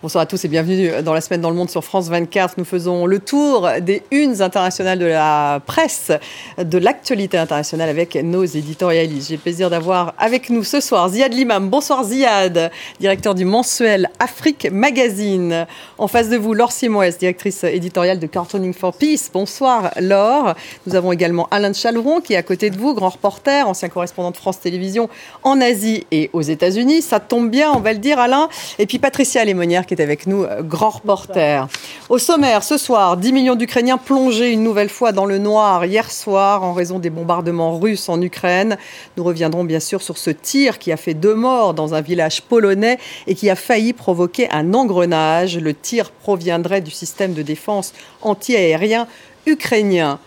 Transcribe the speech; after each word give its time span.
Bonsoir 0.00 0.22
à 0.22 0.26
tous 0.26 0.44
et 0.44 0.48
bienvenue 0.48 1.02
dans 1.02 1.12
la 1.12 1.20
semaine 1.20 1.40
dans 1.40 1.50
le 1.50 1.56
monde 1.56 1.70
sur 1.70 1.82
France 1.82 2.08
24. 2.08 2.54
Nous 2.56 2.64
faisons 2.64 3.04
le 3.04 3.18
tour 3.18 3.68
des 3.80 4.04
unes 4.12 4.40
internationales 4.42 5.00
de 5.00 5.06
la 5.06 5.60
presse, 5.66 6.12
de 6.56 6.78
l'actualité 6.78 7.36
internationale 7.36 7.88
avec 7.88 8.14
nos 8.14 8.44
éditorialistes. 8.44 9.30
J'ai 9.30 9.34
le 9.34 9.40
plaisir 9.40 9.70
d'avoir 9.70 10.14
avec 10.16 10.50
nous 10.50 10.62
ce 10.62 10.78
soir 10.80 11.08
Ziad 11.08 11.34
Limam. 11.34 11.68
Bonsoir 11.68 12.04
Ziad, 12.04 12.70
directeur 13.00 13.34
du 13.34 13.44
mensuel 13.44 14.08
Afrique 14.20 14.68
Magazine. 14.70 15.66
En 15.98 16.06
face 16.06 16.28
de 16.28 16.36
vous, 16.36 16.54
Laure 16.54 16.70
Simoes, 16.70 17.18
directrice 17.18 17.64
éditoriale 17.64 18.20
de 18.20 18.28
Cartooning 18.28 18.74
for 18.74 18.94
Peace. 18.94 19.30
Bonsoir 19.32 19.90
Laure. 19.98 20.54
Nous 20.86 20.94
avons 20.94 21.10
également 21.10 21.48
Alain 21.50 21.72
Chalouron 21.72 22.20
qui 22.20 22.34
est 22.34 22.36
à 22.36 22.44
côté 22.44 22.70
de 22.70 22.78
vous, 22.78 22.94
grand 22.94 23.08
reporter, 23.08 23.66
ancien 23.66 23.88
correspondant 23.88 24.30
de 24.30 24.36
France 24.36 24.60
Télévisions 24.60 25.08
en 25.42 25.60
Asie 25.60 26.06
et 26.12 26.30
aux 26.34 26.42
États-Unis. 26.42 27.02
Ça 27.02 27.18
tombe 27.18 27.50
bien, 27.50 27.72
on 27.72 27.80
va 27.80 27.92
le 27.92 27.98
dire 27.98 28.20
Alain. 28.20 28.48
Et 28.78 28.86
puis 28.86 29.00
Patricia 29.00 29.44
Lémonière 29.44 29.86
qui 29.88 29.94
est 29.94 30.02
avec 30.02 30.26
nous, 30.26 30.44
grand 30.60 30.90
reporter. 30.90 31.66
Au 32.10 32.18
sommaire, 32.18 32.62
ce 32.62 32.76
soir, 32.76 33.16
10 33.16 33.32
millions 33.32 33.54
d'Ukrainiens 33.56 33.96
plongés 33.96 34.52
une 34.52 34.62
nouvelle 34.62 34.90
fois 34.90 35.12
dans 35.12 35.24
le 35.24 35.38
noir 35.38 35.84
hier 35.86 36.10
soir 36.10 36.62
en 36.62 36.74
raison 36.74 36.98
des 36.98 37.10
bombardements 37.10 37.78
russes 37.78 38.08
en 38.08 38.20
Ukraine. 38.20 38.76
Nous 39.16 39.24
reviendrons 39.24 39.64
bien 39.64 39.80
sûr 39.80 40.02
sur 40.02 40.18
ce 40.18 40.30
tir 40.30 40.78
qui 40.78 40.92
a 40.92 40.96
fait 40.98 41.14
deux 41.14 41.34
morts 41.34 41.72
dans 41.72 41.94
un 41.94 42.02
village 42.02 42.42
polonais 42.42 42.98
et 43.26 43.34
qui 43.34 43.48
a 43.48 43.56
failli 43.56 43.94
provoquer 43.94 44.50
un 44.50 44.74
engrenage. 44.74 45.58
Le 45.58 45.72
tir 45.72 46.10
proviendrait 46.10 46.82
du 46.82 46.90
système 46.90 47.32
de 47.32 47.42
défense 47.42 47.94
antiaérien 48.20 49.08
ukrainien. 49.46 50.18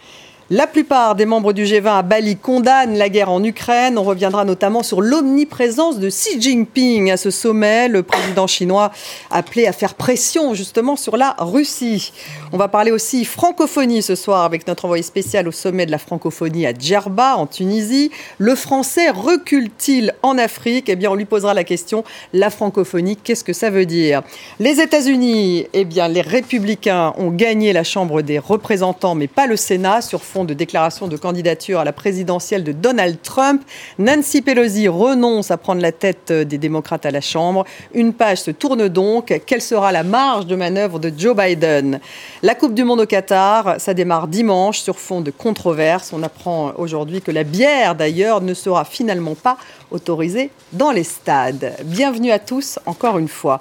La 0.53 0.67
plupart 0.67 1.15
des 1.15 1.25
membres 1.25 1.53
du 1.53 1.63
G20 1.63 1.99
à 1.99 2.01
Bali 2.01 2.35
condamnent 2.35 2.97
la 2.97 3.07
guerre 3.07 3.29
en 3.29 3.41
Ukraine. 3.41 3.97
On 3.97 4.03
reviendra 4.03 4.43
notamment 4.43 4.83
sur 4.83 4.99
l'omniprésence 4.99 5.97
de 5.97 6.09
Xi 6.09 6.41
Jinping 6.41 7.09
à 7.09 7.15
ce 7.15 7.31
sommet. 7.31 7.87
Le 7.87 8.03
président 8.03 8.47
chinois 8.47 8.91
appelé 9.29 9.65
à 9.65 9.71
faire 9.71 9.93
pression 9.93 10.53
justement 10.53 10.97
sur 10.97 11.15
la 11.15 11.38
Russie. 11.39 12.11
On 12.52 12.58
va 12.58 12.67
parler 12.67 12.91
aussi 12.91 13.23
francophonie 13.23 14.02
ce 14.02 14.16
soir 14.16 14.43
avec 14.43 14.67
notre 14.67 14.83
envoyé 14.83 15.03
spécial 15.03 15.47
au 15.47 15.53
sommet 15.53 15.85
de 15.85 15.91
la 15.91 15.97
francophonie 15.97 16.65
à 16.65 16.73
Djerba 16.77 17.38
en 17.38 17.47
Tunisie. 17.47 18.11
Le 18.38 18.53
français 18.53 19.09
recule-t-il 19.09 20.13
en 20.21 20.38
Afrique? 20.38 20.89
Eh 20.89 20.97
bien, 20.97 21.11
on 21.11 21.15
lui 21.15 21.23
posera 21.23 21.53
la 21.53 21.63
question. 21.63 22.03
La 22.33 22.49
francophonie, 22.49 23.15
qu'est-ce 23.15 23.45
que 23.45 23.53
ça 23.53 23.69
veut 23.69 23.86
dire? 23.86 24.21
Les 24.59 24.81
États-Unis, 24.81 25.67
eh 25.71 25.86
bien, 25.86 26.09
les 26.09 26.19
républicains 26.19 27.13
ont 27.17 27.31
gagné 27.31 27.71
la 27.71 27.86
Chambre 27.86 28.21
des 28.21 28.38
représentants, 28.38 29.15
mais 29.15 29.27
pas 29.27 29.47
le 29.47 29.55
Sénat 29.55 30.02
sur 30.02 30.21
fond 30.21 30.41
de 30.45 30.53
déclaration 30.53 31.08
de 31.08 31.17
candidature 31.17 31.80
à 31.80 31.84
la 31.84 31.94
présidentielle 31.94 32.64
de 32.64 32.72
Donald 32.72 33.17
Trump. 33.22 33.61
Nancy 34.00 34.42
Pelosi 34.42 34.88
renonce 34.88 35.52
à 35.52 35.58
prendre 35.58 35.81
la 35.81 35.92
tête 35.92 36.31
des 36.31 36.58
démocrates 36.58 37.06
à 37.06 37.11
la 37.11 37.22
Chambre. 37.22 37.66
Une 37.94 38.14
page 38.14 38.39
se 38.39 38.52
tourne 38.52 38.88
donc. 38.88 39.33
Quelle 39.45 39.61
sera 39.61 39.92
la 39.92 40.03
marge 40.03 40.45
de 40.45 40.56
manœuvre 40.56 41.00
de 41.00 41.11
Joe 41.16 41.36
Biden? 41.36 42.00
La 42.42 42.56
Coupe 42.56 42.73
du 42.73 42.83
Monde 42.83 43.02
au 43.02 43.06
Qatar, 43.06 43.75
ça 43.80 43.94
démarre 43.94 44.28
dimanche 44.28 44.80
sur 44.80 45.00
fond 45.00 45.22
de 45.22 45.31
controverse. 45.31 46.11
On 46.14 46.23
apprend 46.23 46.73
aujourd'hui 46.78 47.22
que 47.22 47.31
la 47.31 47.44
bière, 47.44 47.95
d'ailleurs, 47.95 48.42
ne 48.42 48.53
sera 48.53 48.86
finalement 48.86 49.36
pas 49.36 49.58
autorisée 49.92 50.50
dans 50.73 50.92
les 50.92 51.03
stades. 51.03 51.73
Bienvenue 51.83 52.31
à 52.31 52.39
tous, 52.39 52.80
encore 52.86 53.17
une 53.17 53.28
fois. 53.28 53.59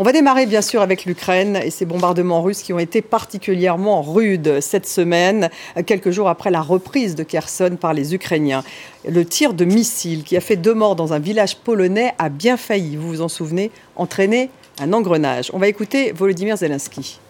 On 0.00 0.02
va 0.02 0.12
démarrer 0.12 0.46
bien 0.46 0.62
sûr 0.62 0.80
avec 0.80 1.04
l'Ukraine 1.04 1.60
et 1.62 1.68
ces 1.68 1.84
bombardements 1.84 2.40
russes 2.40 2.62
qui 2.62 2.72
ont 2.72 2.78
été 2.78 3.02
particulièrement 3.02 4.00
rudes 4.00 4.60
cette 4.62 4.86
semaine, 4.86 5.50
quelques 5.84 6.10
jours 6.10 6.30
après 6.30 6.50
la 6.50 6.62
reprise 6.62 7.14
de 7.14 7.22
Kherson 7.22 7.76
par 7.78 7.92
les 7.92 8.14
Ukrainiens. 8.14 8.64
Le 9.06 9.26
tir 9.26 9.52
de 9.52 9.66
missile 9.66 10.24
qui 10.24 10.38
a 10.38 10.40
fait 10.40 10.56
deux 10.56 10.72
morts 10.72 10.96
dans 10.96 11.12
un 11.12 11.18
village 11.18 11.58
polonais 11.58 12.14
a 12.16 12.30
bien 12.30 12.56
failli, 12.56 12.96
vous 12.96 13.08
vous 13.08 13.20
en 13.20 13.28
souvenez, 13.28 13.70
entraîner 13.94 14.48
un 14.78 14.94
engrenage. 14.94 15.50
On 15.52 15.58
va 15.58 15.68
écouter 15.68 16.12
Volodymyr 16.12 16.56
Zelensky. 16.56 17.20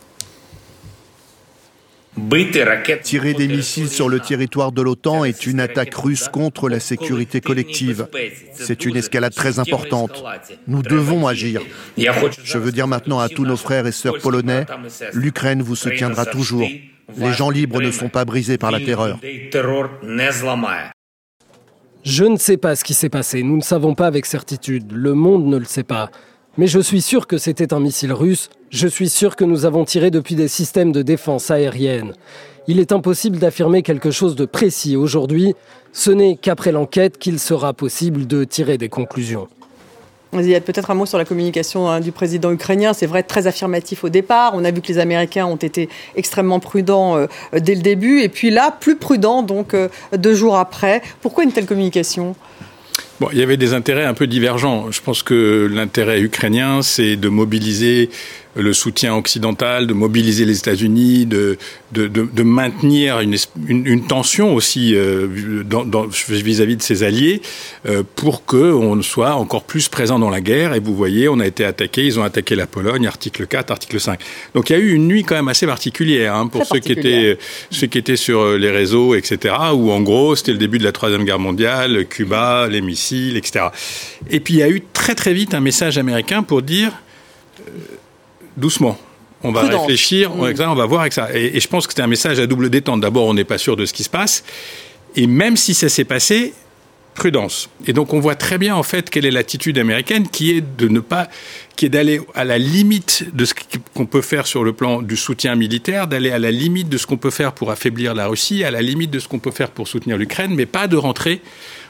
Tirer 3.02 3.34
des 3.34 3.48
missiles 3.48 3.88
sur 3.88 4.08
le 4.08 4.20
territoire 4.20 4.72
de 4.72 4.82
l'OTAN 4.82 5.24
est 5.24 5.46
une 5.46 5.60
attaque 5.60 5.94
russe 5.94 6.28
contre 6.28 6.68
la 6.68 6.80
sécurité 6.80 7.40
collective. 7.40 8.08
C'est 8.54 8.84
une 8.84 8.96
escalade 8.96 9.34
très 9.34 9.58
importante. 9.58 10.24
Nous 10.66 10.82
devons 10.82 11.26
agir. 11.26 11.62
Je 11.96 12.58
veux 12.58 12.72
dire 12.72 12.88
maintenant 12.88 13.20
à 13.20 13.28
tous 13.28 13.44
nos 13.44 13.56
frères 13.56 13.86
et 13.86 13.92
sœurs 13.92 14.18
polonais, 14.18 14.66
l'Ukraine 15.12 15.62
vous 15.62 15.76
soutiendra 15.76 16.26
toujours. 16.26 16.66
Les 17.16 17.32
gens 17.32 17.50
libres 17.50 17.80
ne 17.80 17.90
sont 17.90 18.08
pas 18.08 18.24
brisés 18.24 18.58
par 18.58 18.70
la 18.70 18.80
terreur. 18.80 19.18
Je 22.02 22.24
ne 22.24 22.36
sais 22.36 22.56
pas 22.56 22.76
ce 22.76 22.84
qui 22.84 22.94
s'est 22.94 23.10
passé, 23.10 23.42
nous 23.42 23.56
ne 23.56 23.62
savons 23.62 23.94
pas 23.94 24.06
avec 24.06 24.24
certitude, 24.24 24.90
le 24.92 25.14
monde 25.14 25.46
ne 25.46 25.58
le 25.58 25.66
sait 25.66 25.82
pas. 25.82 26.10
Mais 26.60 26.66
je 26.66 26.78
suis 26.78 27.00
sûr 27.00 27.26
que 27.26 27.38
c'était 27.38 27.72
un 27.72 27.80
missile 27.80 28.12
russe. 28.12 28.50
Je 28.68 28.86
suis 28.86 29.08
sûr 29.08 29.34
que 29.34 29.44
nous 29.44 29.64
avons 29.64 29.86
tiré 29.86 30.10
depuis 30.10 30.34
des 30.34 30.46
systèmes 30.46 30.92
de 30.92 31.00
défense 31.00 31.50
aérienne. 31.50 32.12
Il 32.68 32.78
est 32.80 32.92
impossible 32.92 33.38
d'affirmer 33.38 33.82
quelque 33.82 34.10
chose 34.10 34.36
de 34.36 34.44
précis 34.44 34.94
aujourd'hui. 34.94 35.54
Ce 35.94 36.10
n'est 36.10 36.36
qu'après 36.36 36.70
l'enquête 36.70 37.16
qu'il 37.16 37.38
sera 37.38 37.72
possible 37.72 38.26
de 38.26 38.44
tirer 38.44 38.76
des 38.76 38.90
conclusions. 38.90 39.48
Il 40.34 40.46
y 40.46 40.54
a 40.54 40.60
peut-être 40.60 40.90
un 40.90 40.94
mot 40.94 41.06
sur 41.06 41.16
la 41.16 41.24
communication 41.24 41.88
hein, 41.88 42.00
du 42.00 42.12
président 42.12 42.52
ukrainien. 42.52 42.92
C'est 42.92 43.06
vrai, 43.06 43.22
très 43.22 43.46
affirmatif 43.46 44.04
au 44.04 44.10
départ. 44.10 44.52
On 44.54 44.62
a 44.62 44.70
vu 44.70 44.82
que 44.82 44.88
les 44.88 44.98
Américains 44.98 45.46
ont 45.46 45.56
été 45.56 45.88
extrêmement 46.14 46.60
prudents 46.60 47.16
euh, 47.16 47.26
dès 47.54 47.74
le 47.74 47.80
début. 47.80 48.20
Et 48.20 48.28
puis 48.28 48.50
là, 48.50 48.70
plus 48.70 48.96
prudents, 48.96 49.42
donc 49.42 49.72
euh, 49.72 49.88
deux 50.14 50.34
jours 50.34 50.58
après. 50.58 51.00
Pourquoi 51.22 51.44
une 51.44 51.52
telle 51.52 51.64
communication? 51.64 52.36
Bon, 53.20 53.28
il 53.32 53.38
y 53.38 53.42
avait 53.42 53.58
des 53.58 53.74
intérêts 53.74 54.06
un 54.06 54.14
peu 54.14 54.26
divergents. 54.26 54.90
Je 54.90 55.02
pense 55.02 55.22
que 55.22 55.68
l'intérêt 55.70 56.22
ukrainien, 56.22 56.80
c'est 56.80 57.16
de 57.16 57.28
mobiliser 57.28 58.08
le 58.56 58.72
soutien 58.72 59.14
occidental, 59.14 59.86
de 59.86 59.94
mobiliser 59.94 60.44
les 60.44 60.58
États-Unis, 60.58 61.26
de, 61.26 61.56
de, 61.92 62.08
de, 62.08 62.28
de, 62.32 62.42
maintenir 62.42 63.20
une, 63.20 63.36
une, 63.68 63.86
une 63.86 64.06
tension 64.06 64.54
aussi 64.54 64.94
euh, 64.96 65.28
vis-à-vis 66.28 66.76
de 66.76 66.82
ses 66.82 67.04
alliés 67.04 67.42
euh, 67.86 68.02
pour 68.16 68.44
qu'on 68.44 69.00
soit 69.02 69.34
encore 69.34 69.62
plus 69.62 69.88
présent 69.88 70.18
dans 70.18 70.30
la 70.30 70.40
guerre. 70.40 70.74
Et 70.74 70.80
vous 70.80 70.96
voyez, 70.96 71.28
on 71.28 71.38
a 71.38 71.46
été 71.46 71.64
attaqué, 71.64 72.04
ils 72.04 72.18
ont 72.18 72.24
attaqué 72.24 72.56
la 72.56 72.66
Pologne, 72.66 73.06
article 73.06 73.46
4, 73.46 73.70
article 73.70 74.00
5. 74.00 74.20
Donc 74.54 74.70
il 74.70 74.72
y 74.72 74.76
a 74.76 74.78
eu 74.78 74.92
une 74.94 75.06
nuit 75.06 75.22
quand 75.22 75.36
même 75.36 75.48
assez 75.48 75.66
particulière 75.66 76.34
hein, 76.34 76.48
pour 76.48 76.66
ceux 76.66 76.80
qui, 76.80 76.92
étaient, 76.92 77.38
ceux 77.70 77.86
qui 77.86 77.98
étaient 77.98 78.16
sur 78.16 78.40
euh, 78.40 78.58
les 78.58 78.70
réseaux, 78.70 79.14
etc., 79.14 79.54
où 79.74 79.92
en 79.92 80.00
gros 80.00 80.34
c'était 80.34 80.52
le 80.52 80.58
début 80.58 80.78
de 80.78 80.84
la 80.84 80.92
Troisième 80.92 81.24
Guerre 81.24 81.38
mondiale, 81.38 82.06
Cuba, 82.06 82.66
les 82.68 82.80
missiles, 82.80 83.36
etc. 83.36 83.66
Et 84.28 84.40
puis 84.40 84.54
il 84.54 84.60
y 84.60 84.62
a 84.62 84.68
eu 84.68 84.82
très 84.92 85.14
très 85.14 85.32
vite 85.32 85.54
un 85.54 85.60
message 85.60 85.98
américain 85.98 86.42
pour 86.42 86.62
dire 86.62 86.92
doucement. 88.56 88.98
On 89.42 89.52
va 89.52 89.62
réfléchir, 89.62 90.32
on, 90.36 90.42
on 90.42 90.74
va 90.74 90.86
voir 90.86 91.00
avec 91.00 91.14
ça. 91.14 91.28
Et, 91.34 91.56
et 91.56 91.60
je 91.60 91.68
pense 91.68 91.86
que 91.86 91.94
c'est 91.94 92.02
un 92.02 92.06
message 92.06 92.38
à 92.38 92.46
double 92.46 92.68
détente. 92.68 93.00
D'abord, 93.00 93.26
on 93.26 93.34
n'est 93.34 93.44
pas 93.44 93.58
sûr 93.58 93.74
de 93.76 93.86
ce 93.86 93.92
qui 93.94 94.04
se 94.04 94.10
passe. 94.10 94.44
Et 95.16 95.26
même 95.26 95.56
si 95.56 95.72
ça 95.72 95.88
s'est 95.88 96.04
passé, 96.04 96.52
prudence. 97.14 97.68
Et 97.86 97.92
donc 97.92 98.12
on 98.12 98.20
voit 98.20 98.34
très 98.34 98.58
bien 98.58 98.74
en 98.76 98.82
fait 98.82 99.10
quelle 99.10 99.26
est 99.26 99.30
l'attitude 99.30 99.78
américaine 99.78 100.28
qui 100.28 100.52
est 100.52 100.60
de 100.60 100.88
ne 100.88 101.00
pas 101.00 101.28
qui 101.76 101.86
est 101.86 101.88
d'aller 101.88 102.20
à 102.34 102.44
la 102.44 102.58
limite 102.58 103.34
de 103.34 103.44
ce 103.44 103.54
qu'on 103.94 104.06
peut 104.06 104.22
faire 104.22 104.46
sur 104.46 104.64
le 104.64 104.72
plan 104.72 105.02
du 105.02 105.16
soutien 105.16 105.54
militaire, 105.54 106.06
d'aller 106.06 106.30
à 106.30 106.38
la 106.38 106.50
limite 106.50 106.88
de 106.88 106.98
ce 106.98 107.06
qu'on 107.06 107.16
peut 107.16 107.30
faire 107.30 107.52
pour 107.52 107.70
affaiblir 107.70 108.14
la 108.14 108.26
Russie, 108.26 108.64
à 108.64 108.70
la 108.70 108.82
limite 108.82 109.10
de 109.10 109.18
ce 109.18 109.28
qu'on 109.28 109.38
peut 109.38 109.50
faire 109.50 109.70
pour 109.70 109.88
soutenir 109.88 110.16
l'Ukraine, 110.18 110.54
mais 110.54 110.66
pas 110.66 110.86
de 110.86 110.96
rentrer 110.96 111.40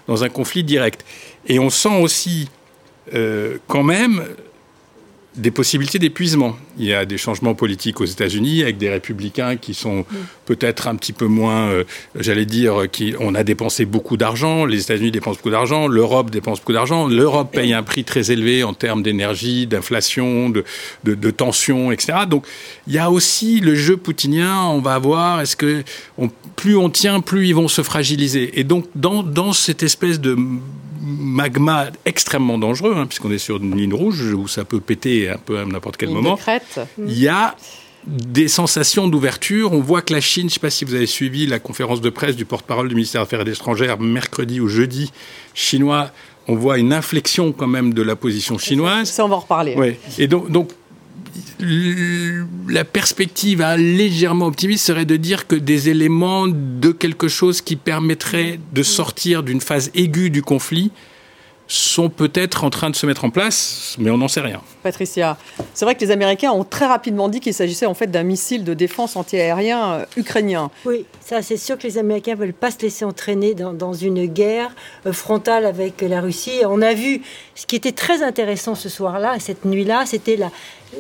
dans 0.07 0.25
un 0.25 0.29
conflit 0.29 0.65
direct. 0.65 1.05
Et 1.47 1.59
on 1.59 1.71
sent 1.71 2.01
aussi 2.01 2.49
euh, 3.15 3.59
quand 3.67 3.83
même 3.83 4.25
des 5.37 5.53
possibilités 5.53 5.99
d'épuisement. 6.01 6.57
Il 6.77 6.87
y 6.87 6.93
a 6.93 7.05
des 7.05 7.17
changements 7.17 7.55
politiques 7.55 8.01
aux 8.01 8.05
États-Unis 8.05 8.63
avec 8.63 8.79
des 8.79 8.91
républicains 8.91 9.57
qui 9.57 9.75
sont 9.75 10.05
peut-être 10.45 10.89
un 10.89 10.97
petit 10.97 11.13
peu 11.13 11.27
moins, 11.27 11.69
euh, 11.69 11.85
j'allais 12.19 12.47
dire, 12.47 12.91
qui 12.91 13.15
on 13.21 13.37
a 13.37 13.45
dépensé 13.45 13.85
beaucoup 13.85 14.17
d'argent. 14.17 14.65
Les 14.65 14.83
États-Unis 14.83 15.13
dépensent 15.13 15.37
beaucoup 15.37 15.51
d'argent, 15.51 15.87
l'Europe 15.87 16.31
dépense 16.31 16.59
beaucoup 16.59 16.73
d'argent. 16.73 17.07
L'Europe 17.07 17.53
paye 17.53 17.73
un 17.73 17.85
prix 17.85 18.03
très 18.03 18.33
élevé 18.33 18.65
en 18.65 18.75
termes 18.75 19.03
d'énergie, 19.03 19.69
d'inflation, 19.69 20.51
de, 20.51 20.65
de, 21.05 21.15
de 21.15 21.31
tension, 21.31 21.93
etc. 21.93 22.21
Donc 22.29 22.45
il 22.89 22.95
y 22.95 22.99
a 22.99 23.11
aussi 23.11 23.61
le 23.61 23.77
jeu 23.77 23.97
poutinien. 23.97 24.65
On 24.65 24.81
va 24.81 24.99
voir 24.99 25.41
est-ce 25.41 25.55
que 25.55 25.85
on, 26.19 26.29
plus 26.57 26.77
on 26.77 26.91
tient, 26.91 27.21
plus 27.21 27.47
ils 27.47 27.55
vont 27.55 27.69
se 27.69 27.83
fragiliser. 27.83 28.59
Et 28.59 28.65
donc 28.65 28.87
dans, 28.97 29.23
dans 29.23 29.53
cette 29.53 29.85
espèce 29.85 30.21
de 30.21 30.37
magma 31.01 31.87
extrêmement 32.05 32.59
dangereux, 32.59 32.95
hein, 32.97 33.07
puisqu'on 33.07 33.31
est 33.31 33.39
sur 33.39 33.57
une 33.57 33.77
ligne 33.77 33.95
rouge 33.95 34.33
où 34.35 34.49
ça 34.49 34.65
peut 34.65 34.81
péter 34.81 35.29
un 35.29 35.39
peu 35.39 35.59
à 35.59 35.65
n'importe 35.65 35.97
quel 35.97 36.11
moment. 36.11 36.39
Il 36.99 37.19
y 37.19 37.29
a 37.29 37.57
des 38.07 38.49
sensations 38.49 39.09
d'ouverture. 39.09 39.73
On 39.73 39.81
voit 39.81 40.03
que 40.03 40.13
la 40.13 40.21
Chine, 40.21 40.43
je 40.43 40.47
ne 40.47 40.51
sais 40.51 40.61
pas 40.61 40.71
si 40.71 40.85
vous 40.85 40.95
avez 40.95 41.07
suivi 41.07 41.47
la 41.47 41.59
conférence 41.59 42.01
de 42.01 42.11
presse 42.11 42.37
du 42.37 42.45
porte-parole 42.45 42.89
du 42.89 42.95
ministère 42.95 43.23
des 43.23 43.35
Affaires 43.35 43.49
étrangères 43.49 43.99
mercredi 43.99 44.61
ou 44.61 44.69
jeudi 44.69 45.13
chinois, 45.55 46.11
on 46.49 46.55
voit 46.55 46.79
une 46.79 46.93
inflexion 46.93 47.53
quand 47.53 47.67
même 47.67 47.93
de 47.95 48.03
la 48.03 48.17
position 48.17 48.59
chinoise. 48.59 49.09
Ça, 49.09 49.25
on 49.25 49.29
va 49.29 49.37
en 49.37 49.41
reparler. 49.41 49.75
Ouais. 49.75 49.99
Et 50.19 50.27
donc, 50.27 50.51
donc 50.51 50.71
la 52.69 52.85
perspective 52.85 53.65
légèrement 53.77 54.47
optimiste 54.47 54.87
serait 54.87 55.05
de 55.05 55.17
dire 55.17 55.47
que 55.47 55.57
des 55.57 55.89
éléments 55.89 56.47
de 56.49 56.91
quelque 56.91 57.29
chose 57.29 57.61
qui 57.61 57.77
permettrait 57.77 58.61
de 58.73 58.83
sortir 58.83 59.43
d'une 59.43 59.61
phase 59.61 59.91
aiguë 59.95 60.31
du 60.31 60.43
conflit 60.43 60.91
sont 61.73 62.09
peut-être 62.09 62.65
en 62.65 62.71
train 62.71 62.91
de 62.91 62.97
se 62.97 63.07
mettre 63.07 63.25
en 63.25 63.31
place, 63.31 63.95
mais 64.01 64.11
on 64.11 64.19
n'en 64.19 64.27
sait 64.27 64.41
rien. 64.41 64.61
Patricia, 64.83 65.39
c'est 65.73 65.85
vrai 65.85 65.95
que 65.95 66.01
les 66.01 66.11
Américains 66.11 66.51
ont 66.51 66.65
très 66.65 66.87
rapidement 66.87 67.29
dit 67.29 67.39
qu'il 67.39 67.55
s'agissait 67.55 67.87
en 67.87 67.95
fait 67.95 68.09
d'un 68.09 68.25
missile 68.25 68.65
de 68.65 68.75
défense 68.75 69.15
antiaérien 69.15 69.93
euh, 69.93 70.05
ukrainien. 70.17 70.73
Oui, 70.85 71.07
ça 71.21 71.43
c'est 71.43 71.57
sûr 71.57 71.79
que 71.79 71.85
les 71.85 71.97
Américains 71.97 72.33
ne 72.33 72.39
veulent 72.39 72.53
pas 72.53 72.73
se 72.73 72.81
laisser 72.81 73.05
entraîner 73.05 73.55
dans, 73.55 73.95
une 73.95 74.27
guerre 74.27 74.75
euh, 75.07 75.13
frontale 75.13 75.65
avec 75.65 76.01
la 76.01 76.21
Russie. 76.21 76.63
On 76.69 76.83
a 76.83 76.93
vu 76.93 77.23
ce 77.55 77.67
qui 77.67 77.77
était 77.77 77.93
très 77.93 78.25
intéressant 78.25 78.75
ce 78.75 78.89
soir-là, 78.89 79.37
cette 79.39 79.65
nuit-là, 79.65 80.07
c'était 80.07 80.37
la, 80.37 80.51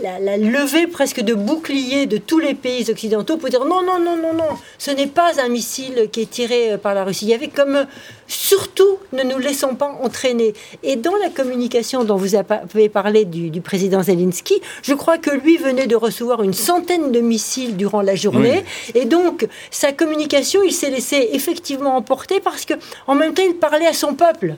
la, 0.02 0.36
levée 0.36 0.86
presque 0.86 1.20
de 1.20 1.34
bouclier 1.34 2.06
de 2.06 2.18
tous 2.18 2.38
les 2.38 2.54
pays 2.54 2.90
occidentaux 2.90 3.36
pour 3.36 3.48
dire 3.48 3.64
non, 3.64 3.82
non, 3.82 3.98
non, 3.98 4.16
non, 4.16 4.34
non, 4.34 4.58
ce 4.78 4.90
n'est 4.90 5.06
pas 5.06 5.40
un 5.40 5.48
missile 5.48 6.08
qui 6.12 6.22
est 6.22 6.30
tiré 6.30 6.72
euh, 6.72 6.78
par 6.78 6.94
la 6.94 7.04
Russie. 7.04 7.26
Il 7.26 7.30
y 7.30 7.34
avait 7.34 7.48
comme 7.48 7.86
surtout 8.26 8.98
ne 9.12 9.22
nous 9.24 9.38
laissons 9.38 9.74
pas 9.74 9.98
entraîner. 10.02 10.54
Et 10.82 10.96
dans 10.96 11.16
la 11.16 11.28
communication 11.28 12.04
dont 12.04 12.16
vous 12.16 12.34
avez 12.34 12.88
parlé 12.88 13.24
du, 13.24 13.60
président 13.60 14.02
Zelensky, 14.02 14.60
je 14.82 14.94
crois 14.94 15.18
que 15.18 15.30
lui 15.30 15.56
venait 15.56 15.86
de 15.86 15.96
recevoir 15.96 16.42
une 16.42 16.54
centaine 16.54 17.12
de 17.12 17.20
missiles 17.20 17.76
durant 17.76 18.02
la 18.02 18.14
journée. 18.14 18.64
Et 18.94 19.04
donc, 19.04 19.46
sa 19.70 19.92
communication, 19.92 20.62
il 20.62 20.72
s'est 20.72 20.90
laissé 20.90 21.30
effectivement 21.32 21.96
emporter 21.96 22.40
parce 22.40 22.64
que 22.64 22.74
en 23.06 23.14
même 23.14 23.34
temps, 23.34 23.42
il 23.46 23.56
parlait 23.56 23.86
à 23.86 23.92
son 23.92 24.14
peuple. 24.14 24.54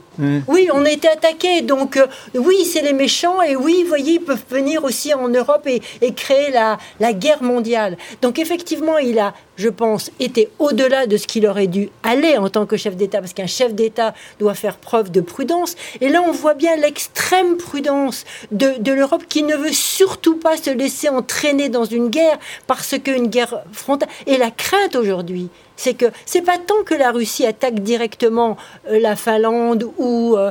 Oui, 0.46 0.68
on 0.72 0.84
a 0.84 0.90
été 0.90 1.08
attaqué. 1.08 1.62
Donc, 1.62 1.96
euh, 1.96 2.06
oui, 2.34 2.64
c'est 2.64 2.82
les 2.82 2.92
méchants. 2.92 3.42
Et 3.42 3.56
oui, 3.56 3.82
vous 3.82 3.88
voyez, 3.88 4.14
ils 4.14 4.20
peuvent 4.20 4.44
venir 4.50 4.84
aussi 4.84 5.14
en 5.14 5.21
Europe 5.28 5.66
et, 5.66 5.80
créer 6.12 6.50
la, 6.50 6.78
la 7.00 7.12
guerre 7.12 7.42
mondiale. 7.42 7.96
Donc, 8.20 8.38
effectivement, 8.38 8.98
il 8.98 9.18
a 9.18 9.34
je 9.56 9.68
pense, 9.68 10.10
était 10.18 10.50
au-delà 10.58 11.06
de 11.06 11.16
ce 11.16 11.26
qu'il 11.26 11.46
aurait 11.46 11.66
dû 11.66 11.90
aller 12.02 12.36
en 12.36 12.48
tant 12.48 12.66
que 12.66 12.76
chef 12.76 12.96
d'État, 12.96 13.18
parce 13.18 13.32
qu'un 13.32 13.46
chef 13.46 13.74
d'État 13.74 14.14
doit 14.38 14.54
faire 14.54 14.76
preuve 14.76 15.10
de 15.10 15.20
prudence. 15.20 15.76
Et 16.00 16.08
là, 16.08 16.22
on 16.26 16.32
voit 16.32 16.54
bien 16.54 16.74
l'extrême 16.76 17.56
prudence 17.56 18.24
de, 18.50 18.74
de 18.78 18.92
l'Europe 18.92 19.24
qui 19.28 19.42
ne 19.42 19.54
veut 19.54 19.72
surtout 19.72 20.36
pas 20.36 20.56
se 20.56 20.70
laisser 20.70 21.08
entraîner 21.08 21.68
dans 21.68 21.84
une 21.84 22.08
guerre, 22.08 22.38
parce 22.66 22.98
qu'une 22.98 23.28
guerre 23.28 23.62
frontale... 23.72 24.08
Et 24.26 24.38
la 24.38 24.50
crainte 24.50 24.96
aujourd'hui, 24.96 25.48
c'est 25.76 25.94
que 25.94 26.06
c'est 26.26 26.42
pas 26.42 26.58
tant 26.58 26.82
que 26.84 26.94
la 26.94 27.10
Russie 27.10 27.46
attaque 27.46 27.80
directement 27.80 28.56
euh, 28.88 28.98
la 29.00 29.16
Finlande 29.16 29.88
ou 29.98 30.36
euh, 30.36 30.50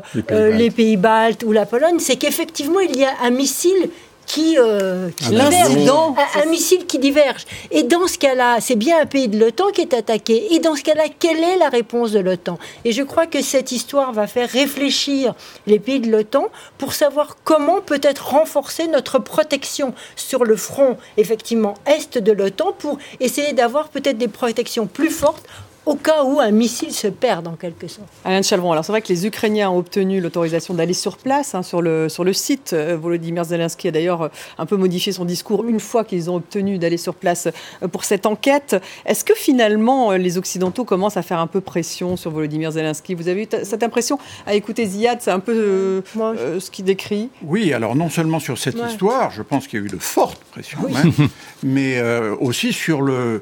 les 0.52 0.72
Pays-Baltes 0.72 1.44
ou 1.44 1.52
la 1.52 1.66
Pologne, 1.66 2.00
c'est 2.00 2.18
qu'effectivement 2.18 2.80
il 2.80 2.98
y 2.98 3.06
a 3.06 3.14
un 3.22 3.30
missile 3.30 3.90
qui, 4.32 4.58
euh, 4.58 5.10
l'incident, 5.30 6.16
un, 6.42 6.46
missile 6.46 6.86
qui 6.86 7.00
diverge. 7.00 7.46
Et 7.70 7.84
dans 7.84 8.08
ce 8.08 8.18
cas-là, 8.18 8.62
c'est 8.62 8.78
bien 8.78 9.02
un 9.02 9.06
pays 9.06 9.28
de 9.28 9.38
l'OTAN 9.38 9.72
qui 9.74 9.82
est 9.82 9.94
attaqué. 9.94 10.54
Et 10.54 10.60
dans 10.60 10.74
ce 10.74 10.84
cas-là, 10.84 11.04
quelle 11.20 11.44
est 11.44 11.58
la 11.58 11.68
réponse 11.68 12.14
de 12.14 12.20
l'OTAN? 12.20 12.58
Et 12.86 12.94
je 12.94 13.04
crois 13.04 13.28
que 13.28 13.42
cette 13.42 13.74
histoire 13.74 14.14
va 14.14 14.28
faire 14.28 14.48
réfléchir 14.48 15.34
les 15.68 15.80
pays 15.80 16.00
de 16.00 16.10
l'OTAN 16.10 16.48
pour 16.78 16.94
savoir 16.94 17.36
comment 17.44 17.82
peut-être 17.82 18.30
renforcer 18.30 18.88
notre 18.88 19.20
protection 19.20 19.94
sur 20.16 20.46
le 20.46 20.56
front, 20.56 20.96
effectivement, 21.18 21.74
est 21.86 22.18
de 22.18 22.32
l'OTAN 22.32 22.72
pour 22.80 23.00
essayer 23.20 23.52
d'avoir 23.52 23.90
peut-être 23.90 24.18
des 24.18 24.30
protections 24.30 24.88
plus 24.88 25.10
fortes 25.10 25.46
au 25.86 25.96
cas 25.96 26.24
où 26.24 26.40
un 26.40 26.52
missile 26.52 26.92
se 26.92 27.08
perd 27.08 27.48
en 27.48 27.56
quelque 27.56 27.88
sorte. 27.88 28.08
Alain 28.24 28.44
Chalvon, 28.44 28.72
alors 28.72 28.86
c'est 28.86 28.92
vrai 28.92 29.02
que 29.02 29.08
les 29.08 29.26
Ukrainiens 29.26 29.72
ont 29.72 29.80
obtenu 29.80 30.22
l'autorisation 30.22 30.76
d'aller 30.76 30.94
sur 30.94 31.18
place, 31.18 31.56
hein, 31.56 31.64
sur, 31.64 31.82
le, 31.82 32.08
sur 32.08 32.24
le 32.24 32.34
site. 32.34 32.74
Euh, 32.74 32.98
Volodymyr 32.98 33.46
Zelensky 33.46 33.88
a 33.88 33.92
d'ailleurs 33.92 34.22
euh, 34.24 34.30
un 34.60 34.68
peu 34.68 34.78
modifié 34.78 35.12
son 35.12 35.26
discours 35.26 35.66
une 35.66 35.80
fois 35.80 36.04
qu'ils 36.04 36.30
ont 36.30 36.36
obtenu 36.36 36.78
d'aller 36.78 36.98
sur 36.98 37.16
place 37.16 37.48
euh, 37.82 37.88
pour 37.88 38.04
cette 38.04 38.28
enquête. 38.28 38.76
Est-ce 39.06 39.24
que 39.24 39.34
finalement 39.34 40.12
les 40.12 40.38
Occidentaux 40.38 40.86
commencent 40.86 41.18
à 41.18 41.24
faire 41.24 41.40
un 41.40 41.48
peu 41.48 41.62
pression 41.62 42.16
sur 42.16 42.30
Volodymyr 42.30 42.72
Zelensky? 42.72 43.16
Vous 43.16 43.28
avez 43.28 43.44
eu 43.44 43.48
cette 43.64 43.82
impression 43.82 44.20
à 44.46 44.54
écouter 44.54 44.86
Ziad 44.86 45.18
C'est 45.22 45.32
un 45.32 45.40
peu 45.40 46.04
ce 46.16 46.70
qu'il 46.70 46.86
décrit? 46.86 47.30
Oui, 47.44 47.74
alors 47.74 47.96
non 47.96 48.10
seulement 48.10 48.40
sur 48.40 48.58
cette 48.58 48.78
histoire, 48.88 49.32
je 49.32 49.42
pense 49.42 49.68
qu'il 49.68 49.80
y 49.80 49.84
a 49.84 49.86
eu 49.86 49.90
de 49.90 49.98
fortes 49.98 50.42
pressions, 50.52 50.80
hein, 50.96 51.28
mais 51.64 52.02
aussi 52.40 52.74
sur 52.74 53.02
le, 53.02 53.42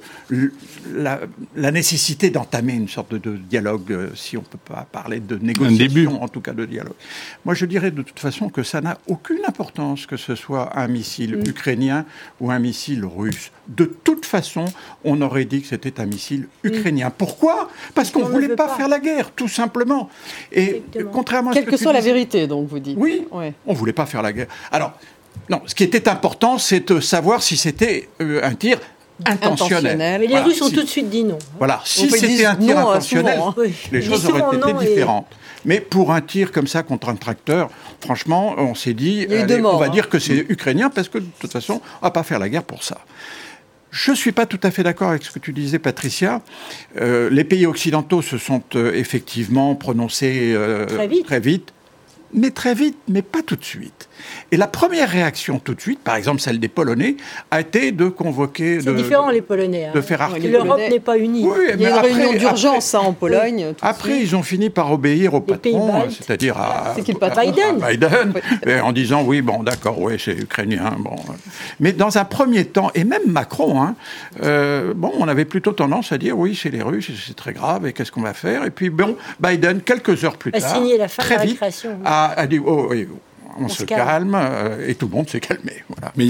la, 0.93 1.19
la 1.55 1.71
nécessité 1.71 2.28
d'entamer 2.29 2.73
une 2.73 2.87
sorte 2.87 3.13
de, 3.13 3.35
dialogue, 3.37 3.91
euh, 3.91 4.09
si 4.15 4.37
on 4.37 4.41
ne 4.41 4.45
peut 4.45 4.57
pas 4.57 4.87
parler 4.91 5.19
de 5.19 5.37
négociation, 5.37 6.21
en 6.21 6.27
tout 6.27 6.41
cas 6.41 6.53
de 6.53 6.65
dialogue. 6.65 6.95
Moi, 7.45 7.53
je 7.53 7.65
dirais 7.65 7.91
de 7.91 8.01
toute 8.01 8.19
façon 8.19 8.49
que 8.49 8.63
ça 8.63 8.81
n'a 8.81 8.97
aucune 9.07 9.43
importance 9.47 10.05
que 10.05 10.17
ce 10.17 10.35
soit 10.35 10.77
un 10.77 10.87
missile 10.87 11.37
mm. 11.37 11.49
ukrainien 11.49 12.05
ou 12.39 12.51
un 12.51 12.59
missile 12.59 13.05
russe. 13.05 13.51
De 13.67 13.85
toute 13.85 14.25
façon, 14.25 14.65
on 15.03 15.21
aurait 15.21 15.45
dit 15.45 15.61
que 15.61 15.67
c'était 15.67 15.99
un 15.99 16.05
missile 16.05 16.47
mm. 16.63 16.67
ukrainien. 16.67 17.09
Pourquoi? 17.15 17.69
Parce 17.93 18.11
qu'on 18.11 18.27
ne 18.27 18.31
voulait 18.31 18.55
pas, 18.55 18.75
faire 18.75 18.87
la 18.87 18.99
guerre, 18.99 19.31
tout 19.31 19.47
simplement. 19.47 20.09
Et 20.51 20.83
contrairement 21.11 21.51
à 21.51 21.53
ce 21.53 21.59
que, 21.61 21.71
que 21.71 21.77
soit 21.77 21.93
la 21.93 22.01
vérité, 22.01 22.47
donc 22.47 22.67
vous 22.67 22.79
dites. 22.79 22.97
Oui, 22.99 23.25
on 23.31 23.41
ne 23.41 23.77
voulait 23.77 23.93
pas 23.93 24.05
faire 24.05 24.21
la 24.21 24.33
guerre. 24.33 24.47
Alors, 24.71 24.93
non, 25.49 25.61
ce 25.65 25.73
qui 25.73 25.83
était 25.83 26.07
important, 26.07 26.57
c'est 26.57 26.91
de 26.91 26.99
savoir 26.99 27.41
si 27.41 27.57
c'était 27.57 28.09
euh, 28.21 28.41
un 28.43 28.53
tir 28.53 28.79
intentionnel. 29.25 29.97
Mais 29.97 30.27
les 30.27 30.39
Russes 30.39 30.61
ont 30.61 30.69
tout 30.69 30.83
de 30.83 30.87
suite 30.87 31.09
dit 31.09 31.23
non. 31.23 31.37
Voilà, 31.57 31.81
si 31.85 32.09
c'était 32.09 32.45
un 32.45 32.55
tir 32.55 32.77
intentionnel, 32.77 33.39
hein. 33.39 33.55
les 33.91 34.01
choses 34.01 34.25
auraient 34.27 34.57
été 34.57 34.73
différentes. 34.73 35.27
Mais 35.65 35.81
pour 35.81 36.13
un 36.13 36.21
tir 36.21 36.51
comme 36.51 36.67
ça 36.67 36.83
contre 36.83 37.09
un 37.09 37.15
tracteur, 37.15 37.69
franchement, 37.99 38.55
on 38.57 38.75
s'est 38.75 38.93
dit, 38.93 39.27
on 39.29 39.77
va 39.77 39.89
dire 39.89 40.05
hein. 40.05 40.07
que 40.09 40.19
c'est 40.19 40.45
ukrainien 40.49 40.89
parce 40.89 41.09
que 41.09 41.17
de 41.17 41.27
toute 41.39 41.51
façon, 41.51 41.81
on 42.01 42.05
va 42.05 42.11
pas 42.11 42.23
faire 42.23 42.39
la 42.39 42.49
guerre 42.49 42.63
pour 42.63 42.83
ça. 42.83 42.99
Je 43.91 44.11
ne 44.11 44.15
suis 44.15 44.31
pas 44.31 44.45
tout 44.45 44.59
à 44.63 44.71
fait 44.71 44.83
d'accord 44.83 45.09
avec 45.09 45.23
ce 45.23 45.31
que 45.31 45.39
tu 45.39 45.51
disais, 45.51 45.79
Patricia. 45.79 46.41
Euh, 47.01 47.29
les 47.31 47.43
pays 47.43 47.65
occidentaux 47.65 48.21
se 48.21 48.37
sont 48.37 48.61
euh, 48.75 48.93
effectivement 48.93 49.73
prononcés 49.75 50.53
euh, 50.53 50.85
très 51.23 51.39
vite 51.39 51.73
mais 52.33 52.51
très 52.51 52.73
vite, 52.73 52.97
mais 53.07 53.21
pas 53.21 53.41
tout 53.41 53.55
de 53.55 53.63
suite. 53.63 54.08
Et 54.51 54.57
la 54.57 54.67
première 54.67 55.09
réaction 55.09 55.59
tout 55.59 55.73
de 55.73 55.81
suite, 55.81 55.99
par 55.99 56.15
exemple 56.15 56.41
celle 56.41 56.59
des 56.59 56.67
Polonais, 56.67 57.15
a 57.51 57.61
été 57.61 57.91
de 57.91 58.07
convoquer... 58.07 58.81
C'est 58.81 58.95
différent 58.95 59.29
les 59.29 59.41
Polonais. 59.41 59.85
Hein. 59.85 59.91
De 59.93 60.01
faire 60.01 60.29
L'Europe 60.39 60.81
n'est 60.89 60.99
pas 60.99 61.17
unie. 61.17 61.45
Oui, 61.45 61.57
Il 61.73 61.81
y 61.81 61.85
a 61.85 61.89
une 61.89 61.95
réunion 61.97 62.33
d'urgence 62.33 62.93
hein, 62.95 62.99
en 62.99 63.13
Pologne. 63.13 63.73
Après, 63.81 64.19
ils 64.19 64.35
ont 64.35 64.43
fini 64.43 64.69
par 64.69 64.91
obéir 64.91 65.33
au 65.33 65.41
patron, 65.41 66.09
c'est-à-dire 66.09 66.57
à, 66.57 66.95
Biden. 66.97 67.79
Biden 67.79 68.33
en 68.83 68.91
disant 68.91 69.23
oui, 69.23 69.41
bon, 69.41 69.63
d'accord, 69.63 69.99
oui, 69.99 70.13
c'est 70.23 70.33
ukrainien. 70.33 70.95
Bon. 70.99 71.15
Mais 71.79 71.93
dans 71.93 72.17
un 72.17 72.25
premier 72.25 72.65
temps, 72.65 72.91
et 72.95 73.03
même 73.03 73.21
Macron, 73.27 73.81
hein, 73.81 73.95
euh, 74.43 74.93
bon, 74.95 75.11
on 75.17 75.27
avait 75.27 75.45
plutôt 75.45 75.71
tendance 75.71 76.11
à 76.11 76.17
dire 76.17 76.37
oui, 76.37 76.57
c'est 76.61 76.69
les 76.69 76.81
Russes, 76.81 77.11
c'est 77.25 77.35
très 77.35 77.53
grave, 77.53 77.85
et 77.87 77.93
qu'est-ce 77.93 78.11
qu'on 78.11 78.21
va 78.21 78.33
faire? 78.33 78.65
Et 78.65 78.71
puis, 78.71 78.89
bon, 78.89 79.15
Biden, 79.39 79.81
quelques 79.81 80.23
heures 80.23 80.37
plus 80.37 80.51
tard, 80.51 80.63
a 80.63 80.75
signé 80.75 80.97
la 80.97 81.07
fin 81.07 81.23
très 81.23 81.35
de 81.35 81.39
la 81.39 81.45
vite, 81.45 81.87
a, 82.05 82.47
dit 82.47 82.59
oh, 82.63 82.87
oui, 82.89 83.07
on, 83.59 83.67
se, 83.69 83.83
calme, 83.83 84.35
euh, 84.35 84.87
et 84.87 84.95
tout 84.95 85.07
le 85.07 85.15
monde 85.15 85.29
s'est 85.29 85.39
calmé. 85.39 85.83
Voilà. 85.89 86.11
Mais 86.15 86.27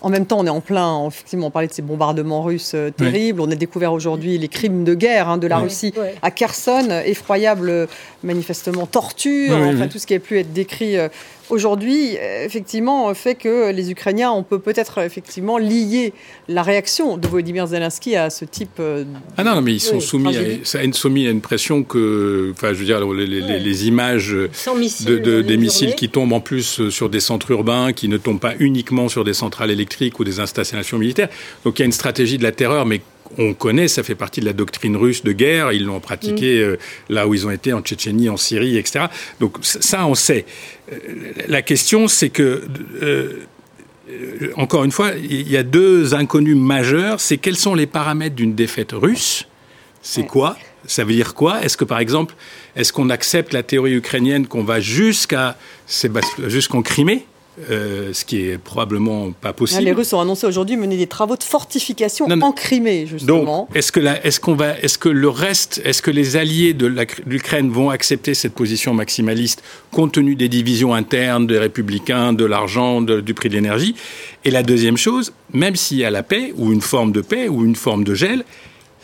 en 0.00 0.10
même 0.10 0.26
temps, 0.26 0.38
on 0.38 0.46
est 0.46 0.50
en 0.50 0.60
plein, 0.60 1.06
effectivement, 1.06 1.48
on 1.48 1.50
parlait 1.50 1.68
de 1.68 1.72
ces 1.72 1.82
bombardements 1.82 2.42
russes 2.42 2.72
euh, 2.74 2.90
terribles. 2.90 3.40
On 3.40 3.50
a 3.50 3.56
découvert 3.56 3.92
aujourd'hui 3.92 4.38
les 4.38 4.48
crimes 4.48 4.84
de 4.84 4.94
guerre 4.94 5.28
hein, 5.28 5.38
de 5.38 5.46
la 5.46 5.58
Russie 5.58 5.92
à 6.22 6.30
Kherson, 6.30 7.02
effroyable, 7.04 7.88
manifestement 8.22 8.86
torture, 8.86 9.56
enfin 9.56 9.88
tout 9.88 9.98
ce 9.98 10.06
qui 10.06 10.14
a 10.14 10.20
pu 10.20 10.38
être 10.38 10.52
décrit 10.52 10.96
euh, 10.96 11.08
aujourd'hui, 11.50 12.16
effectivement, 12.44 13.12
fait 13.14 13.34
que 13.34 13.70
les 13.70 13.90
Ukrainiens, 13.90 14.30
on 14.30 14.42
peut 14.42 14.58
peut-être 14.58 14.98
effectivement 14.98 15.58
lier 15.58 16.12
la 16.48 16.62
réaction 16.62 17.16
de 17.16 17.28
Volodymyr 17.28 17.66
Zelensky 17.66 18.16
à 18.16 18.30
ce 18.30 18.44
type. 18.44 18.78
Euh, 18.80 19.04
ah 19.36 19.44
non, 19.44 19.60
mais 19.60 19.74
ils 19.74 19.80
sont 19.80 20.00
soumis, 20.00 20.36
à, 20.36 20.82
une, 20.82 20.92
soumis 20.92 21.26
à 21.26 21.30
une 21.30 21.40
pression 21.40 21.82
que, 21.82 22.52
enfin, 22.52 22.72
je 22.72 22.78
veux 22.78 22.84
dire, 22.84 23.00
les, 23.06 23.86
images 23.86 24.32
de, 24.32 25.40
des 25.42 25.56
missiles 25.56 25.94
qui 25.94 26.08
tombent 26.08 26.32
en 26.32 26.40
plus 26.40 26.88
sur 26.90 27.08
des 27.08 27.20
centres 27.20 27.50
urbains, 27.50 27.92
qui 27.92 28.08
ne 28.08 28.16
tombent 28.16 28.40
pas 28.40 28.54
uniquement 28.58 29.08
sur 29.08 29.24
des 29.24 29.34
centrales 29.34 29.70
électriques 29.70 30.18
ou 30.20 30.24
des 30.24 30.40
installations 30.40 30.98
militaires. 30.98 31.28
Donc 31.64 31.78
il 31.78 31.82
y 31.82 31.84
a 31.84 31.86
une 31.86 31.92
stratégie 31.92 32.38
de 32.38 32.42
la 32.42 32.52
terreur, 32.52 32.86
mais 32.86 33.00
on 33.36 33.54
connaît, 33.54 33.88
ça 33.88 34.02
fait 34.02 34.14
partie 34.14 34.40
de 34.40 34.46
la 34.46 34.52
doctrine 34.52 34.96
russe 34.96 35.22
de 35.22 35.32
guerre, 35.32 35.72
ils 35.72 35.84
l'ont 35.84 36.00
pratiqué 36.00 36.58
mm. 36.58 36.62
euh, 36.62 36.76
là 37.08 37.26
où 37.26 37.34
ils 37.34 37.46
ont 37.46 37.50
été, 37.50 37.72
en 37.72 37.80
Tchétchénie, 37.80 38.28
en 38.28 38.36
Syrie, 38.36 38.76
etc. 38.78 39.06
Donc 39.40 39.56
ça, 39.62 40.06
on 40.06 40.14
sait. 40.14 40.46
Euh, 40.92 40.96
la 41.46 41.62
question, 41.62 42.08
c'est 42.08 42.30
que, 42.30 42.64
euh, 43.02 43.44
encore 44.56 44.84
une 44.84 44.92
fois, 44.92 45.12
il 45.22 45.48
y 45.50 45.56
a 45.56 45.62
deux 45.62 46.14
inconnus 46.14 46.56
majeurs, 46.56 47.20
c'est 47.20 47.36
quels 47.36 47.56
sont 47.56 47.74
les 47.74 47.86
paramètres 47.86 48.36
d'une 48.36 48.54
défaite 48.54 48.92
russe, 48.92 49.46
c'est 50.00 50.26
quoi? 50.26 50.56
Ça 50.86 51.04
veut 51.04 51.12
dire 51.12 51.34
quoi? 51.34 51.62
Est-ce 51.62 51.76
que, 51.76 51.84
par 51.84 51.98
exemple, 51.98 52.34
est-ce 52.76 52.92
qu'on 52.92 53.10
accepte 53.10 53.52
la 53.52 53.62
théorie 53.62 53.94
ukrainienne 53.94 54.46
qu'on 54.46 54.64
va 54.64 54.80
jusqu'à 54.80 55.58
jusqu'en 56.46 56.80
Crimée? 56.80 57.26
Euh, 57.70 58.12
ce 58.12 58.24
qui 58.24 58.40
est 58.40 58.58
probablement 58.58 59.32
pas 59.32 59.52
possible. 59.52 59.84
les 59.84 59.92
Russes 59.92 60.12
ont 60.12 60.20
annoncé 60.20 60.46
aujourd'hui 60.46 60.76
mener 60.76 60.96
des 60.96 61.06
travaux 61.06 61.36
de 61.36 61.42
fortification 61.42 62.26
en 62.26 62.52
Crimée, 62.52 63.06
justement. 63.06 63.66
Donc, 63.68 63.76
est-ce 63.76 63.92
que, 63.92 64.00
est 64.00 64.38
qu'on 64.38 64.54
va, 64.54 64.78
est-ce 64.78 64.98
que 64.98 65.08
le 65.08 65.28
reste, 65.28 65.80
est-ce 65.84 66.02
que 66.02 66.10
les 66.10 66.36
alliés 66.36 66.74
de 66.74 66.86
l'Ukraine 67.26 67.70
vont 67.70 67.90
accepter 67.90 68.34
cette 68.34 68.54
position 68.54 68.94
maximaliste 68.94 69.62
compte 69.90 70.12
tenu 70.12 70.36
des 70.36 70.48
divisions 70.48 70.94
internes 70.94 71.46
des 71.46 71.58
républicains, 71.58 72.32
de 72.32 72.44
l'argent, 72.44 73.00
du 73.00 73.34
prix 73.34 73.48
de 73.48 73.54
l'énergie? 73.54 73.94
Et 74.44 74.50
la 74.50 74.62
deuxième 74.62 74.96
chose, 74.96 75.32
même 75.52 75.76
s'il 75.76 75.98
y 75.98 76.04
a 76.04 76.10
la 76.10 76.22
paix 76.22 76.52
ou 76.56 76.72
une 76.72 76.80
forme 76.80 77.12
de 77.12 77.20
paix 77.20 77.48
ou 77.48 77.64
une 77.64 77.76
forme 77.76 78.04
de 78.04 78.14
gel, 78.14 78.44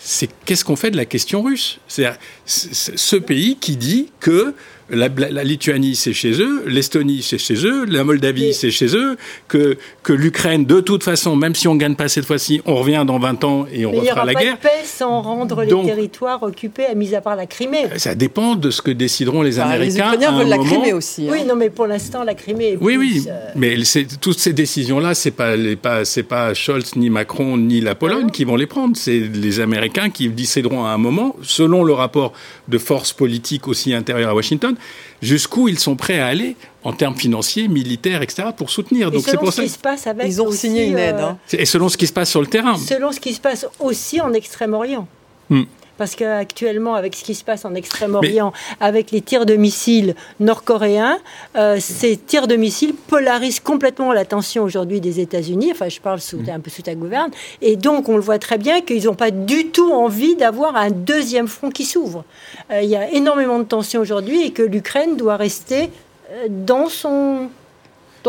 c'est 0.05 0.29
qu'est-ce 0.45 0.65
qu'on 0.65 0.77
fait 0.77 0.91
de 0.91 0.97
la 0.97 1.07
question 1.07 1.43
russe? 1.43 1.79
C'est 1.87 2.07
ce 2.47 3.17
pays 3.17 3.57
qui 3.57 3.77
dit 3.77 4.11
que 4.21 4.55
la, 4.91 5.09
Lituanie, 5.45 5.97
c'est 5.97 6.13
chez 6.13 6.33
eux, 6.41 6.65
l'Estonie, 6.67 7.23
c'est 7.23 7.39
chez 7.39 7.67
eux, 7.67 7.85
la 7.87 8.05
Moldavie, 8.05 8.53
c'est 8.53 8.71
chez 8.71 8.95
eux, 8.95 9.17
que, 9.49 9.77
que 10.03 10.13
l'Ukraine, 10.13 10.65
de 10.67 10.81
toute 10.81 11.03
façon, 11.03 11.37
même 11.37 11.55
si 11.55 11.69
on 11.69 11.75
ne 11.75 11.81
gagne 11.81 11.95
pas 11.95 12.09
cette 12.09 12.27
fois-ci, 12.27 12.61
on 12.67 12.77
revient 12.77 13.05
dans 13.07 13.19
20 13.19 13.45
ans 13.45 13.67
et 13.73 13.87
on 13.87 13.93
refera 13.93 14.25
la 14.25 14.35
guerre. 14.35 14.43
Il 14.43 14.45
n'y 14.45 14.51
aura 14.51 14.57
pas 14.57 14.69
de 14.69 14.81
paix 14.81 14.85
sans 14.85 15.23
rendre 15.23 15.63
les 15.63 15.87
territoires 15.87 16.43
occupés, 16.43 16.87
à 16.87 16.95
mis 16.95 17.15
à 17.15 17.21
part 17.21 17.37
la 17.37 17.47
Crimée. 17.47 17.87
Ça 17.97 18.15
dépend 18.15 18.57
de 18.57 18.71
ce 18.71 18.83
que 18.83 18.91
décideront 18.91 19.43
les 19.43 19.59
Américains. 19.59 19.85
Les 19.85 19.99
Ukrainiens 19.99 20.39
veulent 20.39 20.49
la 20.49 20.59
Crimée 20.59 20.93
aussi. 20.93 21.29
Hein. 21.29 21.33
Oui, 21.33 21.45
non, 21.45 21.57
mais 21.57 21.71
pour 21.71 21.87
l'instant, 21.87 22.23
la 22.25 22.35
Crimée 22.35 22.73
est 22.73 22.79
Oui, 22.81 22.97
oui, 22.97 23.25
euh, 23.29 23.51
mais 23.57 23.77
toutes 24.21 24.39
ces 24.39 24.53
décisions-là, 24.53 25.15
c'est 25.15 25.31
pas, 25.31 25.55
pas, 25.81 26.03
pas 26.29 26.55
Scholz, 26.55 26.97
ni 26.97 27.11
Macron, 27.11 27.57
ni 27.57 27.81
la 27.81 27.95
Pologne 27.95 28.27
ah 28.29 28.33
qui 28.33 28.45
vont 28.45 28.57
les 28.57 28.67
prendre. 28.67 28.97
C'est 28.97 29.19
les 29.19 29.61
Américains 29.61 30.11
qui 30.11 30.29
décideront 30.29 30.85
à 30.85 30.91
un 30.91 30.99
moment, 30.99 31.37
selon 31.43 31.85
le 31.85 31.93
rapport 31.93 32.33
de 32.69 32.79
force 32.79 33.13
politique 33.13 33.69
aussi 33.69 33.95
intérieure 33.95 34.31
à 34.31 34.35
Washington, 34.35 34.75
jusqu'où 35.23 35.69
ils 35.69 35.79
sont 35.79 35.97
prêts 35.97 36.19
à 36.19 36.27
aller 36.27 36.57
en 36.83 36.93
termes 36.93 37.17
financiers, 37.17 37.69
militaires, 37.69 38.23
etc., 38.23 38.49
pour 38.57 38.71
soutenir. 38.71 39.11
Donc 39.11 39.23
c'est 39.25 39.39
pour 39.39 39.53
ça. 39.53 39.67
Se 39.67 39.79
passe 39.79 40.07
avec 40.07 40.27
ils 40.27 40.43
ont 40.43 40.51
signé 40.51 40.87
une 40.87 40.99
aide. 40.99 41.17
Hein. 41.17 41.39
Et 41.53 41.65
selon 41.65 41.89
ce 41.89 41.97
qui 41.97 42.07
se 42.07 42.13
passe 42.13 42.31
sur 42.31 42.41
le 42.41 42.47
terrain. 42.47 42.77
Selon 42.77 43.13
ce 43.13 43.21
qui 43.21 43.33
se 43.33 43.41
passe 43.41 43.67
aussi 43.81 44.21
en 44.21 44.33
Extrême-Orient. 44.33 45.09
Hmm 45.51 45.65
parce 45.97 46.15
qu'actuellement, 46.15 46.95
avec 46.95 47.15
ce 47.15 47.25
qui 47.25 47.35
se 47.35 47.45
passe 47.45 47.65
en 47.65 47.75
Extrême-Orient, 47.75 48.53
avec 48.81 49.11
les 49.11 49.21
tirs 49.21 49.47
de 49.47 49.55
missiles 49.55 50.15
nord-coréens, 50.41 51.19
euh, 51.57 51.79
ces 51.81 52.17
tirs 52.17 52.47
de 52.47 52.57
missiles 52.57 52.95
polarisent 52.95 53.61
complètement 53.61 54.13
l'attention 54.13 54.65
aujourd'hui 54.65 55.01
des 55.01 55.21
États-Unis. 55.21 55.71
Enfin, 55.73 55.89
je 55.89 56.01
parle 56.01 56.21
sous, 56.21 56.41
un 56.49 56.61
peu 56.61 56.71
sous 56.71 56.83
ta 56.83 56.95
gouverne. 56.95 57.31
Et 57.63 57.77
donc, 57.77 58.09
on 58.09 58.17
le 58.17 58.23
voit 58.23 58.39
très 58.39 58.59
bien 58.59 58.81
qu'ils 58.81 59.05
n'ont 59.05 59.15
pas 59.15 59.31
du 59.31 59.67
tout 59.69 59.93
envie 59.93 60.37
d'avoir 60.37 60.77
un 60.77 60.91
deuxième 60.91 61.49
front 61.49 61.71
qui 61.71 61.85
s'ouvre. 61.85 62.25
Euh, 62.71 62.83
il 62.83 62.89
y 62.89 62.97
a 62.97 63.11
énormément 63.11 63.59
de 63.59 63.65
tensions 63.65 64.01
aujourd'hui 64.01 64.47
et 64.47 64.53
que 64.53 64.63
l'Ukraine 64.63 65.17
doit 65.17 65.37
rester 65.37 65.91
euh, 66.31 66.47
dans 66.49 66.89
son. 66.89 67.49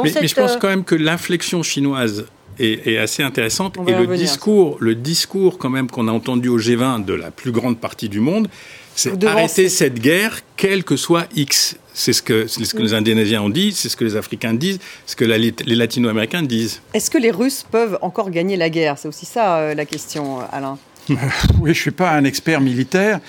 Mais, 0.04 0.12
mais 0.22 0.28
je 0.28 0.36
pense 0.36 0.58
quand 0.58 0.68
même 0.68 0.84
que 0.84 0.96
l'inflexion 0.96 1.64
chinoise 1.64 2.26
est, 2.60 2.98
assez 2.98 3.24
intéressante. 3.24 3.78
Et 3.88 3.92
le 3.92 4.18
discours, 4.18 4.78
le 4.80 4.96
discours 4.96 5.58
quand 5.58 5.70
même 5.70 5.90
qu'on 5.90 6.08
a 6.08 6.12
entendu 6.12 6.50
au 6.50 6.60
G20 6.60 7.06
de 7.06 7.14
la 7.14 7.32
plus 7.32 7.52
grande 7.52 7.80
partie 7.80 8.10
du 8.10 8.20
monde, 8.20 8.48
c'est 8.96 9.24
arrêter 9.26 9.70
cette 9.70 10.00
guerre, 10.00 10.40
quel 10.56 10.84
que 10.84 10.96
soit 10.96 11.28
X. 11.36 11.78
C'est 11.94 12.14
ce 12.14 12.22
que, 12.22 12.48
ce 12.48 12.74
que 12.74 12.82
les 12.82 12.94
Indonésiens 12.94 13.42
ont 13.42 13.50
dit, 13.50 13.72
c'est 13.72 13.88
ce 13.88 13.96
que 13.96 14.04
les 14.04 14.18
Africains 14.18 14.54
disent, 14.54 14.80
ce 15.06 15.16
que 15.16 15.24
les 15.24 15.76
Latino-Américains 15.76 16.44
disent. 16.44 16.82
Est-ce 16.94 17.10
que 17.10 17.18
les 17.18 17.32
Russes 17.32 17.66
peuvent 17.70 17.98
encore 18.02 18.32
gagner 18.32 18.58
la 18.58 18.70
guerre? 18.70 18.98
C'est 18.98 19.08
aussi 19.08 19.26
ça 19.26 19.58
euh, 19.58 19.74
la 19.74 19.86
question, 19.86 20.40
Alain. 20.52 20.78
oui, 21.10 21.66
je 21.66 21.70
ne 21.70 21.74
suis 21.74 21.92
pas 21.92 22.12
un 22.12 22.24
expert 22.24 22.62
militaire. 22.62 23.20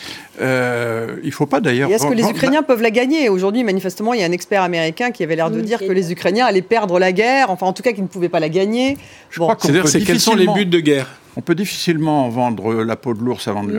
Euh, 0.40 1.16
il 1.22 1.28
ne 1.28 1.32
faut 1.32 1.46
pas 1.46 1.60
d'ailleurs. 1.60 1.90
Est-ce 1.90 2.06
que 2.06 2.14
les 2.14 2.28
Ukrainiens 2.28 2.62
peuvent 2.62 2.82
la 2.82 2.90
gagner? 2.90 3.28
Aujourd'hui, 3.28 3.64
manifestement, 3.64 4.14
il 4.14 4.20
y 4.20 4.22
a 4.22 4.26
un 4.26 4.32
expert 4.32 4.62
américain 4.62 5.10
qui 5.10 5.22
avait 5.22 5.36
l'air 5.36 5.50
de 5.50 5.60
dire 5.60 5.78
que 5.78 5.92
les 5.92 6.12
Ukrainiens 6.12 6.46
allaient 6.46 6.62
perdre 6.62 6.98
la 6.98 7.12
guerre, 7.12 7.50
enfin 7.50 7.66
en 7.66 7.72
tout 7.72 7.82
cas 7.82 7.92
qu'ils 7.92 8.02
ne 8.02 8.08
pouvaient 8.08 8.28
pas 8.28 8.40
la 8.40 8.48
gagner. 8.48 8.96
Je 9.30 9.40
crois 9.40 9.56
c'est 9.86 10.00
quels 10.00 10.20
sont 10.20 10.34
les 10.34 10.46
buts 10.46 10.66
de 10.66 10.80
guerre? 10.80 11.08
On 11.36 11.42
peut 11.42 11.54
difficilement 11.54 12.28
vendre 12.30 12.82
la 12.82 12.96
peau 12.96 13.12
de 13.12 13.20
l'ours 13.20 13.46
avant 13.46 13.62
de 13.62 13.78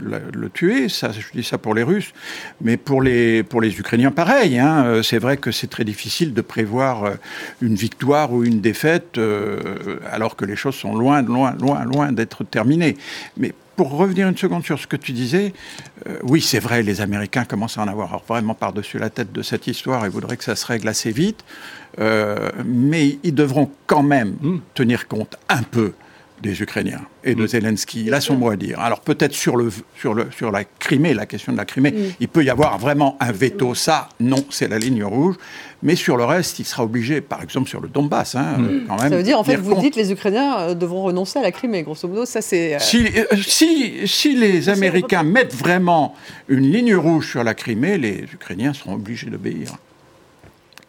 le, 0.00 0.50
tuer, 0.50 0.88
ça, 0.90 1.10
je 1.10 1.26
dis 1.32 1.42
ça 1.42 1.56
pour 1.56 1.74
les 1.74 1.82
Russes, 1.82 2.12
mais 2.60 2.76
pour 2.76 3.00
les, 3.00 3.42
pour 3.42 3.62
les 3.62 3.78
Ukrainiens, 3.78 4.10
pareil. 4.10 4.58
Hein. 4.58 4.84
Euh, 4.84 5.02
c'est 5.02 5.18
vrai 5.18 5.38
que 5.38 5.50
c'est 5.50 5.68
très 5.68 5.84
difficile 5.84 6.34
de 6.34 6.42
prévoir 6.42 7.04
euh, 7.04 7.14
une 7.62 7.74
victoire 7.74 8.32
ou 8.32 8.44
une 8.44 8.60
défaite 8.60 9.16
euh, 9.16 9.98
alors 10.10 10.36
que 10.36 10.44
les 10.44 10.56
choses 10.56 10.74
sont 10.74 10.94
loin, 10.94 11.22
loin, 11.22 11.54
loin, 11.58 11.84
loin 11.84 12.12
d'être 12.12 12.44
terminées. 12.44 12.96
Mais 13.38 13.54
pour 13.76 13.96
revenir 13.96 14.28
une 14.28 14.36
seconde 14.36 14.64
sur 14.64 14.78
ce 14.78 14.86
que 14.86 14.96
tu 14.96 15.12
disais, 15.12 15.52
oui, 16.24 16.40
c'est 16.40 16.58
vrai, 16.58 16.82
les 16.82 17.00
Américains 17.00 17.44
commencent 17.44 17.78
à 17.78 17.82
en 17.82 17.88
avoir 17.88 18.20
vraiment 18.26 18.54
par-dessus 18.54 18.98
la 18.98 19.08
tête 19.08 19.32
de 19.32 19.40
cette 19.40 19.68
histoire 19.68 20.04
et 20.04 20.08
voudraient 20.08 20.36
que 20.36 20.42
ça 20.42 20.56
se 20.56 20.66
règle 20.66 20.88
assez 20.88 21.12
vite. 21.12 21.44
mais 21.96 23.18
ils 23.22 23.34
devront 23.34 23.70
quand 23.86 24.02
même 24.02 24.34
hmm. 24.40 24.58
tenir 24.74 25.06
compte 25.06 25.36
un 25.48 25.62
peu 25.62 25.92
des 26.42 26.62
Ukrainiens 26.62 27.02
et 27.24 27.34
de 27.34 27.42
mm. 27.42 27.48
Zelensky. 27.48 28.04
Il 28.06 28.14
a 28.14 28.20
son 28.20 28.36
mot 28.36 28.50
à 28.50 28.56
dire. 28.56 28.80
Alors 28.80 29.00
peut-être 29.00 29.34
sur, 29.34 29.56
le, 29.56 29.70
sur, 29.98 30.14
le, 30.14 30.30
sur 30.30 30.50
la 30.50 30.64
Crimée, 30.64 31.14
la 31.14 31.26
question 31.26 31.52
de 31.52 31.58
la 31.58 31.64
Crimée, 31.64 31.92
mm. 31.92 32.12
il 32.20 32.28
peut 32.28 32.44
y 32.44 32.50
avoir 32.50 32.78
vraiment 32.78 33.16
un 33.20 33.32
veto. 33.32 33.74
Ça, 33.74 34.08
non, 34.20 34.44
c'est 34.50 34.68
la 34.68 34.78
ligne 34.78 35.04
rouge. 35.04 35.36
Mais 35.82 35.94
sur 35.94 36.16
le 36.16 36.24
reste, 36.24 36.58
il 36.58 36.64
sera 36.64 36.82
obligé, 36.82 37.20
par 37.20 37.42
exemple 37.42 37.68
sur 37.68 37.80
le 37.80 37.88
Donbass, 37.88 38.34
hein, 38.34 38.58
mm. 38.58 38.86
quand 38.88 39.00
même. 39.00 39.10
Ça 39.10 39.16
veut 39.16 39.22
dire, 39.22 39.38
en 39.38 39.44
fait, 39.44 39.56
vous 39.56 39.74
dites 39.76 39.94
que 39.94 40.00
les 40.00 40.12
Ukrainiens 40.12 40.58
euh, 40.58 40.74
devront 40.74 41.02
renoncer 41.02 41.38
à 41.38 41.42
la 41.42 41.52
Crimée, 41.52 41.82
grosso 41.82 42.08
modo. 42.08 42.24
Ça, 42.26 42.42
c'est. 42.42 42.74
Euh, 42.74 42.78
si, 42.80 43.06
euh, 43.06 43.24
si, 43.36 44.06
si, 44.06 44.34
les 44.34 44.68
Américains 44.68 45.22
mettent 45.22 45.54
vraiment 45.54 46.14
une 46.48 46.70
ligne 46.70 46.96
rouge 46.96 47.30
sur 47.30 47.44
la 47.44 47.54
Crimée, 47.54 47.98
les 47.98 48.24
Ukrainiens 48.32 48.74
seront 48.74 48.94
obligés 48.94 49.30
d'obéir. 49.30 49.76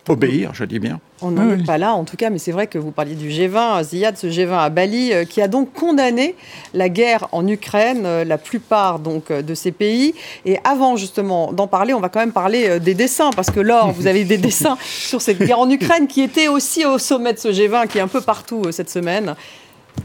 Obéir, 0.09 0.55
je 0.55 0.65
dis 0.65 0.79
bien. 0.79 0.99
On 1.21 1.29
n'en 1.29 1.51
est 1.51 1.63
pas 1.63 1.77
là, 1.77 1.93
en 1.93 2.03
tout 2.03 2.17
cas, 2.17 2.31
mais 2.31 2.39
c'est 2.39 2.51
vrai 2.51 2.65
que 2.65 2.79
vous 2.79 2.89
parliez 2.89 3.13
du 3.13 3.29
G20, 3.29 3.83
Ziad, 3.83 4.17
ce 4.17 4.25
G20 4.25 4.57
à 4.57 4.69
Bali, 4.69 5.13
euh, 5.13 5.23
qui 5.23 5.39
a 5.39 5.47
donc 5.47 5.71
condamné 5.71 6.35
la 6.73 6.89
guerre 6.89 7.27
en 7.31 7.47
Ukraine, 7.47 8.03
euh, 8.05 8.23
la 8.25 8.39
plupart 8.39 8.97
donc 8.97 9.29
euh, 9.29 9.43
de 9.43 9.53
ces 9.53 9.71
pays. 9.71 10.15
Et 10.45 10.57
avant 10.63 10.95
justement 10.95 11.53
d'en 11.53 11.67
parler, 11.67 11.93
on 11.93 11.99
va 11.99 12.09
quand 12.09 12.21
même 12.21 12.31
parler 12.31 12.79
des 12.79 12.95
dessins, 12.95 13.29
parce 13.35 13.51
que 13.51 13.59
Laure, 13.59 13.91
vous 13.91 14.07
avez 14.07 14.23
des 14.23 14.37
dessins 14.37 14.79
sur 14.83 15.21
cette 15.21 15.37
guerre 15.37 15.59
en 15.59 15.69
Ukraine 15.69 16.07
qui 16.07 16.21
était 16.21 16.47
aussi 16.47 16.85
au 16.85 16.97
sommet 16.97 17.33
de 17.33 17.39
ce 17.39 17.49
G20, 17.49 17.87
qui 17.87 17.99
est 17.99 18.01
un 18.01 18.07
peu 18.07 18.21
partout 18.21 18.71
cette 18.71 18.89
semaine. 18.89 19.35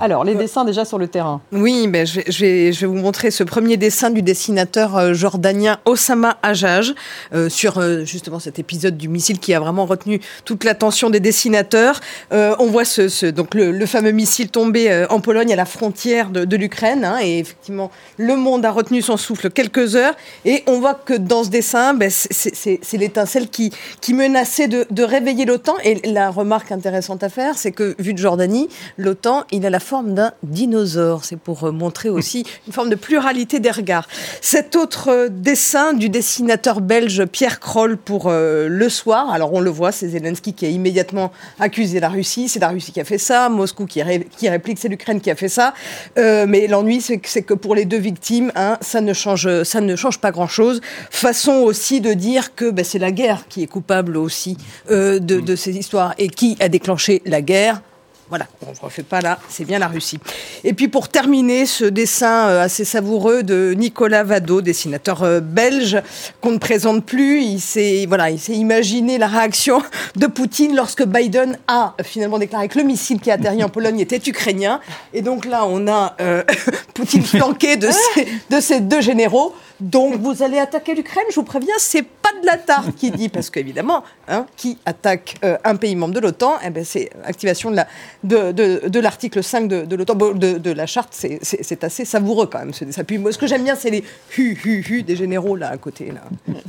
Alors, 0.00 0.24
les 0.24 0.34
dessins 0.34 0.64
déjà 0.64 0.84
sur 0.84 0.98
le 0.98 1.06
terrain. 1.06 1.40
Oui, 1.52 1.86
ben, 1.88 2.06
je, 2.06 2.20
vais, 2.20 2.72
je, 2.72 2.80
vais, 2.80 2.86
vous 2.86 2.94
montrer 2.94 3.30
ce 3.30 3.44
premier 3.44 3.76
dessin 3.76 4.10
du 4.10 4.22
dessinateur 4.22 4.96
euh, 4.96 5.14
jordanien 5.14 5.78
Osama 5.84 6.36
Hajjaj 6.42 6.94
euh, 7.32 7.48
sur 7.48 7.78
euh, 7.78 8.04
justement 8.04 8.40
cet 8.40 8.58
épisode 8.58 8.96
du 8.96 9.08
missile 9.08 9.38
qui 9.38 9.54
a 9.54 9.60
vraiment 9.60 9.86
retenu 9.86 10.20
toute 10.44 10.64
l'attention 10.64 11.10
des 11.10 11.20
dessinateurs. 11.20 12.00
on 12.32 12.66
voit 12.66 12.84
ce, 12.84 13.26
donc 13.26 13.54
le, 13.54 13.86
fameux 13.86 14.10
missile 14.10 14.48
tombé 14.48 15.06
en 15.10 15.20
Pologne 15.20 15.52
à 15.52 15.56
la 15.56 15.64
frontière 15.64 16.30
de, 16.30 16.56
l'Ukraine. 16.56 17.04
Hein, 17.04 17.18
et 17.22 17.38
effectivement, 17.38 17.90
le 18.16 18.36
monde 18.36 18.64
a 18.64 18.70
retenu 18.70 19.02
son 19.02 19.16
souffle 19.16 19.50
quelques 19.50 19.96
heures. 19.96 20.14
Et 20.44 20.64
on 20.66 20.80
voit 20.80 20.94
que 20.94 21.14
dans 21.14 21.44
ce 21.44 21.50
dessin, 21.50 21.94
ben, 21.94 22.10
c'est 22.10 22.80
l'étincelle 22.94 23.48
qui, 23.48 23.72
qui 24.00 24.14
menaçait 24.14 24.68
de, 24.68 24.86
de 24.90 25.02
réveiller 25.02 25.44
l'OTAN. 25.44 25.74
Et 25.84 26.00
la 26.04 26.30
remarque 26.30 26.72
intéressante 26.72 27.22
à 27.22 27.28
faire, 27.28 27.56
c'est 27.56 27.72
que 27.72 27.94
vu 27.98 28.14
de 28.14 28.18
Jordanie, 28.18 28.68
l'OTAN, 28.98 29.44
il 29.52 29.64
a 29.66 29.70
la 29.70 29.80
forme 29.84 30.14
d'un 30.14 30.32
dinosaure. 30.42 31.24
C'est 31.24 31.38
pour 31.38 31.64
euh, 31.64 31.70
montrer 31.70 32.08
aussi 32.08 32.44
une 32.66 32.72
forme 32.72 32.90
de 32.90 32.96
pluralité 32.96 33.60
des 33.60 33.70
regards. 33.70 34.08
Cet 34.40 34.74
autre 34.74 35.08
euh, 35.08 35.28
dessin 35.30 35.92
du 35.92 36.08
dessinateur 36.08 36.80
belge 36.80 37.26
Pierre 37.26 37.60
Kroll 37.60 37.96
pour 37.96 38.26
euh, 38.26 38.66
Le 38.68 38.88
Soir. 38.88 39.30
Alors 39.30 39.52
on 39.52 39.60
le 39.60 39.70
voit, 39.70 39.92
c'est 39.92 40.08
Zelensky 40.08 40.54
qui 40.54 40.66
a 40.66 40.70
immédiatement 40.70 41.30
accusé 41.60 42.00
la 42.00 42.08
Russie. 42.08 42.48
C'est 42.48 42.58
la 42.58 42.68
Russie 42.68 42.92
qui 42.92 43.00
a 43.00 43.04
fait 43.04 43.18
ça. 43.18 43.48
Moscou 43.48 43.86
qui, 43.86 44.02
qui 44.36 44.48
réplique, 44.48 44.78
c'est 44.78 44.88
l'Ukraine 44.88 45.20
qui 45.20 45.30
a 45.30 45.36
fait 45.36 45.48
ça. 45.48 45.74
mais 46.16 46.66
l'ennui, 46.66 47.00
c'est 47.00 47.18
que, 47.18 47.40
que, 47.40 47.54
pour 47.54 47.74
les 47.74 47.84
deux 47.84 47.98
victimes, 47.98 48.50
hein, 48.56 48.78
ça, 48.80 49.00
ne 49.00 49.12
change, 49.12 49.62
ça 49.64 49.80
ne 49.80 49.96
change 49.96 50.18
pas 50.18 50.30
grand-chose. 50.30 50.80
Façon 51.10 51.52
aussi 51.52 52.00
de 52.00 52.14
dire 52.14 52.54
que 52.54 52.70
ben, 52.70 52.84
c'est 52.84 52.98
la 52.98 53.10
guerre 53.10 53.46
qui 53.48 53.62
est 53.62 53.66
coupable 53.66 54.16
aussi 54.16 54.56
de, 54.88 55.18
de 55.18 55.56
ces 55.56 55.76
histoires 55.76 56.14
et 56.18 56.28
qui 56.28 56.56
a 56.60 56.68
déclenché 56.68 57.22
la 57.26 57.42
guerre 57.42 57.82
voilà, 58.34 58.48
on 58.66 58.72
ne 58.72 58.76
refait 58.80 59.04
pas 59.04 59.20
là, 59.20 59.38
c'est 59.48 59.64
bien 59.64 59.78
la 59.78 59.86
Russie. 59.86 60.18
Et 60.64 60.72
puis 60.72 60.88
pour 60.88 61.08
terminer, 61.08 61.66
ce 61.66 61.84
dessin 61.84 62.48
euh, 62.48 62.64
assez 62.64 62.84
savoureux 62.84 63.44
de 63.44 63.74
Nicolas 63.76 64.24
Vado, 64.24 64.60
dessinateur 64.60 65.22
euh, 65.22 65.38
belge, 65.38 66.02
qu'on 66.40 66.50
ne 66.50 66.58
présente 66.58 67.04
plus. 67.04 67.42
Il 67.42 67.60
s'est 67.60 68.06
voilà, 68.08 68.30
il 68.30 68.40
imaginé 68.48 69.18
la 69.18 69.28
réaction 69.28 69.80
de 70.16 70.26
Poutine 70.26 70.74
lorsque 70.74 71.04
Biden 71.04 71.56
a 71.68 71.94
finalement 72.02 72.40
déclaré 72.40 72.66
que 72.66 72.76
le 72.76 72.84
missile 72.84 73.20
qui 73.20 73.30
a 73.30 73.34
atterri 73.34 73.62
en 73.62 73.68
Pologne 73.68 74.00
était 74.00 74.20
ukrainien. 74.28 74.80
Et 75.12 75.22
donc 75.22 75.44
là, 75.44 75.64
on 75.64 75.86
a 75.86 76.16
euh, 76.20 76.42
Poutine 76.94 77.22
flanqué 77.22 77.76
de 77.76 77.88
de 78.50 78.58
ces 78.58 78.80
deux 78.80 79.00
généraux. 79.00 79.54
Donc 79.80 80.20
vous 80.20 80.42
allez 80.42 80.58
attaquer 80.58 80.94
l'Ukraine, 80.94 81.24
je 81.30 81.34
vous 81.34 81.42
préviens, 81.42 81.74
c'est 81.78 82.02
pas 82.02 82.30
de 82.40 82.46
la 82.46 82.56
tarte 82.56 82.94
qui 82.94 83.10
dit, 83.10 83.28
parce 83.28 83.50
qu'évidemment, 83.50 84.04
hein, 84.28 84.46
qui 84.56 84.78
attaque 84.86 85.34
euh, 85.44 85.56
un 85.64 85.74
pays 85.74 85.96
membre 85.96 86.14
de 86.14 86.20
l'OTAN, 86.20 86.54
eh 86.64 86.70
ben, 86.70 86.84
c'est 86.84 87.10
activation 87.24 87.70
de, 87.70 87.76
la, 87.76 87.88
de, 88.24 88.88
de, 88.88 89.00
l'article 89.00 89.42
5 89.42 89.68
de, 89.68 89.96
l'OTAN, 89.96 90.14
de, 90.14 90.58
de, 90.58 90.70
la 90.70 90.86
charte, 90.86 91.10
c'est 91.12 91.84
assez 91.84 92.04
savoureux 92.04 92.46
quand 92.46 92.58
même. 92.58 92.72
Puis, 93.06 93.18
moi, 93.18 93.32
ce 93.32 93.38
que 93.38 93.46
j'aime 93.46 93.64
bien, 93.64 93.76
c'est 93.76 93.90
les 93.90 94.02
hu 94.36 94.58
hu 94.64 94.84
hu 94.88 95.02
des 95.02 95.14
généraux 95.16 95.56
là 95.56 95.68
à 95.68 95.76
côté. 95.76 96.06
Là. 96.06 96.22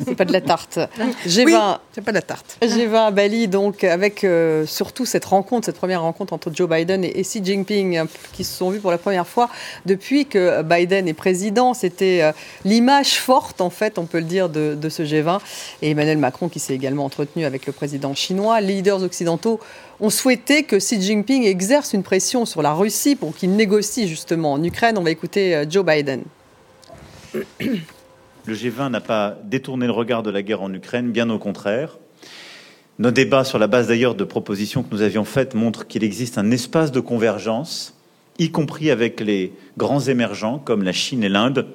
C'est 0.06 0.16
pas 0.16 0.26
de 0.26 0.34
la 0.34 0.42
tarte. 0.42 0.80
G20, 1.26 1.46
oui, 1.46 1.56
c'est 1.94 2.04
pas 2.04 2.12
de 2.12 2.18
la 2.18 2.22
tarte. 2.22 2.58
G20 2.62 3.08
à 3.08 3.12
Bali, 3.12 3.48
donc 3.48 3.84
avec 3.84 4.24
euh, 4.24 4.66
surtout 4.66 5.06
cette 5.06 5.26
rencontre, 5.26 5.66
cette 5.66 5.78
première 5.78 6.02
rencontre 6.02 6.34
entre 6.34 6.52
Joe 6.54 6.70
Biden 6.70 7.04
et, 7.04 7.22
Xi 7.22 7.44
Jinping, 7.44 7.98
hein, 7.98 8.08
qui 8.34 8.44
se 8.44 8.58
sont 8.58 8.70
vus 8.70 8.80
pour 8.80 8.92
la 8.92 8.98
première 8.98 9.28
fois 9.28 9.50
depuis 9.86 10.26
que 10.26 10.62
Biden 10.62 11.08
est 11.08 11.14
président. 11.14 11.74
C'était 11.74 12.22
euh, 12.22 12.32
l'image 12.66 13.20
forte, 13.20 13.62
en 13.62 13.70
fait, 13.70 13.98
on 13.98 14.06
peut 14.06 14.20
le 14.20 14.26
dire, 14.26 14.50
de, 14.50 14.90
ce 14.90 15.04
G20. 15.04 15.40
Et 15.82 15.92
Emmanuel 15.92 16.18
Macron, 16.18 16.50
qui 16.50 16.60
s'est 16.60 16.76
également 16.76 17.06
entretenu 17.06 17.46
avec 17.46 17.66
le 17.66 17.72
président 17.72 18.14
chinois. 18.14 18.60
Les 18.62 18.76
leaders 18.76 19.04
occidentaux 19.04 19.60
ont 20.00 20.10
souhaité 20.10 20.64
que 20.64 20.76
Xi 20.78 21.02
Jinping 21.02 21.44
exerce 21.44 21.94
une 21.94 22.04
pression 22.04 22.46
sur 22.46 22.62
la 22.62 22.74
Russie 22.74 23.16
pour 23.16 23.36
qu'il 23.36 23.56
négocie 23.56 24.08
justement 24.08 24.54
en 24.54 24.64
Ukraine. 24.64 24.98
On 24.98 25.04
va 25.04 25.12
écouter 25.12 25.56
euh, 25.56 25.66
Joe 25.70 25.86
Biden. 25.86 26.24
le 28.46 28.54
G20 28.54 28.90
n'a 28.90 29.02
pas 29.02 29.38
détourné 29.44 29.86
le 29.86 29.92
regard 29.92 30.24
de 30.24 30.32
la 30.32 30.42
guerre 30.42 30.62
en 30.62 30.74
Ukraine, 30.74 31.12
bien 31.12 31.30
au 31.30 31.40
contraire. 31.40 31.98
Nos 32.98 33.12
débats, 33.12 33.44
sur 33.44 33.60
la 33.60 33.68
base 33.68 33.88
d'ailleurs 33.88 34.16
de 34.16 34.24
propositions 34.24 34.84
que 34.84 34.94
nous 34.94 35.02
avions 35.02 35.26
faites, 35.26 35.54
montrent 35.54 35.86
qu'il 35.86 36.04
existe 36.04 36.38
un 36.38 36.50
espace 36.52 36.92
de 36.92 37.02
convergence, 37.02 37.94
y 38.40 38.52
compris 38.52 38.90
avec 38.90 39.20
les 39.20 39.52
grands 39.78 40.00
émergents 40.00 40.60
comme 40.60 40.84
la 40.84 40.94
Chine 40.94 41.24
et 41.24 41.30
l'Inde, 41.30 41.68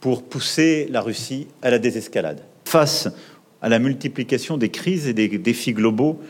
pour 0.00 0.22
pousser 0.22 0.88
la 0.90 1.00
Russie 1.00 1.48
à 1.60 1.70
la 1.70 1.78
désescalade. 1.78 2.42
Face 2.64 3.08
à 3.62 3.68
la 3.68 3.78
multiplication 3.78 4.58
des 4.58 4.68
crises 4.68 5.06
et 5.06 5.12
des 5.12 5.28
défis 5.28 5.72
globaux, 5.72 6.20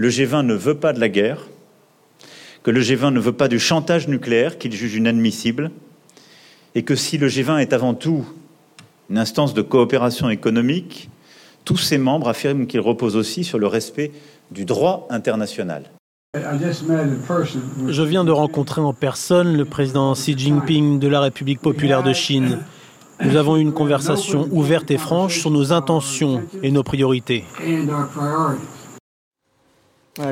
le 0.00 0.08
G20 0.08 0.46
ne 0.46 0.54
veut 0.54 0.76
pas 0.76 0.94
de 0.94 0.98
la 0.98 1.10
guerre, 1.10 1.46
que 2.62 2.70
le 2.70 2.80
G20 2.80 3.12
ne 3.12 3.20
veut 3.20 3.34
pas 3.34 3.48
du 3.48 3.58
chantage 3.58 4.08
nucléaire 4.08 4.56
qu'il 4.56 4.72
juge 4.72 4.94
inadmissible, 4.94 5.70
et 6.74 6.84
que 6.84 6.94
si 6.94 7.18
le 7.18 7.28
G20 7.28 7.58
est 7.58 7.74
avant 7.74 7.92
tout 7.92 8.24
une 9.10 9.18
instance 9.18 9.52
de 9.52 9.60
coopération 9.60 10.30
économique, 10.30 11.10
tous 11.66 11.76
ses 11.76 11.98
membres 11.98 12.28
affirment 12.28 12.66
qu'il 12.66 12.80
repose 12.80 13.14
aussi 13.14 13.44
sur 13.44 13.58
le 13.58 13.66
respect 13.66 14.10
du 14.50 14.64
droit 14.64 15.06
international. 15.10 15.82
Je 16.34 18.02
viens 18.02 18.24
de 18.24 18.30
rencontrer 18.30 18.80
en 18.80 18.94
personne 18.94 19.54
le 19.54 19.66
président 19.66 20.14
Xi 20.14 20.34
Jinping 20.34 20.98
de 20.98 21.08
la 21.08 21.20
République 21.20 21.60
populaire 21.60 22.02
de 22.02 22.14
Chine. 22.14 22.60
Nous 23.22 23.36
avons 23.36 23.58
eu 23.58 23.60
une 23.60 23.74
conversation 23.74 24.48
ouverte 24.50 24.90
et 24.90 24.96
franche 24.96 25.40
sur 25.40 25.50
nos 25.50 25.74
intentions 25.74 26.40
et 26.62 26.70
nos 26.70 26.84
priorités 26.84 27.44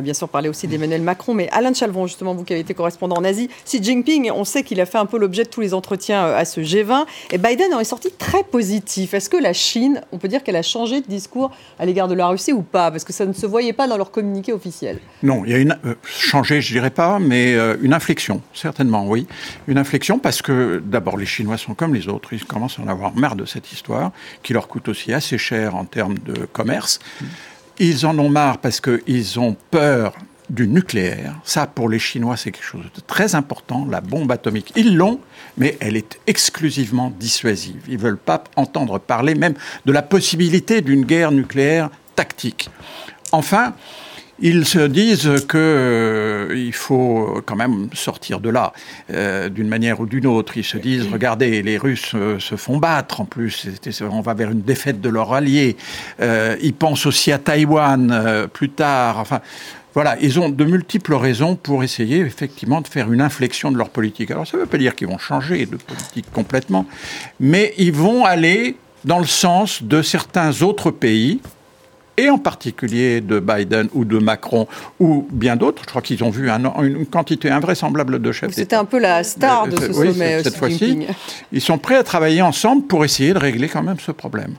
bien 0.03 0.15
sûr 0.15 0.29
parler 0.29 0.49
aussi 0.49 0.67
d'Emmanuel 0.67 1.03
Macron, 1.03 1.35
mais 1.35 1.49
Alain 1.51 1.73
Chalvon, 1.73 2.07
justement, 2.07 2.35
vous 2.35 2.45
qui 2.45 2.53
avez 2.53 2.61
été 2.61 2.75
correspondant 2.75 3.17
en 3.17 3.25
Asie, 3.25 3.49
Xi 3.65 3.83
Jinping, 3.83 4.31
on 4.31 4.45
sait 4.45 4.63
qu'il 4.63 4.81
a 4.81 4.87
fait 4.87 4.99
un 4.99 5.07
peu 5.07 5.19
l'objet 5.19 5.45
de 5.45 5.49
tous 5.49 5.61
les 5.61 5.75
entretiens 5.75 6.27
euh, 6.27 6.39
à 6.39 6.45
ce 6.45 6.61
G20, 6.61 7.07
et 7.31 7.39
Biden 7.39 7.73
en 7.73 7.81
est 7.81 7.85
sorti 7.85 8.11
très 8.11 8.43
positif. 8.43 9.15
Est-ce 9.15 9.31
que 9.31 9.37
la 9.37 9.53
Chine, 9.53 10.03
on 10.13 10.19
peut 10.19 10.29
dire 10.29 10.43
qu'elle 10.43 10.57
a 10.57 10.63
changé 10.63 11.01
de 11.01 11.07
discours 11.07 11.51
à 11.79 11.87
l'égard 11.87 12.09
de 12.09 12.15
la 12.15 12.27
Russie 12.29 12.53
ou 12.53 12.63
pas? 12.63 12.91
Parce 12.91 13.05
que 13.05 13.13
ça 13.13 13.27
ne 13.27 13.33
se 13.33 13.47
voyait 13.47 13.73
pas 13.73 13.87
dans 13.87 13.97
leur 13.97 14.11
communiqué 14.11 14.53
officiel. 14.53 14.99
Non, 15.23 15.45
il 15.45 15.53
y 15.53 15.55
a 15.55 15.59
une 15.59 15.79
euh, 15.85 15.95
changé, 16.05 16.61
je 16.61 16.73
dirais 16.73 16.91
pas, 16.91 17.19
mais 17.19 17.55
euh, 17.55 17.77
une 17.81 17.95
inflexion, 17.95 18.43
certainement, 18.55 19.07
oui. 19.07 19.27
Une 19.67 19.79
inflexion 19.79 20.19
parce 20.19 20.43
que 20.43 20.83
d'abord 20.85 21.17
les 21.17 21.27
Chinois 21.27 21.59
sont 21.59 21.75
comme 21.75 21.95
les 21.95 22.09
autres, 22.09 22.33
ils 22.33 22.45
commencent 22.45 22.79
à 22.79 22.83
en 22.83 22.89
avoir 22.89 23.15
marre 23.15 23.37
de 23.37 23.45
cette 23.45 23.73
histoire 23.73 24.13
qui 24.43 24.53
leur 24.53 24.69
coûte 24.69 24.89
aussi 24.89 25.13
assez 25.13 25.39
cher 25.39 25.77
en 25.77 25.85
termes 25.85 26.19
de 26.19 26.47
commerce. 26.47 27.01
Ils 27.79 28.07
en 28.07 28.19
ont 28.19 28.29
marre 28.29 28.59
parce 28.59 28.81
qu'ils 28.81 29.39
ont 29.39 29.57
peur 29.71 30.15
du 30.51 30.67
nucléaire. 30.67 31.35
Ça, 31.45 31.67
pour 31.67 31.89
les 31.89 31.99
Chinois, 31.99 32.37
c'est 32.37 32.51
quelque 32.51 32.65
chose 32.65 32.87
de 32.95 33.01
très 33.01 33.35
important, 33.35 33.87
la 33.89 34.01
bombe 34.01 34.33
atomique. 34.33 34.73
Ils 34.77 34.97
l'ont, 34.97 35.21
mais 35.57 35.77
elle 35.81 35.97
est 35.97 36.19
exclusivement 36.27 37.13
dissuasive. 37.19 37.83
Ils 37.87 37.97
ne 37.97 38.03
veulent 38.03 38.19
pas 38.19 38.45
entendre 38.57 38.99
parler 38.99 39.35
même 39.35 39.55
de 39.85 39.93
la 39.93 40.03
possibilité 40.03 40.81
d'une 40.81 41.05
guerre 41.05 41.33
nucléaire 41.33 41.91
tactique. 42.17 42.71
Enfin, 43.33 43.75
ils 44.41 44.67
se 44.67 44.79
disent 44.79 45.47
qu'il 45.49 45.59
euh, 45.61 46.71
faut 46.73 47.43
quand 47.45 47.57
même 47.57 47.89
sortir 47.93 48.41
de 48.41 48.51
là, 48.51 48.73
euh, 49.13 49.49
d'une 49.49 49.69
manière 49.69 50.01
ou 50.01 50.07
d'une 50.07 50.27
autre. 50.27 50.57
Ils 50.57 50.65
se 50.65 50.79
disent, 50.79 51.09
regardez, 51.11 51.63
les 51.63 51.77
Russes 51.77 52.13
euh, 52.15 52.39
se 52.39 52.57
font 52.57 52.79
battre 52.79 53.21
en 53.21 53.25
plus, 53.25 53.67
on 54.03 54.21
va 54.21 54.35
vers 54.35 54.51
une 54.51 54.63
défaite 54.63 55.01
de 55.01 55.09
leurs 55.09 55.33
alliés. 55.33 55.77
ils 56.21 56.75
pensent 56.75 57.07
aussi 57.07 57.33
à 57.33 57.39
Taïwan 57.39 58.49
plus 58.53 58.71
tard. 58.71 59.19
Enfin, 59.19 59.41
voilà, 59.95 60.17
ils 60.21 60.39
ont 60.39 60.49
de 60.49 60.65
multiples 60.65 61.15
raisons 61.15 61.57
pour 61.57 61.83
essayer 61.83 62.19
effectivement 62.19 62.81
de 62.81 62.89
faire 62.89 63.11
une 63.11 63.21
inflexion 63.21 63.73
de 63.73 63.79
leur 63.79 63.91
politique. 63.91 64.31
Alors 64.31 64.47
ça 64.47 64.57
ne 64.57 64.63
veut 64.63 64.69
pas 64.69 64.79
dire 64.79 64.95
qu'ils 64.95 65.09
vont 65.09 65.19
changer 65.19 65.67
de 65.67 65.77
politique 65.77 66.27
complètement, 66.33 66.87
mais 67.41 67.75
ils 67.79 67.93
vont 67.93 68.25
aller 68.25 68.77
dans 69.05 69.19
le 69.19 69.27
sens 69.27 69.83
de 69.83 70.03
certains 70.03 70.63
autres 70.63 70.91
pays 70.91 71.41
et 72.19 72.29
en 72.29 72.39
particulier 72.39 73.21
de 73.21 73.39
Biden 73.41 73.89
ou 73.95 74.05
de 74.05 74.19
Macron 74.19 74.67
ou 75.01 75.27
bien 75.31 75.57
d'autres. 75.57 75.83
Je 75.85 75.89
crois 75.89 76.03
qu'ils 76.03 76.23
ont 76.25 76.31
vu 76.31 76.51
une 76.51 77.07
quantité 77.07 77.51
invraisemblable 77.51 78.21
de 78.21 78.33
chefs 78.33 78.53
C'était 78.53 78.77
un 78.77 78.85
peu 78.85 78.99
la 78.99 79.23
star 79.25 79.69
de 79.69 79.77
ce 79.77 79.93
sommet. 79.93 80.43
Cette, 80.43 80.57
fois-ci, 80.57 81.07
ils 81.53 81.61
sont 81.61 81.79
prêts 81.79 81.97
à 81.97 82.03
travailler 82.03 82.43
ensemble 82.43 82.87
pour 82.87 83.05
essayer 83.05 83.33
de 83.33 83.39
régler 83.39 83.69
quand 83.69 83.83
même 83.83 84.01
ce 84.01 84.13
problème. 84.13 84.55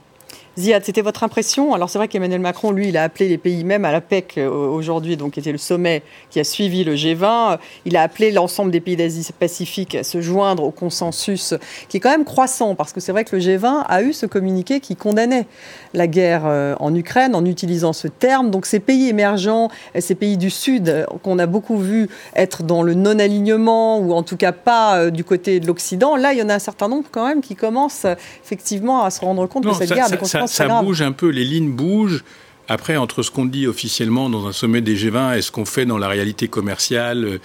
Ziad, 0.60 0.84
c'était 0.84 1.00
votre 1.00 1.24
impression? 1.24 1.72
Alors 1.74 1.88
c'est 1.88 1.98
vrai 1.98 2.06
qu'Emmanuel 2.06 2.40
Macron, 2.40 2.70
lui, 2.70 2.88
il 2.88 2.96
a 2.98 3.02
appelé 3.02 3.28
les 3.28 3.38
pays 3.38 3.64
même 3.64 3.86
à 3.86 3.92
la 3.92 4.02
PEC 4.02 4.34
euh, 4.36 4.48
aujourd'hui, 4.48 5.16
donc 5.16 5.32
qui 5.32 5.40
était 5.40 5.52
le 5.52 5.58
sommet 5.58 6.02
qui 6.28 6.38
a 6.38 6.44
suivi 6.44 6.84
le 6.84 6.94
G20. 6.94 7.58
Il 7.86 7.96
a 7.96 8.02
appelé 8.02 8.30
l'ensemble 8.30 8.70
des 8.70 8.80
pays 8.80 8.94
d'Asie-Pacifique 8.94 9.94
à 9.94 10.04
se 10.04 10.20
joindre 10.20 10.62
au 10.62 10.70
consensus 10.70 11.54
qui 11.88 11.96
est 11.96 12.00
quand 12.00 12.10
même 12.10 12.26
croissant, 12.26 12.74
parce 12.74 12.92
que 12.92 13.00
c'est 13.00 13.10
vrai 13.10 13.24
que 13.24 13.34
le 13.34 13.42
G20 13.42 13.84
a 13.88 14.02
eu 14.02 14.12
ce 14.12 14.26
communiqué 14.26 14.80
qui 14.80 14.96
condamnait 14.96 15.46
la 15.94 16.06
guerre 16.06 16.42
euh, 16.44 16.74
en 16.78 16.94
Ukraine 16.94 17.34
en 17.34 17.44
utilisant 17.46 17.94
ce 17.94 18.06
terme. 18.06 18.50
Donc 18.50 18.66
ces 18.66 18.80
pays 18.80 19.08
émergents, 19.08 19.70
ces 19.98 20.14
pays 20.14 20.36
du 20.36 20.50
Sud 20.50 20.88
euh, 20.90 21.06
qu'on 21.22 21.38
a 21.38 21.46
beaucoup 21.46 21.78
vu 21.78 22.08
être 22.36 22.64
dans 22.64 22.82
le 22.82 22.92
non-alignement 22.92 23.98
ou 23.98 24.12
en 24.12 24.22
tout 24.22 24.36
cas 24.36 24.52
pas 24.52 25.10
du 25.10 25.24
côté 25.24 25.58
de 25.58 25.66
l'Occident, 25.66 26.16
là 26.16 26.34
il 26.34 26.38
y 26.38 26.42
en 26.42 26.50
a 26.50 26.54
un 26.54 26.58
certain 26.58 26.88
nombre 26.88 27.08
quand 27.10 27.26
même 27.26 27.40
qui 27.40 27.56
commencent 27.56 28.06
effectivement 28.44 29.02
à 29.04 29.10
se 29.10 29.20
rendre 29.20 29.46
compte 29.46 29.64
que 29.64 29.74
cette 29.74 29.92
guerre 29.92 30.10
ça, 30.50 30.82
bouge 30.82 31.02
un 31.02 31.12
peu, 31.12 31.28
les 31.28 31.44
lignes 31.44 31.72
bougent. 31.72 32.22
Après, 32.68 32.96
entre 32.96 33.24
ce 33.24 33.32
qu'on 33.32 33.46
dit 33.46 33.66
officiellement 33.66 34.30
dans 34.30 34.46
un 34.46 34.52
sommet 34.52 34.80
des 34.80 34.96
G20 34.96 35.36
et 35.36 35.42
ce 35.42 35.50
qu'on 35.50 35.64
fait 35.64 35.86
dans 35.86 35.98
la 35.98 36.06
réalité 36.06 36.46
commerciale, 36.46 37.24
euh, 37.24 37.38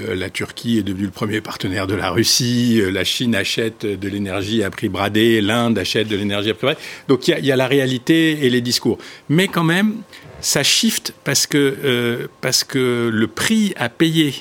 euh, 0.00 0.14
la 0.14 0.30
Turquie 0.30 0.78
est 0.78 0.82
devenue 0.82 1.04
le 1.04 1.10
premier 1.10 1.42
partenaire 1.42 1.86
de 1.86 1.94
la 1.94 2.08
Russie, 2.08 2.80
euh, 2.80 2.90
la 2.90 3.04
Chine 3.04 3.34
achète 3.34 3.84
de 3.84 4.08
l'énergie 4.08 4.62
à 4.62 4.70
prix 4.70 4.88
bradé, 4.88 5.42
l'Inde 5.42 5.78
achète 5.78 6.08
de 6.08 6.16
l'énergie 6.16 6.48
à 6.48 6.54
prix 6.54 6.68
bradé. 6.68 6.80
Donc 7.08 7.28
il 7.28 7.38
y, 7.38 7.48
y, 7.48 7.52
a 7.52 7.56
la 7.56 7.66
réalité 7.66 8.46
et 8.46 8.48
les 8.48 8.62
discours. 8.62 8.96
Mais 9.28 9.46
quand 9.46 9.64
même, 9.64 9.96
ça 10.40 10.62
shift 10.62 11.12
parce 11.22 11.46
que, 11.46 12.26
parce 12.40 12.64
que 12.64 13.10
le 13.12 13.26
prix 13.26 13.74
à 13.76 13.90
payer 13.90 14.34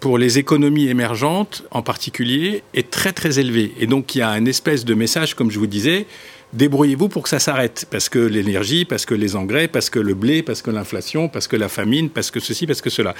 pour 0.00 0.16
les 0.16 0.38
économies 0.38 0.88
émergentes 0.88 1.64
en 1.70 1.82
particulier 1.82 2.62
est 2.72 2.90
très 2.90 3.12
très 3.12 3.38
élevé. 3.38 3.72
Et 3.78 3.86
donc 3.86 4.14
il 4.14 4.18
y 4.18 4.22
a 4.22 4.30
un 4.30 4.46
espèce 4.46 4.84
de 4.86 4.94
message, 4.94 5.34
comme 5.34 5.50
je 5.50 5.58
vous 5.58 5.66
disais, 5.66 6.06
débrouillez-vous 6.54 7.08
pour 7.08 7.22
que 7.22 7.28
ça 7.28 7.38
s'arrête. 7.38 7.86
Parce 7.90 8.08
que 8.08 8.18
l'énergie, 8.18 8.84
parce 8.84 9.04
que 9.04 9.14
les 9.14 9.36
engrais, 9.36 9.68
parce 9.68 9.90
que 9.90 9.98
le 9.98 10.14
blé, 10.14 10.42
parce 10.42 10.62
que 10.62 10.70
l'inflation, 10.70 11.28
parce 11.28 11.48
que 11.48 11.56
la 11.56 11.68
famine, 11.68 12.08
parce 12.08 12.30
que 12.30 12.40
ceci, 12.40 12.66
parce 12.66 12.80
que 12.80 12.90
cela. 12.90 13.14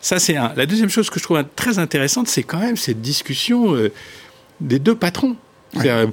Ça, 0.00 0.18
c'est 0.18 0.36
un. 0.36 0.52
La 0.56 0.66
deuxième 0.66 0.90
chose 0.90 1.10
que 1.10 1.18
je 1.18 1.24
trouve 1.24 1.42
très 1.56 1.78
intéressante, 1.78 2.28
c'est 2.28 2.42
quand 2.42 2.60
même 2.60 2.76
cette 2.76 3.00
discussion 3.00 3.74
euh, 3.74 3.90
des 4.60 4.78
deux 4.78 4.94
patrons. 4.94 5.36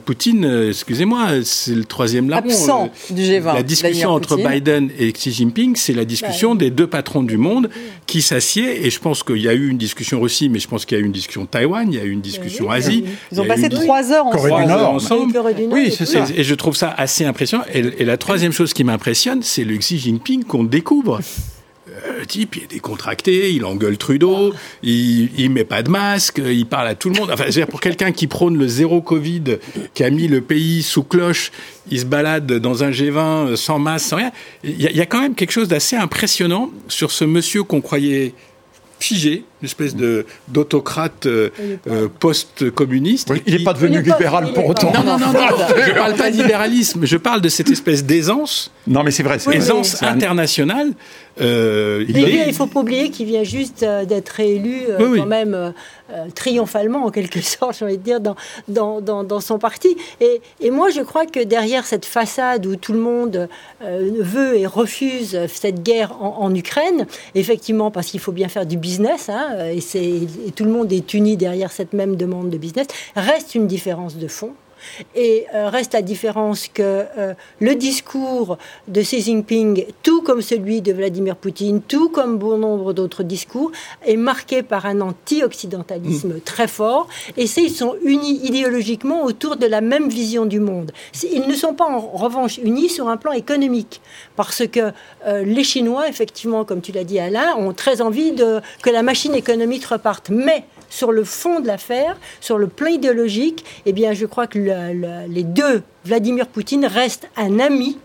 Poutine, 0.06 0.46
euh, 0.46 0.70
excusez-moi, 0.70 1.44
c'est 1.44 1.76
le 1.76 1.86
troisième 1.86 2.30
larron. 2.30 2.50
Absent 2.50 2.90
euh, 3.12 3.14
du 3.14 3.22
G20. 3.22 3.54
La 3.54 3.64
discussion 3.64 4.10
entre 4.10 4.38
Biden 4.38 4.90
et 4.98 5.12
Xi 5.12 5.32
Jinping, 5.32 5.76
c'est 5.76 5.94
la 5.94 6.06
discussion 6.06 6.56
des 6.56 6.72
deux 6.72 6.88
patrons 6.88 7.24
du 7.24 7.38
monde 7.38 7.70
qui 8.08 8.22
s'assied. 8.22 8.86
Et 8.86 8.90
je 8.90 9.00
pense 9.00 9.24
qu'il 9.24 9.38
y 9.38 9.48
a 9.48 9.54
eu 9.54 9.70
une 9.70 9.78
discussion 9.78 10.20
Russie, 10.20 10.50
mais 10.50 10.60
je 10.60 10.68
pense 10.68 10.86
qu'il 10.86 10.98
y 10.98 11.02
a 11.02 11.04
eu 11.04 11.06
une 11.06 11.12
discussion 11.12 11.46
Taïwan, 11.46 11.88
il 11.92 11.98
y 11.98 12.02
a 12.02 12.04
eu 12.04 12.12
une 12.12 12.22
discussion 12.22 12.70
Asie. 12.70 13.06
Ils 13.32 13.40
ont 13.40 13.46
passé 13.46 13.70
trois 13.70 14.12
heures 14.12 14.26
ensemble. 14.90 15.38
Oui, 15.72 15.94
c'est 15.96 16.06
ça. 16.06 16.26
Et 16.36 16.44
je 16.44 16.56
trouve 16.56 16.76
ça 16.76 16.94
assez 16.98 17.26
impressionnant. 17.26 17.64
Et, 17.74 17.80
et 18.00 18.06
la 18.06 18.18
troisième 18.18 18.52
chose 18.52 18.74
qui 18.74 18.84
m'impressionne, 18.84 19.42
c'est 19.44 19.64
le 19.64 19.76
Xi 19.78 20.00
Jinping 20.00 20.44
qu'on 20.44 20.64
découvre 20.64 21.20
le 22.20 22.26
type, 22.26 22.56
il 22.56 22.64
est 22.64 22.68
décontracté, 22.68 23.52
il 23.52 23.66
engueule 23.66 23.98
Trudeau, 23.98 24.54
il, 24.84 25.30
il 25.38 25.50
met 25.50 25.66
pas 25.66 25.84
de 25.84 25.90
masque, 25.90 26.42
il 26.44 26.66
parle 26.66 26.88
à 26.88 26.96
tout 26.96 27.10
le 27.10 27.20
monde. 27.20 27.32
Enfin, 27.32 27.46
pour 27.66 27.82
quelqu'un 27.82 28.12
qui 28.12 28.28
prône 28.28 28.58
le 28.58 28.68
zéro 28.68 29.02
Covid, 29.02 29.58
qui 29.94 30.04
a 30.04 30.10
mis 30.10 30.28
le 30.28 30.42
pays 30.42 30.84
sous 30.84 31.04
cloche, 31.04 31.52
il 31.90 32.00
se 32.00 32.06
balade 32.06 32.46
dans 32.46 32.84
un 32.84 32.92
G20 32.92 33.56
sans 33.56 33.80
masque, 33.80 34.08
sans 34.08 34.18
rien. 34.18 34.32
Il 34.64 34.80
y, 34.80 35.02
a 35.02 35.06
quand 35.06 35.22
même 35.22 35.36
quelque 35.36 35.52
chose 35.52 35.68
d'assez 35.68 35.96
impressionnant 35.96 36.72
sur 36.88 37.12
ce 37.12 37.26
monsieur 37.26 37.64
qu'on 37.64 37.82
croyait 37.82 38.34
figé, 39.00 39.44
une 39.62 39.68
espèce 39.68 39.96
de 39.96 40.26
d'autocrate 40.48 41.28
euh, 41.28 41.50
euh, 41.88 42.08
post-communiste. 42.20 43.32
il 43.46 43.58
n'est 43.58 43.64
pas 43.64 43.74
devenu 43.74 44.02
libéral 44.02 44.54
pour 44.54 44.68
autant. 44.68 44.92
Non, 44.92 45.04
non, 45.04 45.20
non, 45.20 45.28
je 45.86 45.92
parle 45.92 46.16
pas 46.16 46.32
de 46.32 46.38
libéralisme, 46.38 47.06
je 47.06 47.18
parle 47.18 47.42
de 47.42 47.50
cette 47.50 47.70
espèce 47.70 48.04
d'aisance. 48.04 48.72
Non, 48.88 49.04
mais 49.04 49.12
c'est 49.12 49.24
vrai. 49.24 49.38
Aisance 49.52 50.02
internationale. 50.02 50.94
Euh, 51.40 52.04
il 52.10 52.48
ne 52.48 52.52
faut 52.52 52.68
pas 52.68 52.82
oublier 52.82 53.10
qu'il 53.10 53.26
vient 53.26 53.44
juste 53.44 53.86
d'être 54.08 54.40
élu 54.40 54.82
quand 54.98 55.26
même 55.26 55.74
triomphalement, 56.36 57.06
en 57.06 57.12
quelque 57.12 57.42
sorte, 57.42 57.78
j'ai 57.80 57.86
envie 57.86 57.98
de 57.98 58.04
dire, 58.04 58.20
dans, 58.20 58.36
dans, 58.68 59.24
dans, 59.24 59.40
son 59.40 59.60
parti. 59.60 59.96
Et, 60.20 60.42
et, 60.60 60.72
moi, 60.72 60.90
je 60.90 61.02
crois 61.02 61.26
que 61.26 61.40
derrière 61.40 61.86
cette 61.86 62.06
façade 62.06 62.66
où 62.66 62.76
tout 62.76 62.94
le 62.94 63.00
monde 63.00 63.48
veut 63.82 64.58
et 64.58 64.66
refuse 64.66 65.40
cette 65.48 65.84
guerre 65.84 66.12
en, 66.22 66.38
en 66.40 66.56
Ukraine, 66.56 67.06
effectivement, 67.36 67.92
parce 67.92 68.08
qu'il 68.08 68.20
faut 68.20 68.34
bien 68.34 68.50
faire 68.50 68.66
du 68.66 68.78
business, 68.78 69.30
hein, 69.30 69.51
euh, 69.52 69.80
et, 69.96 70.52
tout 70.52 70.64
le 70.64 70.72
monde 70.72 70.92
est 70.92 71.14
uni 71.14 71.38
derrière 71.38 71.72
cette 71.72 71.94
même 71.94 72.16
demande 72.16 72.50
de 72.50 72.58
business, 72.58 72.88
reste 73.16 73.56
une 73.56 73.68
différence 73.68 74.18
de 74.18 74.28
fond 74.28 74.52
Et 75.16 75.46
euh, 75.54 75.70
reste 75.70 75.94
la 75.94 76.02
différence 76.02 76.68
que 76.68 77.06
euh, 77.18 77.34
le 77.60 77.76
discours 77.76 78.58
de 78.88 79.02
Xi 79.02 79.22
Jinping, 79.22 79.86
tout 80.04 80.22
comme 80.22 80.42
celui 80.42 80.82
de 80.82 80.94
Vladimir 80.94 81.36
Poutine, 81.36 81.82
tout 81.82 82.10
comme 82.10 82.38
bon 82.38 82.58
nombre 82.58 82.94
d'autres 82.94 83.24
discours, 83.24 83.72
est 84.06 84.18
marqué 84.18 84.64
par 84.64 84.86
un 84.86 85.02
anti-occidentalisme 85.02 86.36
mm. 86.36 86.42
très 86.42 86.68
fort. 86.68 87.08
Et 87.38 87.48
c'est, 87.48 87.64
ils 87.64 87.72
sont 87.72 87.96
unis 88.04 88.40
idéologiquement 88.44 89.24
autour 89.24 89.56
de 89.58 89.66
la 89.66 89.82
même 89.82 90.10
vision 90.10 90.46
du 90.46 90.60
monde. 90.60 90.92
Ils 91.24 91.48
ne 91.48 91.56
sont 91.56 91.74
pas 91.74 91.86
en 91.86 92.00
revanche 92.00 92.58
unis 92.58 92.90
sur 92.90 93.10
un 93.10 93.18
plan 93.18 93.32
économique, 93.32 94.02
parce 94.36 94.66
que 94.68 94.92
euh, 95.28 95.44
les 95.44 95.64
Chinois, 95.64 96.08
effectivement, 96.08 96.66
comme 96.66 96.82
tu 96.82 96.92
l'as 96.92 97.04
dit 97.04 97.20
Alain, 97.20 97.56
ont 97.58 97.74
très 97.74 98.02
envie 98.02 98.32
de, 98.32 98.62
que 98.82 98.90
la 98.90 99.04
machine 99.04 99.36
économique 99.36 99.86
reparte. 99.86 100.30
Mais 100.30 100.66
sur 100.92 101.12
le 101.12 101.24
fond 101.24 101.60
de 101.60 101.68
l'affaire, 101.68 102.18
sur 102.40 102.60
le 102.60 102.68
plan 102.68 102.88
idéologique, 102.88 103.66
eh 103.88 103.94
bien, 103.94 104.14
je 104.14 104.28
crois 104.28 104.46
que 104.46 104.60
les 104.60 105.44
deux, 105.44 105.82
Vladimir 106.06 106.46
Poutine, 106.46 106.86
restent 106.86 107.28
un 107.38 107.60
ami 107.60 107.98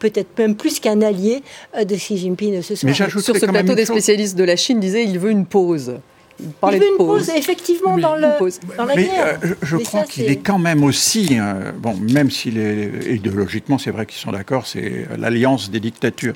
peut-être 0.00 0.38
même 0.38 0.54
plus 0.54 0.80
qu'un 0.80 1.00
allié 1.00 1.42
euh, 1.76 1.84
de 1.84 1.94
Xi 1.94 2.18
Jinping 2.18 2.60
ce 2.60 2.74
soir. 2.74 2.92
Mais 3.00 3.10
sur 3.10 3.22
ce 3.22 3.46
plateau 3.46 3.74
des 3.74 3.86
spécialistes 3.86 4.36
de 4.36 4.44
la 4.44 4.56
Chine 4.56 4.78
disait 4.78 5.04
il 5.04 5.18
veut 5.18 5.30
une 5.30 5.46
pause. 5.46 5.94
Il, 6.40 6.46
il 6.72 6.78
veut 6.78 6.88
une 6.88 6.96
pause, 6.96 7.30
effectivement, 7.30 7.96
dans, 7.96 8.16
le, 8.16 8.22
dans 8.76 8.84
la 8.84 8.96
mais, 8.96 9.04
guerre. 9.04 9.38
Euh, 9.44 9.54
je, 9.62 9.76
crois 9.76 10.02
qu'il 10.02 10.24
est 10.24 10.44
quand 10.44 10.58
même 10.58 10.82
aussi, 10.82 11.38
euh, 11.38 11.70
bon, 11.78 11.94
même 11.94 12.30
s'il 12.30 12.58
est 12.58 13.14
idéologiquement, 13.14 13.78
c'est 13.78 13.92
vrai 13.92 14.04
qu'ils 14.04 14.18
sont 14.18 14.32
d'accord, 14.32 14.66
c'est 14.66 15.06
l'alliance 15.16 15.70
des 15.70 15.78
dictatures, 15.78 16.34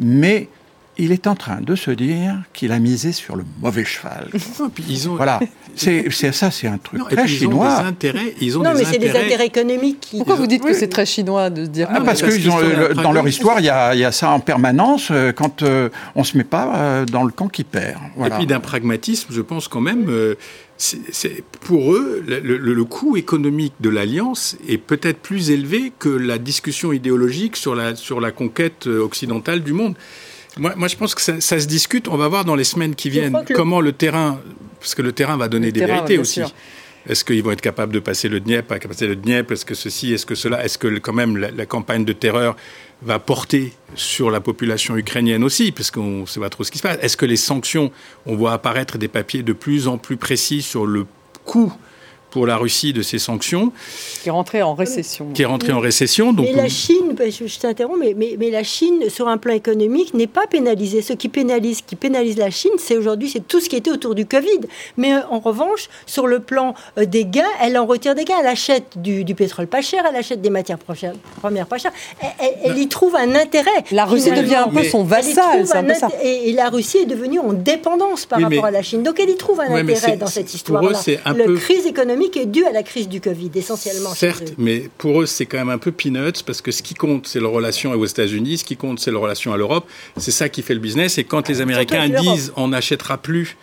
mais 0.00 0.48
il 0.98 1.12
est 1.12 1.26
en 1.26 1.34
train 1.34 1.60
de 1.60 1.74
se 1.74 1.90
dire 1.90 2.42
qu'il 2.52 2.72
a 2.72 2.78
misé 2.78 3.12
sur 3.12 3.36
le 3.36 3.44
mauvais 3.60 3.84
cheval. 3.84 4.28
ils 4.88 5.08
ont... 5.08 5.16
Voilà, 5.16 5.40
c'est 5.74 6.10
ça, 6.32 6.50
c'est 6.50 6.66
un 6.66 6.78
truc 6.78 7.02
très 7.08 7.28
chinois. 7.28 7.66
Ils 7.66 7.78
ont 7.78 7.82
des 7.82 7.88
intérêts. 7.88 8.34
Ils 8.40 8.58
ont 8.58 8.62
non, 8.62 8.72
mais 8.74 8.84
c'est 8.84 8.98
des 8.98 9.10
intérêts 9.10 9.46
économiques. 9.46 10.08
Pourquoi 10.16 10.36
vous 10.36 10.46
dites 10.46 10.62
que 10.62 10.72
c'est 10.72 10.88
très 10.88 11.06
chinois 11.06 11.50
de 11.50 11.64
se 11.64 11.70
dire 11.70 11.88
ah, 11.90 12.00
Parce 12.00 12.22
que 12.22 12.94
dans 12.94 13.12
leur 13.12 13.28
histoire, 13.28 13.60
il 13.60 13.66
y, 13.66 13.70
a, 13.70 13.94
il 13.94 14.00
y, 14.00 14.04
a, 14.04 14.12
ça 14.12 14.30
en 14.30 14.40
permanence 14.40 15.08
euh, 15.10 15.32
quand 15.32 15.62
euh, 15.62 15.88
on 16.14 16.24
se 16.24 16.36
met 16.36 16.44
pas 16.44 16.76
euh, 16.76 17.04
dans 17.04 17.24
le 17.24 17.32
camp 17.32 17.48
qui 17.48 17.64
perd. 17.64 18.00
Et 18.24 18.30
puis 18.30 18.46
d'un 18.46 18.60
pragmatisme, 18.60 19.28
je 19.30 19.42
pense 19.42 19.68
quand 19.68 19.80
même. 19.80 20.10
c'est 20.78 21.44
pour 21.60 21.92
eux, 21.92 22.24
le, 22.26 22.56
le, 22.56 22.84
coût 22.84 23.16
économique 23.16 23.74
de 23.80 23.90
l'alliance 23.90 24.56
est 24.68 24.78
peut-être 24.78 25.18
plus 25.18 25.50
élevé 25.50 25.92
que 25.98 26.08
la 26.08 26.38
discussion 26.38 26.92
idéologique 26.92 27.56
sur 27.56 27.74
la, 27.74 27.96
sur 27.96 28.20
la 28.20 28.30
conquête 28.30 28.86
occidentale 28.86 29.62
du 29.62 29.72
monde. 29.72 29.94
Moi, 30.58 30.88
je 30.88 30.96
pense 30.96 31.14
que 31.14 31.20
ça, 31.20 31.40
se 31.40 31.66
discute. 31.66 32.08
On 32.08 32.16
va 32.16 32.28
voir 32.28 32.44
dans 32.44 32.54
les 32.54 32.64
semaines 32.64 32.94
qui 32.94 33.10
viennent 33.10 33.44
comment 33.54 33.80
le 33.80 33.92
terrain, 33.92 34.40
parce 34.80 34.94
que 34.94 35.02
le 35.02 35.12
terrain 35.12 35.36
va 35.36 35.48
donner 35.48 35.72
des 35.72 35.84
vérités 35.84 36.18
aussi. 36.18 36.42
Est-ce 37.08 37.24
qu'ils 37.24 37.42
vont 37.42 37.52
être 37.52 37.60
capables 37.60 37.92
de 37.92 38.00
passer 38.00 38.28
le 38.28 38.40
Dniepr, 38.40 38.66
pas 38.66 38.78
passer 38.80 39.06
le 39.06 39.14
Dniepr 39.14 39.52
Est-ce 39.52 39.64
que 39.64 39.76
ceci, 39.76 40.12
est-ce 40.12 40.26
que 40.26 40.34
cela 40.34 40.64
Est-ce 40.64 40.76
que 40.76 40.88
quand 40.98 41.12
même 41.12 41.36
la, 41.36 41.66
campagne 41.66 42.04
de 42.04 42.12
terreur 42.12 42.56
va 43.02 43.20
porter 43.20 43.72
sur 43.94 44.30
la 44.30 44.40
population 44.40 44.96
ukrainienne 44.96 45.44
aussi, 45.44 45.70
parce 45.70 45.92
qu'on 45.92 46.22
ne 46.22 46.26
sait 46.26 46.40
pas 46.40 46.50
trop 46.50 46.64
ce 46.64 46.72
qui 46.72 46.78
se 46.78 46.82
passe 46.82 46.98
Est-ce 47.02 47.16
que 47.16 47.26
les 47.26 47.36
sanctions, 47.36 47.92
on 48.24 48.34
voit 48.34 48.52
apparaître 48.52 48.98
des 48.98 49.06
papiers 49.06 49.44
de 49.44 49.52
plus 49.52 49.86
en 49.86 49.98
plus 49.98 50.16
précis 50.16 50.62
sur 50.62 50.84
le 50.84 51.06
coût 51.44 51.72
pour 52.36 52.46
la 52.46 52.58
Russie 52.58 52.92
de 52.92 53.00
ces 53.00 53.18
sanctions. 53.18 53.72
Qui 54.22 54.28
est 54.28 54.30
rentrée 54.30 54.60
en 54.60 54.74
récession. 54.74 55.28
Qui 55.32 55.40
est 55.40 55.46
rentrée 55.46 55.72
en 55.72 55.80
récession. 55.80 56.34
Donc 56.34 56.44
mais 56.44 56.52
la 56.52 56.68
Chine, 56.68 57.16
je, 57.18 57.58
t'interromps, 57.58 57.98
mais, 57.98 58.36
mais, 58.38 58.50
la 58.50 58.62
Chine, 58.62 59.08
sur 59.08 59.26
un 59.28 59.38
plan 59.38 59.54
économique, 59.54 60.12
n'est 60.12 60.26
pas 60.26 60.46
pénalisée. 60.46 61.00
Ce 61.00 61.14
qui 61.14 61.30
pénalise, 61.30 61.80
qui 61.80 61.96
pénalise 61.96 62.36
la 62.36 62.50
Chine, 62.50 62.72
c'est 62.76 62.98
aujourd'hui, 62.98 63.30
c'est 63.30 63.48
tout 63.48 63.58
ce 63.58 63.70
qui 63.70 63.76
était 63.76 63.90
autour 63.90 64.14
du 64.14 64.26
Covid. 64.26 64.60
Mais 64.98 65.14
euh, 65.14 65.20
en 65.30 65.38
revanche, 65.38 65.88
sur 66.04 66.26
le 66.26 66.40
plan 66.40 66.74
euh, 66.98 67.06
des 67.06 67.24
gains, 67.24 67.54
elle 67.62 67.78
en 67.78 67.86
retire 67.86 68.14
des 68.14 68.26
gains. 68.26 68.36
Elle 68.40 68.48
achète 68.48 69.00
du, 69.00 69.24
pétrole 69.34 69.66
pas 69.66 69.80
cher, 69.80 70.04
elle 70.06 70.16
achète 70.16 70.42
des 70.42 70.50
matières 70.50 70.78
premières 70.78 71.66
pas 71.66 71.78
chères. 71.78 71.92
Elle, 72.64 72.76
y 72.76 72.86
trouve 72.88 73.16
un 73.16 73.34
intérêt. 73.34 73.82
La 73.92 74.04
Russie 74.04 74.30
devient 74.30 74.56
un 74.56 74.68
peu 74.68 74.84
son 74.84 75.04
vassal, 75.04 75.64
un 75.72 75.84
peu 75.84 75.94
ça. 75.94 76.10
Et, 76.22 76.52
la 76.52 76.68
Russie 76.68 76.98
est 76.98 77.06
devenue 77.06 77.38
en 77.38 77.54
dépendance 77.54 78.26
par 78.26 78.42
rapport 78.42 78.66
à 78.66 78.70
la 78.70 78.82
Chine. 78.82 79.02
Donc 79.02 79.18
elle 79.20 79.30
y 79.30 79.36
trouve 79.36 79.60
un 79.60 79.74
intérêt 79.74 80.18
dans 80.18 80.26
cette 80.26 80.52
histoire-là. 80.52 81.00
La 81.24 81.54
crise 81.56 81.86
économique 81.86 82.25
qui 82.30 82.40
est 82.40 82.46
due 82.46 82.64
à 82.64 82.72
la 82.72 82.82
crise 82.82 83.08
du 83.08 83.20
Covid, 83.20 83.50
essentiellement. 83.54 84.14
Certes, 84.14 84.54
mais 84.58 84.88
pour 84.98 85.22
eux, 85.22 85.26
c'est 85.26 85.46
quand 85.46 85.58
même 85.58 85.70
un 85.70 85.78
peu 85.78 85.92
peanuts, 85.92 86.42
parce 86.44 86.60
que 86.60 86.70
ce 86.70 86.82
qui 86.82 86.94
compte, 86.94 87.26
c'est 87.26 87.40
la 87.40 87.48
relation 87.48 87.92
aux 87.92 88.06
États-Unis, 88.06 88.58
ce 88.58 88.64
qui 88.64 88.76
compte, 88.76 89.00
c'est 89.00 89.10
la 89.10 89.18
relation 89.18 89.52
à 89.52 89.56
l'Europe. 89.56 89.88
C'est 90.16 90.30
ça 90.30 90.48
qui 90.48 90.62
fait 90.62 90.74
le 90.74 90.80
business. 90.80 91.18
Et 91.18 91.24
quand 91.24 91.48
les 91.48 91.60
Américains 91.60 92.08
disent 92.08 92.52
on 92.56 92.68
n'achètera 92.68 93.18
plus 93.18 93.56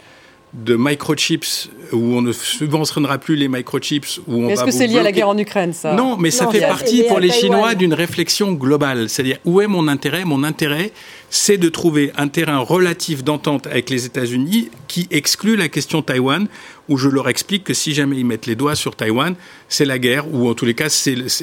de 0.53 0.75
microchips 0.75 1.69
où 1.91 1.97
on 1.97 2.21
ne 2.21 2.31
subventionnera 2.31 3.17
plus 3.17 3.35
les 3.35 3.47
microchips 3.47 4.19
où 4.27 4.43
on 4.45 4.49
Est-ce 4.49 4.63
que 4.63 4.71
c'est 4.71 4.85
lié 4.85 4.99
à 4.99 5.03
la 5.03 5.11
guerre 5.11 5.29
en 5.29 5.37
Ukraine 5.37 5.73
ça 5.73 5.93
Non, 5.93 6.15
mais 6.17 6.29
ça 6.29 6.47
fait 6.47 6.61
partie 6.61 7.03
pour 7.03 7.19
les 7.19 7.31
Chinois 7.31 7.73
d'une 7.73 7.93
réflexion 7.93 8.51
globale, 8.51 9.09
c'est-à-dire 9.09 9.37
où 9.45 9.61
est 9.61 9.67
mon 9.67 9.87
intérêt? 9.87 10.25
Mon 10.25 10.43
intérêt, 10.43 10.91
c'est 11.31 11.57
de 11.57 11.69
trouver 11.69 12.11
un 12.17 12.27
terrain 12.27 12.59
relatif 12.59 13.23
d'entente 13.23 13.65
avec 13.65 13.89
les 13.89 14.05
États-Unis 14.05 14.69
qui 14.87 15.07
exclut 15.09 15.55
la 15.55 15.69
question 15.69 16.03
Taïwan 16.03 16.47
où 16.87 16.97
je 16.97 17.09
leur 17.09 17.29
explique 17.29 17.63
que 17.63 17.73
si 17.73 17.93
jamais 17.93 18.17
ils 18.17 18.25
mettent 18.25 18.45
les 18.45 18.55
doigts 18.55 18.75
sur 18.75 18.95
Taïwan, 18.95 19.35
c'est 19.69 19.85
la 19.85 19.97
guerre 19.97 20.31
ou 20.31 20.49
en 20.49 20.53
tous 20.53 20.65
les 20.65 20.75
cas 20.75 20.89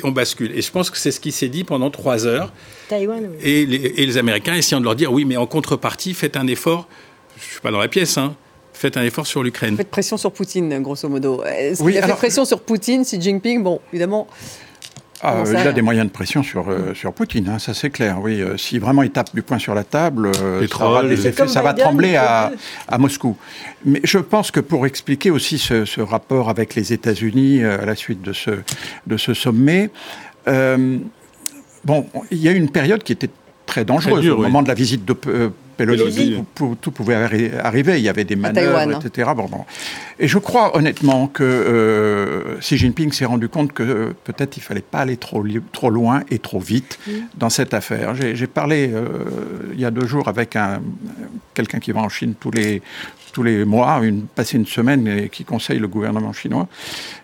on 0.04 0.12
bascule. 0.12 0.52
Et 0.54 0.62
je 0.62 0.70
pense 0.70 0.88
que 0.88 0.98
c'est 0.98 1.10
ce 1.10 1.18
qui 1.18 1.32
s'est 1.32 1.48
dit 1.48 1.64
pendant 1.64 1.90
trois 1.90 2.26
heures. 2.26 2.52
Taïwan, 2.88 3.28
oui. 3.28 3.36
et, 3.42 3.66
les, 3.66 3.94
et 3.96 4.06
les 4.06 4.18
Américains 4.18 4.54
essayant 4.54 4.78
de 4.78 4.84
leur 4.84 4.94
dire 4.94 5.12
oui, 5.12 5.24
mais 5.24 5.36
en 5.36 5.46
contrepartie, 5.46 6.14
faites 6.14 6.36
un 6.36 6.46
effort. 6.46 6.86
Je 7.40 7.52
suis 7.52 7.60
pas 7.60 7.70
dans 7.70 7.80
la 7.80 7.88
pièce, 7.88 8.18
hein 8.18 8.36
faites 8.80 8.96
un 8.96 9.02
effort 9.02 9.26
sur 9.26 9.42
l'Ukraine. 9.42 9.76
Faites 9.76 9.90
pression 9.90 10.16
sur 10.16 10.32
Poutine, 10.32 10.80
grosso 10.80 11.08
modo. 11.08 11.44
Est-ce 11.44 11.82
oui, 11.82 11.92
qu'il 11.92 12.02
a 12.02 12.06
fait 12.06 12.14
pression 12.14 12.44
sur 12.46 12.60
Poutine, 12.62 13.02
Xi 13.02 13.20
Jinping? 13.20 13.62
Bon, 13.62 13.80
évidemment. 13.92 14.26
Ah, 15.22 15.44
il 15.46 15.54
a 15.54 15.72
des 15.72 15.82
moyens 15.82 16.06
de 16.06 16.12
pression 16.12 16.42
sur, 16.42 16.70
euh, 16.70 16.94
sur 16.94 17.12
Poutine, 17.12 17.46
hein, 17.50 17.58
ça 17.58 17.74
c'est 17.74 17.90
clair. 17.90 18.20
Oui, 18.22 18.40
euh, 18.40 18.56
si 18.56 18.78
vraiment 18.78 19.02
il 19.02 19.10
tape 19.10 19.34
du 19.34 19.42
poing 19.42 19.58
sur 19.58 19.74
la 19.74 19.84
table, 19.84 20.30
euh, 20.40 20.66
ça, 21.46 21.60
va 21.60 21.74
trembler 21.74 22.16
à, 22.16 22.52
à, 22.88 22.96
Moscou. 22.96 23.36
Mais 23.84 24.00
je 24.02 24.16
pense 24.16 24.50
que 24.50 24.60
pour 24.60 24.86
expliquer 24.86 25.30
aussi 25.30 25.58
ce, 25.58 25.84
ce 25.84 26.00
rapport 26.00 26.48
avec 26.48 26.74
les 26.74 26.94
États-Unis 26.94 27.62
à 27.62 27.84
la 27.84 27.94
suite 27.96 28.22
de 28.22 28.32
ce, 28.32 28.50
de 29.06 29.16
ce 29.18 29.34
sommet, 29.34 29.90
bon, 30.46 32.06
il 32.30 32.38
y 32.38 32.48
a 32.48 32.52
eu 32.52 32.56
une 32.56 32.70
période 32.70 33.02
qui 33.02 33.12
était 33.12 33.30
très 33.66 33.84
dangereuse 33.84 34.26
au 34.26 34.38
moment 34.38 34.62
de 34.62 34.68
la 34.68 34.74
visite 34.74 35.04
de 35.04 35.12
tout 36.80 36.90
pouvait 36.90 37.14
arriver. 37.14 37.98
Il 37.98 38.04
y 38.04 38.08
avait 38.08 38.24
des 38.24 38.36
manœuvres, 38.36 39.04
etc. 39.04 39.30
Bon, 39.34 39.48
Et 40.18 40.28
je 40.28 40.38
crois 40.38 40.76
honnêtement 40.76 41.26
que 41.26 41.44
euh, 41.44 42.58
Xi 42.58 42.76
Jinping 42.76 43.12
s'est 43.12 43.24
rendu 43.24 43.48
compte 43.48 43.72
que 43.72 43.82
euh, 43.82 44.16
peut-être 44.24 44.56
il 44.56 44.62
fallait 44.62 44.80
pas 44.80 44.98
aller 44.98 45.16
trop, 45.16 45.44
trop 45.72 45.90
loin 45.90 46.22
et 46.30 46.38
trop 46.38 46.60
vite 46.60 46.98
dans 47.36 47.50
cette 47.50 47.74
affaire. 47.74 48.14
J'ai 48.14 48.46
parlé 48.46 48.90
euh, 48.92 49.08
il 49.72 49.80
y 49.80 49.84
a 49.84 49.90
deux 49.90 50.06
jours 50.06 50.28
avec 50.28 50.56
un, 50.56 50.80
quelqu'un 51.54 51.78
qui 51.78 51.92
va 51.92 52.00
en 52.00 52.08
Chine 52.08 52.34
tous 52.38 52.50
les, 52.50 52.82
tous 53.32 53.42
les 53.42 53.64
mois, 53.64 54.00
une, 54.02 54.22
passer 54.22 54.56
une 54.56 54.66
semaine 54.66 55.06
et 55.06 55.28
qui 55.28 55.44
conseille 55.44 55.78
le 55.78 55.88
gouvernement 55.88 56.32
chinois, 56.32 56.68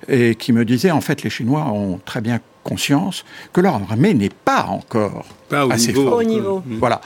et 0.08 0.34
qui 0.34 0.52
me 0.52 0.64
disait 0.64 0.90
en 0.90 1.00
fait 1.00 1.22
les 1.22 1.30
Chinois 1.30 1.66
ont 1.66 2.00
très 2.04 2.20
bien 2.20 2.40
conscience 2.66 3.24
que 3.52 3.61
leur 3.61 3.74
armée 3.74 4.12
n'est 4.14 4.29
pas 4.29 4.64
encore 4.64 5.24
assez 5.50 5.92
forte. 5.92 6.24
Niveau. 6.26 6.62
Voilà. 6.66 7.00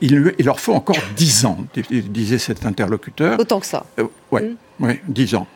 il, 0.00 0.34
leur 0.44 0.60
faut 0.60 0.74
encore 0.74 0.96
dix 1.16 1.44
ans, 1.44 1.58
disait 1.90 2.38
cet 2.38 2.66
interlocuteur. 2.66 3.40
Autant 3.40 3.60
que 3.60 3.66
ça. 3.66 3.86
Euh, 3.98 4.06
oui, 4.30 4.56
ouais, 4.78 5.00
dix 5.08 5.34
ans. 5.34 5.46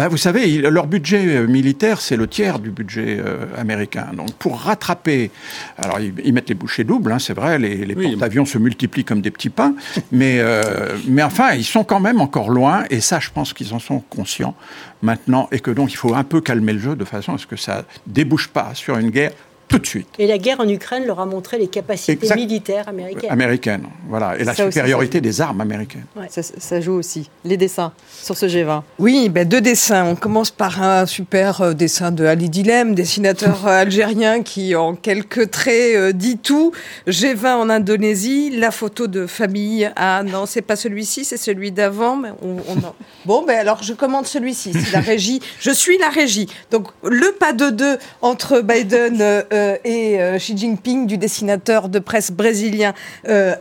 Bah, 0.00 0.08
vous 0.08 0.16
savez, 0.16 0.62
leur 0.62 0.86
budget 0.86 1.26
euh, 1.26 1.46
militaire, 1.46 2.00
c'est 2.00 2.16
le 2.16 2.26
tiers 2.26 2.58
du 2.58 2.70
budget 2.70 3.18
euh, 3.20 3.44
américain. 3.58 4.06
Donc, 4.16 4.32
pour 4.32 4.58
rattraper, 4.58 5.30
alors 5.76 6.00
ils, 6.00 6.32
mettent 6.32 6.48
les 6.48 6.54
bouchées 6.54 6.84
doubles, 6.84 7.12
hein, 7.12 7.18
c'est 7.18 7.34
vrai, 7.34 7.58
les, 7.58 7.84
les 7.84 7.94
porte-avions 7.94 8.46
se 8.46 8.56
multiplient 8.56 9.04
comme 9.04 9.20
des 9.20 9.30
petits 9.30 9.50
pains, 9.50 9.74
mais, 10.10 10.38
euh, 10.38 10.96
mais 11.06 11.22
enfin, 11.22 11.52
ils 11.52 11.66
sont 11.66 11.84
quand 11.84 12.00
même 12.00 12.22
encore 12.22 12.48
loin, 12.48 12.84
et 12.88 13.02
ça, 13.02 13.20
je 13.20 13.28
pense 13.28 13.52
qu'ils 13.52 13.74
en 13.74 13.78
sont 13.78 14.00
conscients 14.00 14.54
maintenant, 15.02 15.50
et 15.52 15.60
que 15.60 15.70
donc 15.70 15.92
il 15.92 15.96
faut 15.96 16.14
un 16.14 16.24
peu 16.24 16.40
calmer 16.40 16.72
le 16.72 16.78
jeu 16.78 16.96
de 16.96 17.04
façon 17.04 17.34
à 17.34 17.38
ce 17.38 17.46
que 17.46 17.56
ça 17.56 17.84
débouche 18.06 18.48
pas 18.48 18.70
sur 18.72 18.96
une 18.96 19.10
guerre 19.10 19.32
tout 19.70 19.78
de 19.78 19.86
suite. 19.86 20.08
Et 20.18 20.26
la 20.26 20.36
guerre 20.36 20.58
en 20.58 20.68
Ukraine 20.68 21.06
leur 21.06 21.20
a 21.20 21.26
montré 21.26 21.56
les 21.56 21.68
capacités 21.68 22.34
militaires 22.34 22.88
américaines. 22.88 23.30
Américaines, 23.30 23.84
voilà. 24.08 24.36
Et 24.36 24.42
la 24.42 24.52
supériorité 24.52 25.20
des 25.20 25.40
armes 25.40 25.60
américaines. 25.60 26.04
Ça, 26.28 26.80
joue 26.80 26.94
aussi. 26.94 27.30
Les 27.44 27.56
dessins 27.56 27.92
sur 28.20 28.36
ce 28.36 28.46
G20. 28.46 28.82
Oui, 28.98 29.28
ben 29.28 29.48
deux 29.48 29.60
dessins. 29.60 30.04
On 30.04 30.16
commence 30.16 30.50
par 30.50 30.82
un 30.82 31.06
super 31.06 31.60
euh, 31.60 31.72
dessin 31.72 32.10
de 32.10 32.24
Ali 32.24 32.50
Dilem, 32.50 32.94
dessinateur 32.94 33.66
euh, 33.66 33.82
algérien 33.82 34.42
qui, 34.42 34.74
en 34.74 34.96
quelques 34.96 35.50
traits, 35.50 35.94
euh, 35.94 36.12
dit 36.12 36.38
tout. 36.38 36.72
G20 37.06 37.54
en 37.54 37.70
Indonésie, 37.70 38.50
la 38.50 38.72
photo 38.72 39.06
de 39.06 39.26
famille. 39.26 39.90
Ah 39.94 40.22
non, 40.24 40.46
c'est 40.46 40.62
pas 40.62 40.76
celui-ci, 40.76 41.24
c'est 41.24 41.36
celui 41.36 41.70
d'avant. 41.70 42.16
Mais 42.16 42.30
on, 42.42 42.56
Bon, 43.24 43.44
ben 43.44 43.58
alors 43.58 43.82
je 43.84 43.92
commande 43.92 44.26
celui-ci. 44.26 44.72
C'est 44.72 44.92
la 44.92 45.00
régie. 45.12 45.40
Je 45.60 45.70
suis 45.70 45.98
la 45.98 46.08
régie. 46.08 46.48
Donc 46.72 46.88
le 47.04 47.32
pas 47.38 47.52
de 47.52 47.70
deux 47.70 47.98
entre 48.20 48.62
Biden. 48.62 49.44
Et 49.84 50.18
Xi 50.38 50.56
Jinping 50.56 51.06
du 51.06 51.18
dessinateur 51.18 51.88
de 51.88 51.98
presse 51.98 52.30
brésilien 52.30 52.94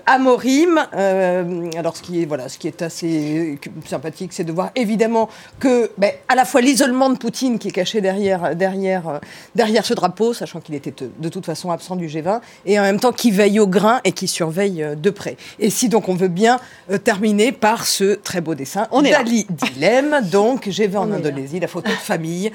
Amorim. 0.05 0.77
alors 1.77 1.95
ce 1.95 2.01
qui 2.01 2.21
est 2.21 2.25
voilà, 2.25 2.49
ce 2.49 2.57
qui 2.57 2.67
est 2.67 2.81
assez 2.81 3.59
sympathique, 3.85 4.33
c'est 4.33 4.43
de 4.43 4.51
voir 4.51 4.71
évidemment 4.75 5.29
que 5.59 5.91
ben, 5.97 6.11
à 6.27 6.35
la 6.35 6.45
fois 6.45 6.61
l'isolement 6.61 7.09
de 7.09 7.17
Poutine 7.17 7.59
qui 7.59 7.69
est 7.69 7.71
caché 7.71 8.01
derrière 8.01 8.55
derrière 8.55 9.19
derrière 9.55 9.85
ce 9.85 9.93
drapeau, 9.93 10.33
sachant 10.33 10.59
qu'il 10.59 10.75
était 10.75 10.93
de 11.17 11.29
toute 11.29 11.45
façon 11.45 11.71
absent 11.71 11.95
du 11.95 12.07
G20, 12.07 12.41
et 12.65 12.79
en 12.79 12.83
même 12.83 12.99
temps 12.99 13.11
qui 13.11 13.31
veille 13.31 13.59
au 13.59 13.67
grain 13.67 14.01
et 14.03 14.11
qui 14.11 14.27
surveille 14.27 14.85
de 14.95 15.09
près. 15.09 15.37
Et 15.59 15.69
si 15.69 15.89
donc 15.89 16.09
on 16.09 16.15
veut 16.15 16.27
bien 16.27 16.59
terminer 17.03 17.51
par 17.51 17.85
ce 17.85 18.15
très 18.15 18.41
beau 18.41 18.55
dessin, 18.55 18.87
on 18.91 19.03
est 19.03 19.11
d'Ali 19.11 19.47
Dilem, 19.49 20.21
donc 20.31 20.67
G20 20.67 20.97
en 20.97 21.11
Indonésie, 21.11 21.59
la 21.59 21.67
photo 21.67 21.89
de 21.89 21.95
famille. 21.95 22.51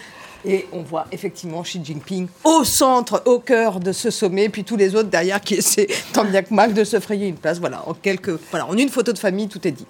Et 0.46 0.66
on 0.72 0.82
voit 0.82 1.06
effectivement 1.10 1.62
Xi 1.62 1.80
Jinping 1.82 2.26
au 2.44 2.64
centre, 2.64 3.22
au 3.26 3.38
cœur 3.38 3.80
de 3.80 3.92
ce 3.92 4.10
sommet, 4.10 4.48
puis 4.48 4.64
tous 4.64 4.76
les 4.76 4.94
autres 4.94 5.08
derrière 5.08 5.40
qui 5.40 5.54
essaient 5.54 5.88
tant 6.12 6.24
bien 6.24 6.42
que 6.42 6.52
mal 6.52 6.74
de 6.74 6.84
se 6.84 7.00
frayer 7.00 7.28
une 7.28 7.36
place. 7.36 7.58
Voilà, 7.58 7.82
en 7.86 7.94
quelques, 7.94 8.38
voilà, 8.50 8.66
une 8.76 8.88
photo 8.88 9.12
de 9.12 9.18
famille, 9.18 9.48
tout 9.48 9.66
est 9.66 9.72
dit. 9.72 9.86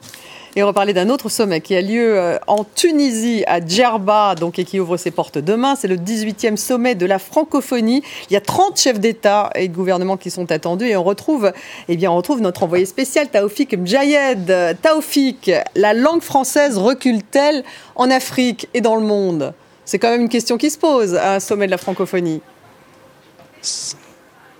Et 0.56 0.62
on 0.62 0.66
va 0.66 0.72
parler 0.72 0.92
d'un 0.92 1.08
autre 1.08 1.28
sommet 1.28 1.60
qui 1.60 1.74
a 1.74 1.80
lieu 1.80 2.16
euh, 2.16 2.38
en 2.46 2.62
Tunisie, 2.62 3.42
à 3.48 3.64
Djerba, 3.64 4.36
donc, 4.36 4.60
et 4.60 4.64
qui 4.64 4.78
ouvre 4.78 4.96
ses 4.96 5.10
portes 5.10 5.38
demain. 5.38 5.74
C'est 5.74 5.88
le 5.88 5.96
18e 5.96 6.56
sommet 6.56 6.94
de 6.94 7.06
la 7.06 7.18
francophonie. 7.18 8.04
Il 8.30 8.34
y 8.34 8.36
a 8.36 8.40
30 8.40 8.78
chefs 8.78 9.00
d'État 9.00 9.50
et 9.56 9.66
de 9.66 9.74
gouvernement 9.74 10.16
qui 10.16 10.30
sont 10.30 10.52
attendus. 10.52 10.86
Et 10.86 10.96
on 10.96 11.02
retrouve, 11.02 11.52
eh 11.88 11.96
bien, 11.96 12.12
on 12.12 12.16
retrouve 12.16 12.40
notre 12.40 12.62
envoyé 12.62 12.86
spécial, 12.86 13.28
Taoufik 13.28 13.76
Mjayed. 13.76 14.78
Taoufik, 14.80 15.50
la 15.74 15.92
langue 15.92 16.22
française 16.22 16.78
recule-t-elle 16.78 17.64
en 17.96 18.08
Afrique 18.12 18.68
et 18.74 18.80
dans 18.80 18.94
le 18.94 19.02
monde? 19.02 19.54
C'est 19.84 19.98
quand 19.98 20.10
même 20.10 20.22
une 20.22 20.28
question 20.28 20.58
qui 20.58 20.70
se 20.70 20.78
pose 20.78 21.14
à 21.14 21.34
un 21.34 21.40
sommet 21.40 21.66
de 21.66 21.70
la 21.70 21.78
francophonie. 21.78 22.40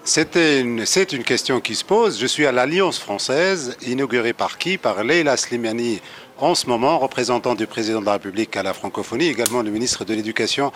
C'est 0.07 0.37
une, 0.37 1.25
question 1.25 1.61
qui 1.61 1.75
se 1.75 1.85
pose. 1.85 2.21
Je 2.21 2.27
suis 2.27 2.45
à 2.45 2.53
l'Alliance 2.53 2.99
française, 2.99 3.77
inaugurée 3.87 4.35
par 4.35 4.59
qui? 4.59 4.77
Par 4.77 5.03
Leila 5.03 5.37
Slimani, 5.37 6.01
en 6.37 6.55
ce 6.55 6.67
moment, 6.67 6.99
représentant 6.99 7.55
du 7.55 7.67
président 7.67 8.01
de 8.01 8.07
la 8.07 8.13
République 8.13 8.55
à 8.57 8.63
la 8.63 8.75
francophonie, 8.75 9.29
également 9.29 9.63
le 9.63 9.71
ministre 9.71 10.05
de 10.05 10.13
l'Éducation 10.13 10.73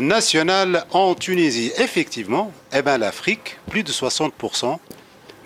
nationale 0.00 0.86
en 0.92 1.16
Tunisie. 1.16 1.72
Effectivement, 1.78 2.52
eh 2.72 2.82
ben, 2.82 2.98
l'Afrique, 2.98 3.58
plus 3.68 3.82
de 3.82 3.90
60% 3.90 4.78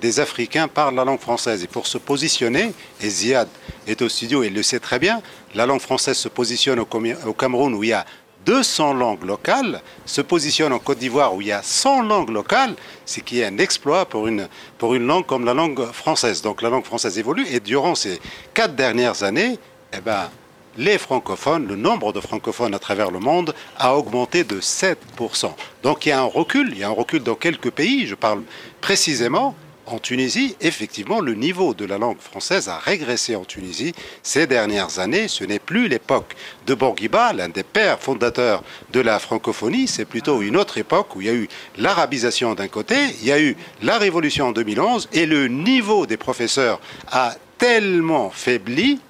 des 0.03 0.21
Africains 0.21 0.69
parlent 0.69 0.97
la 0.97 1.05
langue 1.05 1.21
française. 1.21 1.63
Et 1.65 1.69
pour 1.69 1.87
se 1.87 1.97
positionner, 1.97 2.73
et 3.01 3.09
Ziad 3.09 3.49
est 3.87 4.03
au 4.03 4.09
studio, 4.11 4.43
il 4.43 4.53
le 4.53 4.63
sait 4.63 4.81
très 4.81 4.99
bien, 4.99 5.23
la 5.55 5.65
langue 5.65 5.81
française 5.81 6.19
se 6.19 6.29
positionne 6.29 6.81
au 6.81 7.33
Cameroun 7.33 7.75
où 7.75 7.85
il 7.85 7.91
y 7.91 7.93
a 7.93 8.05
200 8.45 8.95
langues 8.95 9.25
locales 9.25 9.81
se 10.05 10.21
positionnent 10.21 10.73
en 10.73 10.79
Côte 10.79 10.99
d'Ivoire 10.99 11.35
où 11.35 11.41
il 11.41 11.49
y 11.49 11.53
a 11.53 11.63
100 11.63 12.03
langues 12.03 12.31
locales, 12.31 12.75
ce 13.07 13.21
qui 13.21 13.41
est 13.41 13.47
un 13.47 13.59
exploit 13.59 14.07
pour 14.07 14.27
une, 14.27 14.49
langue 14.81 15.27
comme 15.27 15.45
la 15.45 15.55
langue 15.55 15.85
française. 15.93 16.43
Donc 16.43 16.63
la 16.63 16.71
langue 16.71 16.85
française 16.85 17.19
évolue 17.19 17.47
et 17.51 17.61
durant 17.61 17.95
ces 17.95 18.21
quatre 18.55 18.75
dernières 18.75 19.23
années, 19.23 19.59
eh 19.93 20.01
ben, 20.01 20.31
les 20.79 20.99
francophones, 20.99 21.67
le 21.67 21.77
nombre 21.77 22.13
de 22.13 22.21
francophones 22.21 22.75
à 22.75 22.79
travers 22.79 23.11
le 23.11 23.19
monde 23.19 23.55
a 23.79 23.95
augmenté 23.95 24.45
de 24.45 24.61
7%. 24.61 24.97
Donc 25.83 26.07
il 26.07 26.09
y 26.09 26.13
a 26.13 26.21
un 26.21 26.25
recul, 26.25 26.71
il 26.73 26.79
y 26.79 26.85
a 26.85 26.89
un 26.89 26.93
recul 26.93 27.23
dans 27.23 27.35
quelques 27.35 27.71
pays, 27.71 28.07
je 28.07 28.15
parle 28.15 28.43
précisément 28.81 29.55
en 29.87 29.99
Tunisie, 29.99 30.57
effectivement, 30.61 31.21
le 31.21 31.35
niveau 31.35 31.75
de 31.75 31.85
la 31.85 31.99
langue 31.99 32.21
française 32.21 32.69
a 32.69 32.79
régressé 32.79 33.37
en 33.37 33.45
Tunisie 33.45 33.95
ces 34.23 34.47
dernières 34.47 34.99
années. 34.99 35.29
Ce 35.29 35.45
n'est 35.45 35.59
plus 35.59 35.89
l'époque 35.89 36.35
de 36.67 36.75
Bourguiba, 36.75 37.33
l'un 37.33 37.49
des 37.49 37.63
pères 37.63 38.01
fondateurs 38.01 38.63
de 38.93 39.01
la 39.01 39.19
francophonie. 39.19 39.89
C'est 39.89 40.05
plutôt 40.05 40.43
une 40.43 40.57
autre 40.57 40.79
époque 40.79 41.17
où 41.17 41.21
il 41.21 41.27
y 41.27 41.31
a 41.31 41.35
eu 41.35 41.49
l'arabisation 41.79 42.55
d'un 42.55 42.69
côté, 42.69 42.97
il 43.21 43.27
y 43.27 43.33
a 43.33 43.41
eu 43.41 43.57
la 43.83 43.99
révolution 43.99 44.49
en 44.49 44.53
2011 44.53 45.09
et 45.13 45.27
le 45.27 45.49
niveau 45.49 46.07
des 46.07 46.17
professeurs 46.17 46.81
a 47.11 47.35
tellement 47.59 48.31
faibli 48.31 49.01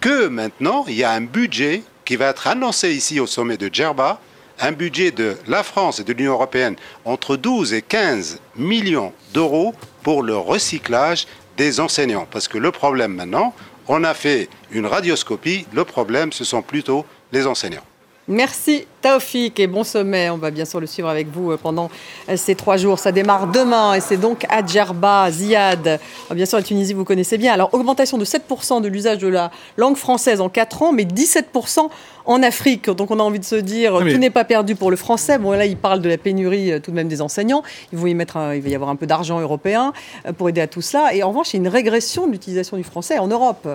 que 0.00 0.26
maintenant 0.26 0.84
il 0.88 0.94
y 0.94 1.04
a 1.04 1.12
un 1.12 1.22
budget 1.22 1.82
qui 2.04 2.16
va 2.16 2.26
être 2.26 2.46
annoncé 2.46 2.92
ici 2.92 3.20
au 3.20 3.26
sommet 3.26 3.56
de 3.56 3.70
Djerba 3.72 4.20
un 4.60 4.72
budget 4.72 5.10
de 5.10 5.36
la 5.46 5.62
France 5.62 6.00
et 6.00 6.04
de 6.04 6.12
l'Union 6.12 6.32
européenne 6.32 6.76
entre 7.04 7.36
12 7.36 7.72
et 7.74 7.82
15 7.82 8.40
millions 8.56 9.12
d'euros 9.32 9.74
pour 10.04 10.22
le 10.22 10.36
recyclage 10.36 11.26
des 11.56 11.80
enseignants. 11.80 12.28
Parce 12.30 12.46
que 12.46 12.58
le 12.58 12.70
problème 12.70 13.14
maintenant, 13.14 13.52
on 13.88 14.04
a 14.04 14.14
fait 14.14 14.48
une 14.70 14.86
radioscopie, 14.86 15.66
le 15.72 15.84
problème, 15.84 16.32
ce 16.32 16.44
sont 16.44 16.62
plutôt 16.62 17.04
les 17.32 17.46
enseignants. 17.46 17.82
Merci 18.28 18.86
Taufik 19.04 19.60
et 19.60 19.66
bon 19.66 19.84
sommet. 19.84 20.30
On 20.30 20.38
va 20.38 20.50
bien 20.50 20.64
sûr 20.64 20.80
le 20.80 20.86
suivre 20.86 21.10
avec 21.10 21.28
vous 21.28 21.52
euh, 21.52 21.58
pendant 21.62 21.90
euh, 22.30 22.38
ces 22.38 22.54
trois 22.54 22.78
jours. 22.78 22.98
Ça 22.98 23.12
démarre 23.12 23.48
demain 23.48 23.92
et 23.92 24.00
c'est 24.00 24.16
donc 24.16 24.46
à 24.48 24.64
Djerba, 24.64 25.30
Ziad. 25.30 26.00
Ah, 26.30 26.34
bien 26.34 26.46
sûr, 26.46 26.56
la 26.56 26.64
Tunisie, 26.64 26.94
vous 26.94 27.04
connaissez 27.04 27.36
bien. 27.36 27.52
Alors, 27.52 27.74
augmentation 27.74 28.16
de 28.16 28.24
7% 28.24 28.80
de 28.80 28.88
l'usage 28.88 29.18
de 29.18 29.28
la 29.28 29.50
langue 29.76 29.96
française 29.96 30.40
en 30.40 30.48
4 30.48 30.82
ans, 30.84 30.92
mais 30.94 31.04
17% 31.04 31.90
en 32.24 32.42
Afrique. 32.42 32.88
Donc, 32.88 33.10
on 33.10 33.20
a 33.20 33.22
envie 33.22 33.40
de 33.40 33.44
se 33.44 33.56
dire, 33.56 33.98
tout 33.98 34.16
n'est 34.16 34.30
pas 34.30 34.44
perdu 34.44 34.74
pour 34.74 34.90
le 34.90 34.96
français. 34.96 35.38
Bon, 35.38 35.50
là, 35.50 35.66
il 35.66 35.76
parle 35.76 36.00
de 36.00 36.08
la 36.08 36.16
pénurie 36.16 36.72
euh, 36.72 36.80
tout 36.80 36.90
de 36.90 36.96
même 36.96 37.08
des 37.08 37.20
enseignants. 37.20 37.62
Ils 37.92 37.98
vont 37.98 38.06
y 38.06 38.14
mettre, 38.14 38.38
il 38.54 38.62
va 38.62 38.68
y 38.70 38.74
avoir 38.74 38.88
un 38.88 38.96
peu 38.96 39.06
d'argent 39.06 39.38
européen 39.38 39.92
pour 40.38 40.48
aider 40.48 40.62
à 40.62 40.66
tout 40.66 40.80
cela. 40.80 41.14
Et 41.14 41.22
en 41.22 41.28
revanche, 41.28 41.52
il 41.52 41.56
y 41.56 41.58
a 41.58 41.60
une 41.60 41.68
régression 41.68 42.26
de 42.26 42.32
l'utilisation 42.32 42.78
du 42.78 42.84
français 42.84 43.18
en 43.18 43.26
Europe. 43.26 43.68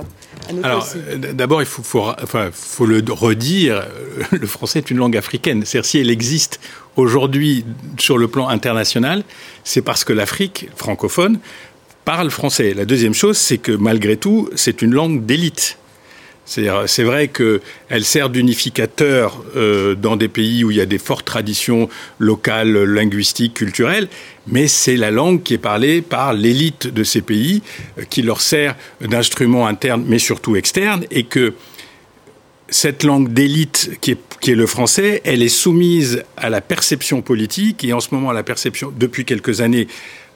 Alors, 0.64 0.88
d'abord, 1.36 1.62
il 1.62 1.68
faut, 1.68 1.84
enfin, 2.24 2.50
faut 2.52 2.88
le 2.88 3.04
redire, 3.12 3.86
le 4.32 4.48
français 4.48 4.80
est 4.80 4.90
une 4.90 4.98
langue 4.98 5.19
africaine. 5.20 5.64
C'est-à-dire 5.66 5.90
si 5.90 6.00
elle 6.00 6.10
existe 6.10 6.60
aujourd'hui 6.96 7.64
sur 8.00 8.18
le 8.18 8.28
plan 8.28 8.48
international, 8.48 9.24
c'est 9.64 9.84
parce 9.84 10.04
que 10.04 10.14
l'Afrique 10.14 10.68
francophone 10.76 11.40
parle 12.06 12.32
français. 12.32 12.74
La 12.74 12.86
deuxième 12.86 13.14
chose, 13.14 13.38
c'est 13.38 13.60
que 13.60 13.72
malgré 13.72 14.18
tout, 14.18 14.50
c'est 14.56 14.82
une 14.82 14.94
langue 14.94 15.26
d'élite. 15.26 15.78
C'est 16.46 17.04
vrai 17.04 17.28
qu'elle 17.28 18.04
sert 18.04 18.32
d'unificateur 18.32 19.44
euh, 19.56 19.94
dans 19.94 20.16
des 20.16 20.30
pays 20.30 20.64
où 20.64 20.72
il 20.72 20.78
y 20.78 20.82
a 20.82 20.88
des 20.88 20.98
fortes 20.98 21.26
traditions 21.26 21.90
locales, 22.18 22.86
linguistiques, 22.86 23.54
culturelles, 23.54 24.08
mais 24.48 24.68
c'est 24.68 24.98
la 24.98 25.12
langue 25.12 25.44
qui 25.44 25.54
est 25.54 25.60
parlée 25.60 26.02
par 26.02 26.34
l'élite 26.34 26.88
de 26.88 27.04
ces 27.04 27.22
pays, 27.22 27.62
euh, 28.00 28.04
qui 28.10 28.24
leur 28.24 28.42
sert 28.42 28.76
d'instrument 29.00 29.68
interne, 29.68 30.04
mais 30.08 30.18
surtout 30.18 30.56
externe, 30.56 31.06
et 31.12 31.26
que 31.26 31.54
cette 32.72 33.04
langue 33.04 33.32
d'élite 33.34 33.92
qui 34.02 34.12
est, 34.12 34.56
le 34.56 34.68
français, 34.68 35.22
elle 35.26 35.44
est 35.44 35.50
soumise 35.50 36.24
à 36.38 36.50
la 36.50 36.62
perception 36.62 37.22
politique 37.22 37.84
et 37.84 37.94
en 37.94 38.00
ce 38.00 38.14
moment 38.14 38.32
la 38.32 38.44
perception, 38.44 38.92
depuis 38.96 39.26
quelques 39.26 39.62
années, 39.62 39.88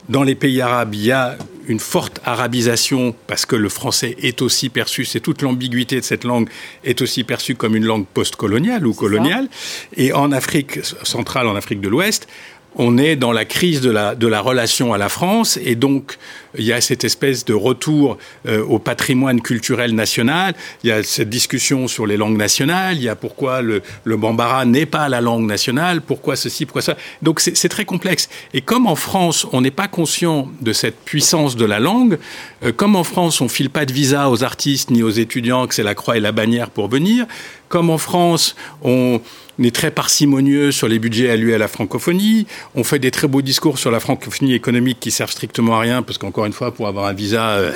dans 0.09 0.23
les 0.23 0.35
pays 0.35 0.59
arabes, 0.59 0.93
il 0.93 1.05
y 1.05 1.11
a 1.11 1.37
une 1.67 1.79
forte 1.79 2.19
arabisation 2.25 3.15
parce 3.27 3.45
que 3.45 3.55
le 3.55 3.69
français 3.69 4.17
est 4.21 4.41
aussi 4.41 4.67
perçu, 4.67 5.05
c'est 5.05 5.21
toute 5.21 5.41
l'ambiguïté 5.41 5.95
de 5.95 6.05
cette 6.05 6.25
langue, 6.25 6.49
est 6.83 7.01
aussi 7.01 7.23
perçue 7.23 7.55
comme 7.55 7.75
une 7.75 7.85
langue 7.85 8.05
postcoloniale 8.05 8.85
ou 8.85 8.93
coloniale. 8.93 9.47
Et 9.95 10.11
en 10.11 10.33
Afrique 10.33 10.83
centrale, 11.03 11.47
en 11.47 11.55
Afrique 11.55 11.79
de 11.79 11.87
l'Ouest, 11.87 12.27
on 12.75 12.97
est 12.97 13.15
dans 13.15 13.31
la 13.31 13.45
crise 13.45 13.81
de 13.81 13.91
la, 13.91 14.15
de 14.15 14.27
la 14.27 14.41
relation 14.41 14.93
à 14.93 14.97
la 14.97 15.09
France 15.09 15.59
et 15.63 15.75
donc 15.75 16.17
il 16.57 16.65
y 16.65 16.73
a 16.73 16.81
cette 16.81 17.03
espèce 17.03 17.45
de 17.45 17.53
retour 17.53 18.17
euh, 18.47 18.63
au 18.63 18.79
patrimoine 18.79 19.41
culturel 19.41 19.95
national, 19.95 20.53
il 20.83 20.89
y 20.89 20.91
a 20.91 21.03
cette 21.03 21.29
discussion 21.29 21.87
sur 21.87 22.05
les 22.05 22.17
langues 22.17 22.37
nationales, 22.37 22.97
il 22.97 23.03
y 23.03 23.09
a 23.09 23.15
pourquoi 23.15 23.61
le, 23.61 23.81
le 24.03 24.17
bambara 24.17 24.65
n'est 24.65 24.85
pas 24.85 25.09
la 25.09 25.21
langue 25.21 25.45
nationale, 25.45 26.01
pourquoi 26.01 26.35
ceci, 26.35 26.65
pourquoi 26.65 26.81
ça. 26.81 26.97
Donc 27.21 27.39
c'est 27.39 27.69
très 27.69 27.85
complexe. 27.85 28.29
Et 28.53 28.61
comme 28.61 28.87
en 28.87 28.95
France, 28.95 29.47
on 29.51 29.61
n'est 29.61 29.71
pas 29.71 29.87
conscient 29.87 30.49
de 30.61 30.73
cette 30.73 30.97
puissance 30.97 31.55
de 31.55 31.65
la 31.65 31.79
langue, 31.79 32.17
euh, 32.63 32.71
comme 32.71 32.95
en 32.95 33.03
France, 33.03 33.41
on 33.41 33.49
file 33.49 33.69
pas 33.69 33.85
de 33.85 33.93
visa 33.93 34.29
aux 34.29 34.43
artistes 34.43 34.89
ni 34.89 35.03
aux 35.03 35.09
étudiants, 35.09 35.67
que 35.67 35.75
c'est 35.75 35.83
la 35.83 35.95
croix 35.95 36.17
et 36.17 36.19
la 36.19 36.31
bannière 36.31 36.69
pour 36.69 36.87
venir, 36.87 37.25
comme 37.73 37.89
en 37.89 37.97
France, 37.97 38.55
on 38.83 39.19
est 39.59 39.73
très 39.73 39.89
parcimonieux 39.89 40.71
sur 40.71 40.87
les 40.87 40.99
budgets 40.99 41.31
alloués 41.31 41.55
à 41.55 41.57
la 41.57 41.67
francophonie. 41.67 42.45
On 42.75 42.83
fait 42.83 42.99
des 42.99 43.09
très 43.09 43.27
beaux 43.27 43.41
discours 43.41 43.79
sur 43.79 43.89
la 43.89 43.99
francophonie 43.99 44.53
économique 44.53 44.99
qui 44.99 45.09
servent 45.09 45.31
strictement 45.31 45.77
à 45.77 45.79
rien, 45.79 46.03
parce 46.03 46.19
qu'encore 46.19 46.45
une 46.45 46.53
fois, 46.53 46.71
pour 46.71 46.87
avoir 46.87 47.07
un 47.07 47.13
visa 47.13 47.49
euh, 47.49 47.71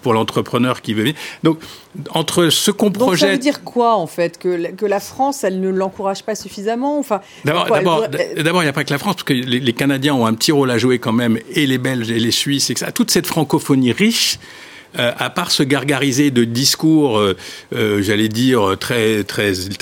pour 0.00 0.14
l'entrepreneur 0.14 0.80
qui 0.80 0.94
veut 0.94 1.02
venir. 1.02 1.14
Donc, 1.42 1.58
entre 2.08 2.48
ce 2.48 2.70
qu'on 2.70 2.90
projette. 2.90 3.28
Ça 3.28 3.32
veut 3.32 3.38
dire 3.38 3.64
quoi, 3.64 3.96
en 3.96 4.06
fait 4.06 4.38
que, 4.38 4.72
que 4.72 4.86
la 4.86 4.98
France, 4.98 5.44
elle 5.44 5.60
ne 5.60 5.68
l'encourage 5.68 6.22
pas 6.22 6.36
suffisamment? 6.36 6.98
Enfin, 6.98 7.20
D'abord, 7.44 7.68
il 7.68 8.64
n'y 8.64 8.68
a 8.68 8.72
pas 8.72 8.84
que 8.84 8.92
la 8.94 8.98
France, 8.98 9.16
parce 9.16 9.24
que 9.24 9.34
les, 9.34 9.72
Canadiens 9.74 10.14
ont 10.14 10.24
un 10.24 10.32
petit 10.32 10.52
rôle 10.52 10.70
à 10.70 10.78
jouer 10.78 10.98
quand 10.98 11.12
même, 11.12 11.38
et 11.52 11.66
les 11.66 11.76
Belges 11.76 12.10
et 12.10 12.18
les 12.18 12.30
Suisses, 12.30 12.70
et 12.70 12.74
que 12.74 12.80
ça. 12.80 12.92
Toute 12.92 13.10
cette 13.10 13.26
francophonie 13.26 13.92
riche. 13.92 14.38
Euh, 14.98 15.12
à 15.18 15.30
part 15.30 15.50
se 15.50 15.62
gargariser 15.62 16.30
de 16.30 16.44
discours, 16.44 17.18
euh, 17.18 17.34
j'allais 18.02 18.28
dire, 18.28 18.76
très, 18.78 19.24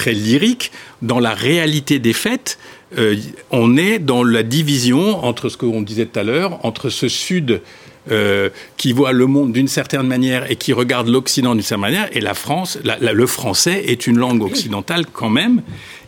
lyriques, 0.06 0.72
dans 1.02 1.20
la 1.20 1.34
réalité 1.34 1.98
des 1.98 2.12
faits, 2.12 2.58
euh, 2.98 3.16
on 3.50 3.76
est 3.76 3.98
dans 3.98 4.22
la 4.22 4.42
division 4.42 5.24
entre 5.24 5.48
ce 5.48 5.56
qu'on 5.56 5.82
disait 5.82 6.06
tout 6.06 6.18
à 6.18 6.22
l'heure, 6.22 6.64
entre 6.64 6.90
ce 6.90 7.08
Sud 7.08 7.62
euh, 8.10 8.50
qui 8.76 8.92
voit 8.92 9.12
le 9.12 9.26
monde 9.26 9.52
d'une 9.52 9.68
certaine 9.68 10.02
manière 10.02 10.50
et 10.50 10.56
qui 10.56 10.72
regarde 10.72 11.08
l'Occident 11.08 11.54
d'une 11.54 11.62
certaine 11.62 11.80
manière, 11.82 12.08
et 12.16 12.20
la 12.20 12.34
France, 12.34 12.78
le 12.84 13.26
français 13.26 13.84
est 13.86 14.06
une 14.06 14.18
langue 14.18 14.42
occidentale 14.42 15.06
quand 15.10 15.30
même, 15.30 15.62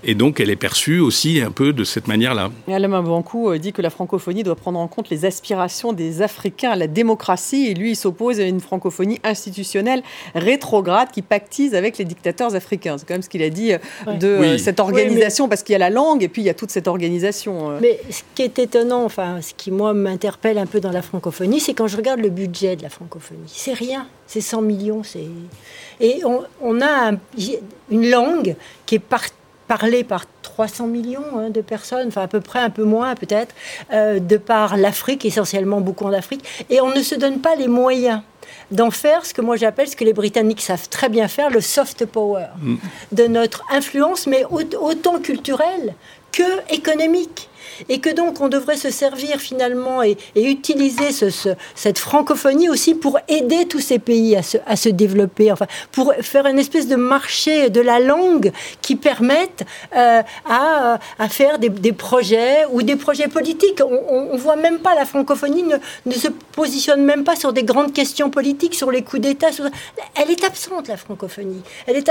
et 0.05 0.15
donc 0.15 0.41
elle 0.41 0.51
est 0.51 0.57
perçue 0.57 1.01
aussi 1.01 1.41
un 1.41 1.51
peu 1.51 1.73
de 1.73 1.85
cette 1.85 2.09
manière-là. 2.09 2.51
Alain 2.69 3.03
Bancou 3.03 3.57
dit 3.59 3.73
que 3.73 3.83
la 3.83 3.91
francophonie 3.91 4.43
doit 4.43 4.57
prendre 4.57 4.79
en 4.79 4.89
compte 4.89 5.11
les 5.11 5.25
aspirations 5.25 5.93
des 5.93 6.23
Africains 6.23 6.71
à 6.71 6.77
la 6.77 6.87
démocratie, 6.87 7.67
et 7.67 7.75
lui, 7.75 7.93
il 7.93 7.97
s'oppose 7.97 8.41
à 8.41 8.45
une 8.45 8.61
francophonie 8.61 9.21
institutionnelle 9.25 10.03
rétrograde 10.35 11.09
qui 11.13 11.23
pactise 11.23 11.75
avec 11.75 11.99
les 11.99 12.05
dictateurs 12.05 12.55
africains. 12.55 12.99
C'est 12.99 13.07
quand 13.07 13.15
même 13.15 13.23
ce 13.23 13.29
qu'il 13.29 13.43
a 13.43 13.51
dit 13.51 13.73
de 14.21 14.57
cette 14.59 14.81
organisation, 14.81 15.49
parce 15.49 15.63
qu'il 15.63 15.73
y 15.73 15.77
a 15.77 15.79
la 15.79 15.91
langue 15.91 16.23
et 16.23 16.29
puis 16.29 16.43
il 16.43 16.47
y 16.47 16.51
a 16.51 16.55
toute 16.55 16.71
cette 16.71 16.89
organisation. 16.89 17.79
Mais 17.81 18.01
ce 18.11 18.23
qui 18.35 18.43
est 18.43 18.59
étonnant, 18.59 19.05
enfin, 19.05 19.41
ce 19.41 19.55
qui 19.55 19.71
moi 19.71 19.95
m'interpelle 19.95 20.59
un 20.59 20.67
peu 20.67 20.81
dans 20.81 20.93
la 20.93 21.03
francophonie, 21.03 21.61
c'est 21.61 21.75
quand 21.75 21.87
je 21.87 21.97
regarde 21.97 22.21
le 22.21 22.31
budget 22.31 22.77
de 22.77 22.83
la 22.83 22.91
francophonie. 22.91 23.41
C'est 23.47 23.73
rien, 23.73 24.07
c'est 24.27 24.41
100 24.41 24.63
millions. 24.63 25.03
Et 26.01 26.23
on, 26.25 26.81
a 26.81 27.13
une 27.91 28.11
langue 28.11 28.57
qui 28.87 28.97
est 28.97 28.99
parlée 29.67 30.05
par 30.05 30.25
300 30.43 30.87
millions 30.87 31.39
hein, 31.39 31.51
de 31.51 31.61
personnes, 31.61 32.09
enfin 32.09 32.23
à 32.23 32.29
peu 32.29 32.41
près 32.41 32.61
un 32.61 32.71
peu 32.71 32.85
moins 32.85 33.15
peut-être, 33.15 33.55
euh, 33.93 34.19
de 34.19 34.37
par 34.37 34.77
l'Afrique, 34.77 35.25
essentiellement 35.25 35.81
beaucoup 35.81 36.05
en 36.05 36.13
Afrique, 36.13 36.45
et 36.71 36.81
on 36.81 36.95
ne 36.95 37.03
se 37.03 37.15
donne 37.15 37.41
pas 37.41 37.55
les 37.57 37.69
moyens 37.69 38.21
d'en 38.71 38.91
faire 38.91 39.27
ce 39.27 39.35
que 39.35 39.41
moi 39.41 39.57
j'appelle, 39.57 39.89
ce 39.89 39.97
que 39.97 40.05
les 40.05 40.13
Britanniques 40.13 40.61
savent 40.61 40.89
très 40.89 41.09
bien 41.09 41.29
faire, 41.29 41.51
le 41.51 41.61
soft 41.61 42.07
power, 42.07 42.47
mm. 42.61 42.77
de 43.13 43.27
notre 43.27 43.65
influence, 43.71 44.27
mais 44.27 44.45
autant 44.51 45.19
culturelle 45.19 45.95
que 46.33 46.73
économique 46.73 47.49
et 47.89 48.01
que 48.01 48.11
donc 48.11 48.41
on 48.41 48.49
devrait 48.49 48.77
se 48.77 48.91
servir 48.91 49.39
finalement 49.39 50.03
et, 50.03 50.17
utiliser 50.37 51.11
cette 51.75 51.99
francophonie 51.99 52.69
aussi 52.69 52.95
pour 52.95 53.19
aider 53.29 53.67
tous 53.67 53.81
ces 53.81 53.99
pays 53.99 54.37
à 54.37 54.77
se, 54.77 54.89
développer, 54.89 55.51
enfin 55.51 55.67
pour 55.93 56.13
faire 56.21 56.47
une 56.47 56.59
espèce 56.59 56.87
de 56.87 56.97
marché 56.97 57.71
de 57.71 57.81
la 57.81 57.99
langue 57.99 58.53
qui 58.83 58.97
permette 58.97 59.65
euh, 59.97 60.23
à, 60.49 60.99
faire 61.29 61.59
des, 61.59 61.93
projets 61.93 62.65
ou 62.71 62.83
des 62.83 62.97
projets 62.97 63.29
politiques. 63.29 63.81
On, 63.83 64.35
ne 64.35 64.39
voit 64.39 64.57
même 64.57 64.79
pas 64.79 64.95
la 64.95 65.05
francophonie 65.05 65.65
ne, 65.65 66.13
se 66.13 66.29
positionne 66.53 67.05
même 67.05 67.25
pas 67.25 67.37
sur 67.37 67.53
des 67.53 67.65
grandes 67.65 67.93
questions 67.93 68.31
politiques, 68.31 68.75
sur 68.75 68.91
les 68.91 69.03
coups 69.03 69.23
d'État. 69.23 69.49
Elle 70.15 70.31
est 70.31 70.45
absente 70.45 70.89
la 70.89 70.97
francophonie. 70.97 71.63
Elle, 71.87 72.03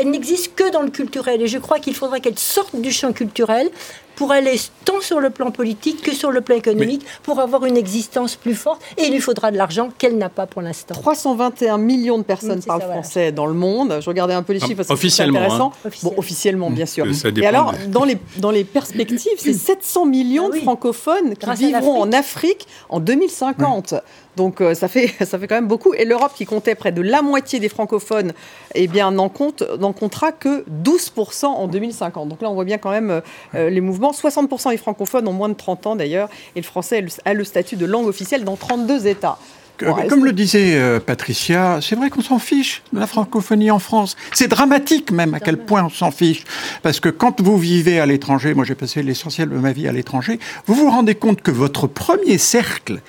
elle 0.00 0.10
n'existe 0.10 0.54
que 0.54 0.70
dans 0.70 0.82
le 0.82 0.90
culturel 0.90 1.42
et 1.42 1.46
je 1.46 1.58
crois 1.58 1.78
qu'il 1.78 1.94
faudrait 1.94 2.20
qu'elle 2.20 2.38
sorte 2.38 2.76
du 2.76 2.92
champ 2.92 3.12
culturel 3.12 3.70
pour 4.16 4.32
aller 4.32 4.56
tant 4.84 5.00
sur 5.00 5.20
le 5.20 5.30
plan 5.30 5.50
politique 5.50 6.02
que 6.02 6.12
sur 6.12 6.30
le 6.30 6.40
plan 6.40 6.56
économique, 6.56 7.04
pour 7.22 7.40
avoir 7.40 7.64
une 7.64 7.76
existence 7.76 8.36
plus 8.36 8.54
forte. 8.54 8.82
Et 8.98 9.04
il 9.06 9.12
lui 9.12 9.20
faudra 9.20 9.50
de 9.50 9.56
l'argent 9.56 9.90
qu'elle 9.98 10.18
n'a 10.18 10.28
pas 10.28 10.46
pour 10.46 10.62
l'instant. 10.62 10.94
321 10.94 11.78
millions 11.78 12.18
de 12.18 12.22
personnes 12.22 12.62
parlent 12.62 12.82
français 12.82 13.32
dans 13.32 13.46
le 13.46 13.54
monde. 13.54 13.98
Je 14.00 14.08
regardais 14.08 14.34
un 14.34 14.42
peu 14.42 14.52
les 14.52 14.60
ah, 14.62 14.66
chiffres, 14.66 14.82
c'est 14.82 15.22
intéressant. 15.22 15.72
Hein. 15.84 15.90
Bon, 16.02 16.14
officiellement, 16.16 16.70
bien 16.70 16.86
sûr. 16.86 17.06
Et 17.36 17.46
alors, 17.46 17.74
dans 17.88 18.04
les, 18.04 18.18
dans 18.38 18.50
les 18.50 18.64
perspectives, 18.64 19.38
c'est 19.38 19.52
700 19.72 20.06
millions 20.06 20.50
ah 20.52 20.56
de 20.56 20.60
francophones 20.60 21.36
qui 21.36 21.66
vivront 21.66 22.00
en 22.00 22.12
Afrique 22.12 22.66
en 22.88 23.00
2050. 23.00 23.94
Donc 24.36 24.60
euh, 24.60 24.74
ça, 24.74 24.88
fait, 24.88 25.08
ça 25.24 25.38
fait 25.38 25.46
quand 25.46 25.54
même 25.54 25.68
beaucoup. 25.68 25.94
Et 25.94 26.04
l'Europe, 26.04 26.32
qui 26.34 26.46
comptait 26.46 26.74
près 26.74 26.92
de 26.92 27.02
la 27.02 27.22
moitié 27.22 27.60
des 27.60 27.68
francophones, 27.68 28.32
eh 28.74 28.86
bien, 28.86 29.10
n'en 29.10 29.28
compte, 29.28 29.62
n'en 29.78 29.92
comptera 29.92 30.32
que 30.32 30.64
12% 30.82 31.46
en 31.46 31.68
2050. 31.68 32.28
Donc 32.28 32.42
là, 32.42 32.50
on 32.50 32.54
voit 32.54 32.64
bien 32.64 32.78
quand 32.78 32.90
même 32.90 33.10
euh, 33.10 33.20
euh, 33.54 33.70
les 33.70 33.80
mouvements. 33.80 34.12
60% 34.12 34.70
des 34.70 34.76
francophones 34.76 35.28
ont 35.28 35.32
moins 35.32 35.48
de 35.48 35.54
30 35.54 35.86
ans 35.86 35.96
d'ailleurs. 35.96 36.28
Et 36.56 36.60
le 36.60 36.66
français 36.66 37.04
a 37.24 37.34
le 37.34 37.44
statut 37.44 37.76
de 37.76 37.86
langue 37.86 38.06
officielle 38.06 38.44
dans 38.44 38.56
32 38.56 39.06
États. 39.06 39.38
Comme 40.08 40.24
le 40.24 40.32
disait 40.32 41.00
Patricia, 41.00 41.80
c'est 41.82 41.96
vrai 41.96 42.08
qu'on 42.08 42.20
s'en 42.20 42.38
fiche 42.38 42.82
de 42.92 43.00
la 43.00 43.08
francophonie 43.08 43.72
en 43.72 43.80
France. 43.80 44.16
C'est 44.32 44.46
dramatique 44.46 45.10
même 45.10 45.34
à 45.34 45.40
quel 45.40 45.56
point 45.56 45.82
on 45.82 45.88
s'en 45.88 46.12
fiche. 46.12 46.44
Parce 46.82 47.00
que 47.00 47.08
quand 47.08 47.40
vous 47.40 47.58
vivez 47.58 47.98
à 47.98 48.06
l'étranger, 48.06 48.54
moi 48.54 48.64
j'ai 48.64 48.76
passé 48.76 49.02
l'essentiel 49.02 49.48
de 49.48 49.56
ma 49.56 49.72
vie 49.72 49.88
à 49.88 49.92
l'étranger, 49.92 50.38
vous 50.66 50.74
vous 50.74 50.88
rendez 50.88 51.16
compte 51.16 51.42
que 51.42 51.50
votre 51.50 51.88
premier 51.88 52.38
cercle, 52.38 53.00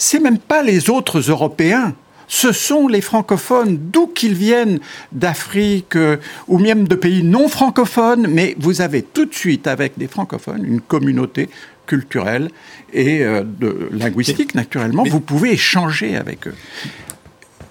c'est 0.00 0.18
même 0.18 0.38
pas 0.38 0.62
les 0.62 0.88
autres 0.88 1.18
Européens. 1.18 1.94
Ce 2.26 2.52
sont 2.52 2.88
les 2.88 3.00
francophones, 3.00 3.76
d'où 3.92 4.06
qu'ils 4.06 4.34
viennent, 4.34 4.78
d'Afrique 5.12 5.96
euh, 5.96 6.16
ou 6.48 6.58
même 6.58 6.88
de 6.88 6.94
pays 6.94 7.22
non 7.22 7.48
francophones, 7.48 8.26
mais 8.28 8.54
vous 8.58 8.80
avez 8.80 9.02
tout 9.02 9.26
de 9.26 9.34
suite 9.34 9.66
avec 9.66 9.98
des 9.98 10.06
francophones 10.06 10.64
une 10.64 10.80
communauté 10.80 11.50
culturelle 11.86 12.50
et 12.92 13.22
euh, 13.24 13.42
de, 13.44 13.88
linguistique, 13.92 14.54
naturellement. 14.54 15.04
Vous 15.04 15.20
pouvez 15.20 15.52
échanger 15.52 16.16
avec 16.16 16.46
eux. 16.46 16.54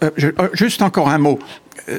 Euh, 0.03 0.09
juste 0.53 0.81
encore 0.81 1.09
un 1.09 1.17
mot 1.17 1.39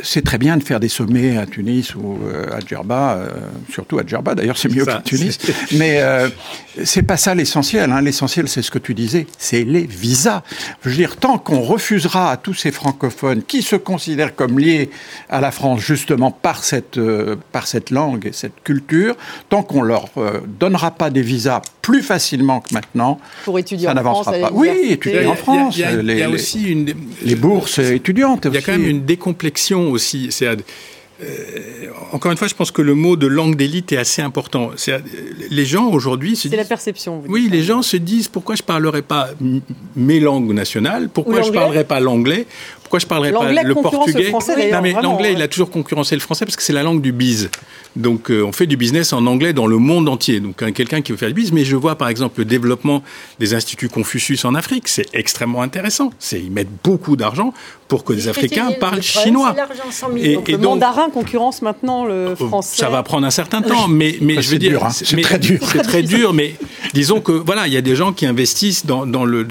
c'est 0.03 0.25
très 0.25 0.39
bien 0.39 0.57
de 0.57 0.63
faire 0.63 0.81
des 0.81 0.89
sommets 0.89 1.37
à 1.37 1.47
Tunis 1.47 1.95
ou 1.95 2.19
euh, 2.25 2.47
à 2.53 2.61
Djerba, 2.61 3.15
euh, 3.15 3.29
surtout 3.71 3.99
à 3.99 4.07
Djerba, 4.07 4.35
d'ailleurs 4.35 4.59
c'est 4.59 4.73
mieux 4.73 4.85
qu'à 4.85 5.01
Tunis. 5.05 5.39
Mais 5.73 6.01
euh, 6.01 6.29
c'est 6.85 7.03
pas 7.03 7.17
ça 7.17 7.35
l'essentiel. 7.35 7.91
Hein. 7.91 8.01
L'essentiel, 8.01 8.49
c'est 8.49 8.63
ce 8.63 8.71
que 8.71 8.79
tu 8.79 8.95
disais, 8.95 9.27
c'est 9.39 9.65
les 9.65 9.87
visas. 9.87 10.43
Je 10.83 10.91
veux 10.91 10.97
dire, 10.97 11.17
tant 11.17 11.39
qu'on 11.39 11.61
refusera 11.61 12.31
à 12.33 12.37
tous 12.37 12.55
ces 12.55 12.73
francophones 12.73 13.43
qui 13.43 13.63
se 13.63 13.77
considèrent 13.77 14.35
comme 14.35 14.59
liés 14.59 14.91
à 15.29 15.41
la 15.41 15.51
France 15.51 15.81
justement 15.81 16.31
par 16.31 16.65
cette, 16.65 17.01
par 17.53 17.67
cette 17.67 17.91
langue 17.91 18.27
et 18.27 18.33
cette 18.33 18.63
culture, 18.65 19.17
tant 19.49 19.63
qu'on 19.63 19.83
leur 19.83 20.09
donnera 20.47 20.91
pas 20.91 21.11
des 21.11 21.23
visas 21.23 21.63
plus 21.83 22.03
facilement 22.03 22.61
que 22.61 22.75
maintenant, 22.75 23.19
Pour 23.45 23.59
étudier 23.59 23.89
ça 23.89 23.95
n'avancera 23.95 24.33
pas. 24.33 24.51
Oui, 24.53 24.69
étudier 24.91 25.27
en 25.27 25.35
France. 25.35 25.77
Il 25.77 25.81
y 25.81 25.85
a, 25.85 26.03
les, 26.03 26.27
aussi 26.27 26.71
une... 26.71 26.93
les 27.23 27.35
bourses 27.35 27.79
étudiantes. 27.79 28.47
Il 28.47 28.55
y 28.55 28.59
a 28.59 28.63
quand 28.63 28.73
même 28.73 28.87
une 28.87 29.05
décomplexion 29.05 29.70
aussi. 29.79 30.29
C'est 30.31 30.47
euh, 31.23 31.91
encore 32.13 32.33
une 32.33 32.39
fois, 32.39 32.49
je 32.49 32.55
pense 32.55 32.71
que 32.71 32.81
le 32.81 32.95
mot 32.95 33.17
de 33.17 33.27
langue 33.27 33.55
d'élite 33.55 33.93
est 33.93 33.99
assez 33.99 34.23
important. 34.23 34.71
les 35.51 35.65
gens 35.65 35.89
aujourd'hui 35.91 36.35
C'est 36.37 36.49
la 36.57 36.65
perception. 36.65 37.23
Oui, 37.29 37.49
les 37.51 37.63
gens 37.63 37.83
se 37.83 37.97
disent 37.97 38.29
pourquoi 38.29 38.55
je 38.55 38.63
parlerai 38.63 39.03
pas 39.03 39.31
mes 39.97 40.21
langues 40.21 40.53
nationales, 40.53 41.09
pourquoi 41.09 41.43
je 41.43 41.53
parlerai 41.53 41.85
pas 41.85 42.01
l'anglais, 42.01 42.47
pourquoi 42.91 42.99
je 42.99 43.07
parlerai 43.07 43.31
pas 43.31 43.63
le 43.63 43.75
portugais 43.75 44.19
le 44.19 44.29
français, 44.31 44.73
Non, 44.73 44.81
mais 44.83 44.93
l'anglais, 45.01 45.33
il 45.33 45.41
a 45.43 45.47
toujours 45.47 45.71
concurrencé 45.71 46.17
le 46.17 46.21
français 46.21 46.45
parce 46.45 46.57
que 46.57 46.63
c'est 46.65 46.73
la 46.73 46.83
langue 46.83 47.01
du 47.01 47.13
bise. 47.13 47.49
Donc, 47.95 48.33
euh, 48.33 48.43
on 48.43 48.51
fait 48.51 48.67
du 48.67 48.77
business 48.77 49.13
en 49.13 49.27
anglais 49.27 49.53
dans 49.53 49.69
le 49.69 49.79
monde 49.79 50.09
entier. 50.09 50.41
Donc, 50.41 50.57
quelqu'un 50.75 51.01
qui 51.01 51.13
veut 51.13 51.19
faire 51.19 51.29
du 51.29 51.35
bise, 51.35 51.53
mais 51.53 51.65
je 51.65 51.77
vois 51.77 51.95
par 51.95 52.09
exemple 52.09 52.41
le 52.41 52.45
développement 52.45 53.05
des 53.39 53.55
instituts 53.55 53.89
Confucius 53.89 54.45
en 54.45 54.57
Afrique, 54.57 54.89
c'est 54.89 55.07
extrêmement 55.13 55.63
intéressant. 55.63 56.11
C'est 56.19 56.41
ils 56.41 56.51
mettent 56.51 56.83
beaucoup 56.83 57.15
d'argent 57.15 57.55
pour 57.87 58.03
que 58.03 58.13
les 58.13 58.27
Africains 58.27 58.73
parlent 58.81 59.03
chinois. 59.03 59.55
Et, 60.17 60.35
donc, 60.35 60.49
le 60.49 60.59
mandarin 60.59 61.11
concurrence 61.11 61.63
maintenant 61.63 62.05
le 62.05 62.35
oh, 62.41 62.47
français. 62.49 62.77
Ça 62.77 62.91
va 62.91 63.05
prendre 63.05 63.25
un 63.25 63.31
certain 63.31 63.63
temps, 63.63 63.87
mais, 63.87 64.19
mais 64.21 64.43
je 64.43 64.51
veux 64.51 64.59
dire, 64.59 64.85
hein. 64.85 64.91
c'est 64.91 65.21
très 65.21 65.39
dur. 65.39 65.61
C'est 65.63 65.83
très 65.83 66.03
dur, 66.03 66.33
mais 66.33 66.57
disons 66.93 67.21
que 67.21 67.31
voilà, 67.31 67.69
il 67.69 67.73
y 67.73 67.77
a 67.77 67.83
des 67.83 67.95
gens 67.95 68.13
qui 68.13 68.27
investissent 68.27 68.85
dans, 68.85 69.07
dans 69.07 69.25
le, 69.25 69.47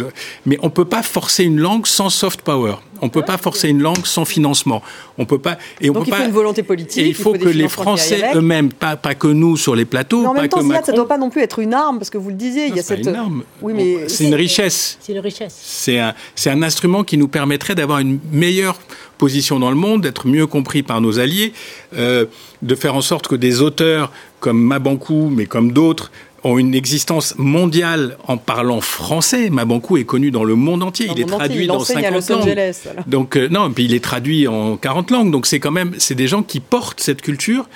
mais 0.45 0.57
on 0.61 0.69
peut 0.69 0.83
pas 0.83 1.03
forcer 1.03 1.45
une 1.45 1.59
langue 1.59 1.87
sans 1.87 2.09
soft 2.09 2.41
power. 2.41 2.75
On 3.01 3.05
ne 3.05 3.11
peut 3.11 3.23
pas 3.23 3.37
forcer 3.37 3.69
une 3.69 3.81
langue 3.81 4.05
sans 4.05 4.25
financement. 4.25 4.81
On 5.17 5.25
peut 5.25 5.39
pas. 5.39 5.57
Et 5.81 5.89
on 5.89 5.93
Donc 5.93 6.05
peut 6.05 6.11
il 6.11 6.15
faut 6.15 6.23
une 6.23 6.31
volonté 6.31 6.63
politique. 6.63 7.03
Et 7.03 7.07
il 7.07 7.15
faut, 7.15 7.33
que 7.33 7.49
les 7.49 7.67
Français 7.67 8.31
eux-mêmes, 8.35 8.71
pas, 8.71 8.95
pas 8.95 9.15
que 9.15 9.27
nous 9.27 9.57
sur 9.57 9.75
les 9.75 9.85
plateaux. 9.85 10.21
Mais 10.21 10.27
en 10.27 10.33
même 10.33 10.49
temps, 10.49 10.61
ça 10.61 10.91
ne 10.91 10.95
doit 10.95 11.07
pas 11.07 11.17
non 11.17 11.29
plus 11.29 11.41
être 11.41 11.59
une 11.59 11.73
arme, 11.73 11.97
parce 11.97 12.09
que 12.09 12.17
vous 12.17 12.29
le 12.29 12.35
disiez, 12.35 12.67
il 12.67 12.75
y 12.75 12.79
a 12.79 12.83
cette. 12.83 13.05
Une 13.05 13.15
arme. 13.15 13.43
Oui, 13.61 13.73
mais 13.75 14.07
c'est 14.07 14.25
une 14.25 14.35
richesse. 14.35 14.97
C'est 15.01 15.13
une 15.13 15.19
richesse. 15.19 15.57
C'est 15.61 15.99
un, 15.99 16.13
c'est 16.35 16.49
un 16.49 16.61
instrument 16.61 17.03
qui 17.03 17.17
nous 17.17 17.27
permettrait 17.27 17.75
d'avoir 17.75 17.99
une 17.99 18.19
meilleure 18.31 18.77
position 19.17 19.59
dans 19.59 19.69
le 19.69 19.75
monde, 19.75 20.01
d'être 20.01 20.27
mieux 20.27 20.47
compris 20.47 20.81
par 20.81 21.01
nos 21.01 21.19
alliés, 21.19 21.53
euh, 21.95 22.25
de 22.61 22.75
faire 22.75 22.95
en 22.95 23.01
sorte 23.01 23.27
que 23.27 23.35
des 23.35 23.61
auteurs 23.61 24.11
comme 24.39 24.61
Mabankou, 24.61 25.29
mais 25.29 25.45
comme 25.45 25.73
d'autres, 25.73 26.11
ont 26.43 26.57
une 26.57 26.73
existence 26.73 27.35
mondiale 27.37 28.17
en 28.27 28.37
parlant 28.37 28.81
français. 28.81 29.49
Mabankou 29.49 29.97
est 29.97 30.03
connu 30.03 30.31
dans 30.31 30.43
le 30.43 30.55
monde 30.55 30.83
entier. 30.83 31.07
il 31.11 31.21
est 31.21 31.25
traduit 31.25 31.67
dans 31.67 31.79
50 31.79 32.29
langues. 32.29 32.73
Donc 33.07 33.35
euh, 33.35 33.47
non, 33.49 33.71
puis 33.71 33.85
il 33.85 33.93
est 33.93 34.03
traduit 34.03 34.47
en 34.47 34.77
40 34.77 35.11
langues. 35.11 35.31
Donc 35.31 35.45
c'est 35.45 35.59
quand 35.59 35.71
même 35.71 35.93
c'est 35.97 36.15
des 36.15 36.27
gens 36.27 36.43
qui 36.43 36.59
portent 36.59 37.01
cette 37.01 37.21
culture 37.21 37.67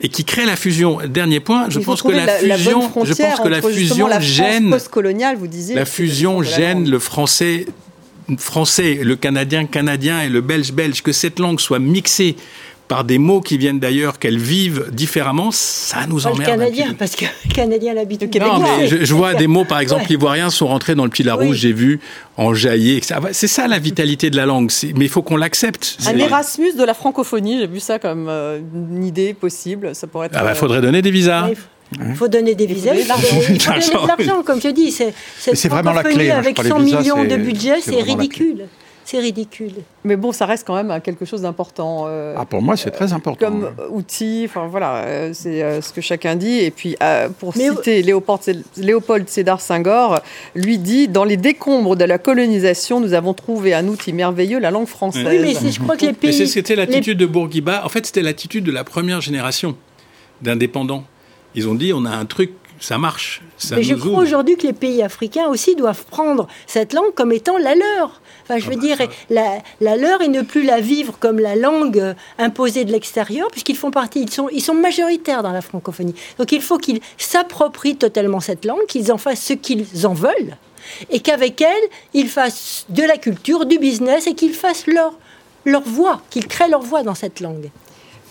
et 0.00 0.08
qui 0.08 0.24
créent 0.24 0.46
la 0.46 0.56
fusion. 0.56 0.98
Dernier 1.06 1.40
point, 1.40 1.70
je 1.70 1.78
pense 1.78 2.02
que 2.02 2.08
la, 2.08 2.26
fusion, 2.38 2.90
je 3.04 3.14
pense 3.14 3.40
que 3.40 3.48
la 3.48 3.62
fusion 3.62 4.08
gêne 4.20 4.76
vous 5.36 5.46
disiez. 5.46 5.74
La 5.74 5.84
fusion 5.84 6.42
gêne 6.42 6.88
le 6.88 6.98
français 6.98 7.66
français, 8.38 9.00
le 9.02 9.16
canadien 9.16 9.66
canadien 9.66 10.22
et 10.22 10.28
le 10.28 10.40
belge 10.40 10.72
belge 10.72 11.02
que 11.02 11.12
cette 11.12 11.38
langue 11.38 11.60
soit 11.60 11.80
mixée 11.80 12.36
par 12.92 13.04
des 13.04 13.16
mots 13.16 13.40
qui 13.40 13.56
viennent 13.56 13.78
d'ailleurs, 13.78 14.18
qu'elles 14.18 14.36
vivent 14.36 14.90
différemment, 14.92 15.50
ça 15.50 16.06
nous 16.06 16.26
emmerde. 16.26 16.40
Le 16.40 16.44
canadien, 16.44 16.94
parce 16.98 17.16
que 17.16 17.24
le 17.24 17.54
canadien 17.54 17.94
l'habitude. 17.94 18.38
Non, 18.38 18.58
mais 18.58 18.86
je, 18.86 19.14
vois 19.14 19.32
des 19.42 19.46
mots, 19.46 19.64
par 19.64 19.78
exemple, 19.78 20.02
ouais. 20.02 20.12
ivoiriens 20.12 20.50
sont 20.50 20.66
rentrés 20.66 20.94
dans 20.94 21.04
le 21.04 21.08
petit 21.08 21.22
Larousse, 21.22 21.56
j'ai 21.56 21.72
vu, 21.72 22.00
en 22.36 22.52
jaillit. 22.52 23.00
C'est 23.32 23.46
ça 23.46 23.66
la 23.66 23.78
vitalité 23.78 24.28
de 24.28 24.36
la 24.36 24.44
langue, 24.44 24.70
mais 24.94 25.06
il 25.06 25.08
faut 25.08 25.22
qu'on 25.22 25.38
l'accepte. 25.38 25.96
Un 26.06 26.18
Erasmus 26.18 26.74
de 26.74 26.84
la 26.84 26.92
francophonie, 26.92 27.60
j'ai 27.60 27.66
vu 27.66 27.80
ça 27.80 27.98
comme 27.98 28.26
euh, 28.28 28.60
une 28.74 29.04
idée 29.04 29.32
possible. 29.32 29.94
Ça 29.94 30.06
pourrait 30.06 30.26
être. 30.26 30.36
Ah 30.36 30.44
bah, 30.44 30.54
faudrait 30.54 30.82
donner 30.82 31.00
des 31.00 31.10
visas. 31.10 31.48
Il 31.98 32.14
faut 32.14 32.28
donner 32.28 32.54
des 32.54 32.66
visas. 32.66 32.92
Il 32.94 33.06
faut 33.06 33.40
donner 33.40 33.58
de 33.58 34.06
l'argent, 34.06 34.42
comme 34.42 34.60
je 34.60 34.68
dis. 34.68 34.92
C'est 34.92 35.68
vraiment 35.68 35.92
la 35.92 36.02
clé. 36.02 36.30
Avec 36.30 36.62
100 36.62 36.78
millions 36.78 37.24
de 37.24 37.36
budget, 37.36 37.80
c'est 37.80 38.02
ridicule. 38.02 38.66
C'est 39.04 39.18
ridicule. 39.18 39.72
Mais 40.04 40.16
bon, 40.16 40.32
ça 40.32 40.46
reste 40.46 40.66
quand 40.66 40.80
même 40.80 41.00
quelque 41.00 41.24
chose 41.24 41.42
d'important. 41.42 42.04
Euh, 42.06 42.34
ah, 42.36 42.44
pour 42.44 42.62
moi, 42.62 42.76
c'est 42.76 42.90
très 42.90 43.12
important. 43.12 43.46
Comme 43.46 43.70
outil, 43.90 44.44
enfin 44.46 44.66
voilà, 44.66 45.04
euh, 45.04 45.30
c'est 45.32 45.62
euh, 45.62 45.80
ce 45.80 45.92
que 45.92 46.00
chacun 46.00 46.36
dit. 46.36 46.58
Et 46.58 46.70
puis, 46.70 46.96
pour 47.38 47.54
citer 47.54 48.02
Léopold, 48.02 48.64
Léopold 48.76 49.28
Sédar 49.28 49.60
Senghor, 49.60 50.20
lui 50.54 50.78
dit 50.78 51.08
Dans 51.08 51.24
les 51.24 51.36
décombres 51.36 51.96
de 51.96 52.04
la 52.04 52.18
colonisation, 52.18 53.00
nous 53.00 53.14
avons 53.14 53.34
trouvé 53.34 53.74
un 53.74 53.86
outil 53.88 54.12
merveilleux, 54.12 54.58
la 54.58 54.70
langue 54.70 54.86
française. 54.86 55.26
Oui, 55.42 55.56
mais 55.62 55.70
je 55.70 55.80
crois 55.80 55.96
que 55.96 56.06
les 56.06 56.12
pays. 56.12 56.46
C'était 56.46 56.76
l'attitude 56.76 57.18
de 57.18 57.26
Bourguiba. 57.26 57.84
En 57.84 57.88
fait, 57.88 58.06
c'était 58.06 58.22
l'attitude 58.22 58.64
de 58.64 58.72
la 58.72 58.84
première 58.84 59.20
génération 59.20 59.76
d'indépendants. 60.42 61.04
Ils 61.54 61.68
ont 61.68 61.74
dit 61.74 61.92
on 61.92 62.04
a 62.04 62.10
un 62.10 62.24
truc 62.24 62.52
ça 62.82 62.98
marche. 62.98 63.42
Mais 63.70 63.82
je 63.82 63.94
crois 63.94 64.20
aujourd'hui 64.20 64.56
que 64.56 64.66
les 64.66 64.72
pays 64.72 65.02
africains 65.02 65.46
aussi 65.46 65.76
doivent 65.76 66.04
prendre 66.06 66.48
cette 66.66 66.92
langue 66.92 67.14
comme 67.14 67.32
étant 67.32 67.56
la 67.56 67.74
leur. 67.74 68.20
Enfin, 68.44 68.58
je 68.58 68.66
veux 68.66 68.76
ah 68.76 68.96
bah 68.96 69.06
dire, 69.06 69.08
la, 69.30 69.58
la, 69.80 69.96
leur 69.96 70.22
et 70.22 70.28
ne 70.28 70.42
plus 70.42 70.62
la 70.62 70.80
vivre 70.80 71.18
comme 71.18 71.38
la 71.38 71.56
langue 71.56 71.98
euh, 71.98 72.14
imposée 72.38 72.84
de 72.84 72.92
l'extérieur, 72.92 73.48
puisqu'ils 73.50 73.76
font 73.76 73.90
partie, 73.90 74.22
ils 74.22 74.30
sont, 74.30 74.48
ils 74.50 74.60
sont 74.60 74.74
majoritaires 74.74 75.42
dans 75.42 75.52
la 75.52 75.60
francophonie. 75.60 76.14
Donc 76.38 76.52
il 76.52 76.62
faut 76.62 76.78
qu'ils 76.78 77.00
s'approprient 77.18 77.96
totalement 77.96 78.40
cette 78.40 78.64
langue, 78.64 78.84
qu'ils 78.88 79.12
en 79.12 79.18
fassent 79.18 79.42
ce 79.42 79.52
qu'ils 79.54 80.06
en 80.06 80.14
veulent, 80.14 80.56
et 81.10 81.20
qu'avec 81.20 81.60
elle, 81.60 81.88
ils 82.14 82.28
fassent 82.28 82.86
de 82.88 83.02
la 83.02 83.16
culture, 83.16 83.66
du 83.66 83.78
business, 83.78 84.26
et 84.26 84.34
qu'ils 84.34 84.54
fassent 84.54 84.86
leur, 84.86 85.12
leur 85.64 85.82
voix, 85.82 86.20
qu'ils 86.30 86.46
créent 86.46 86.68
leur 86.68 86.82
voix 86.82 87.02
dans 87.02 87.14
cette 87.14 87.40
langue. 87.40 87.70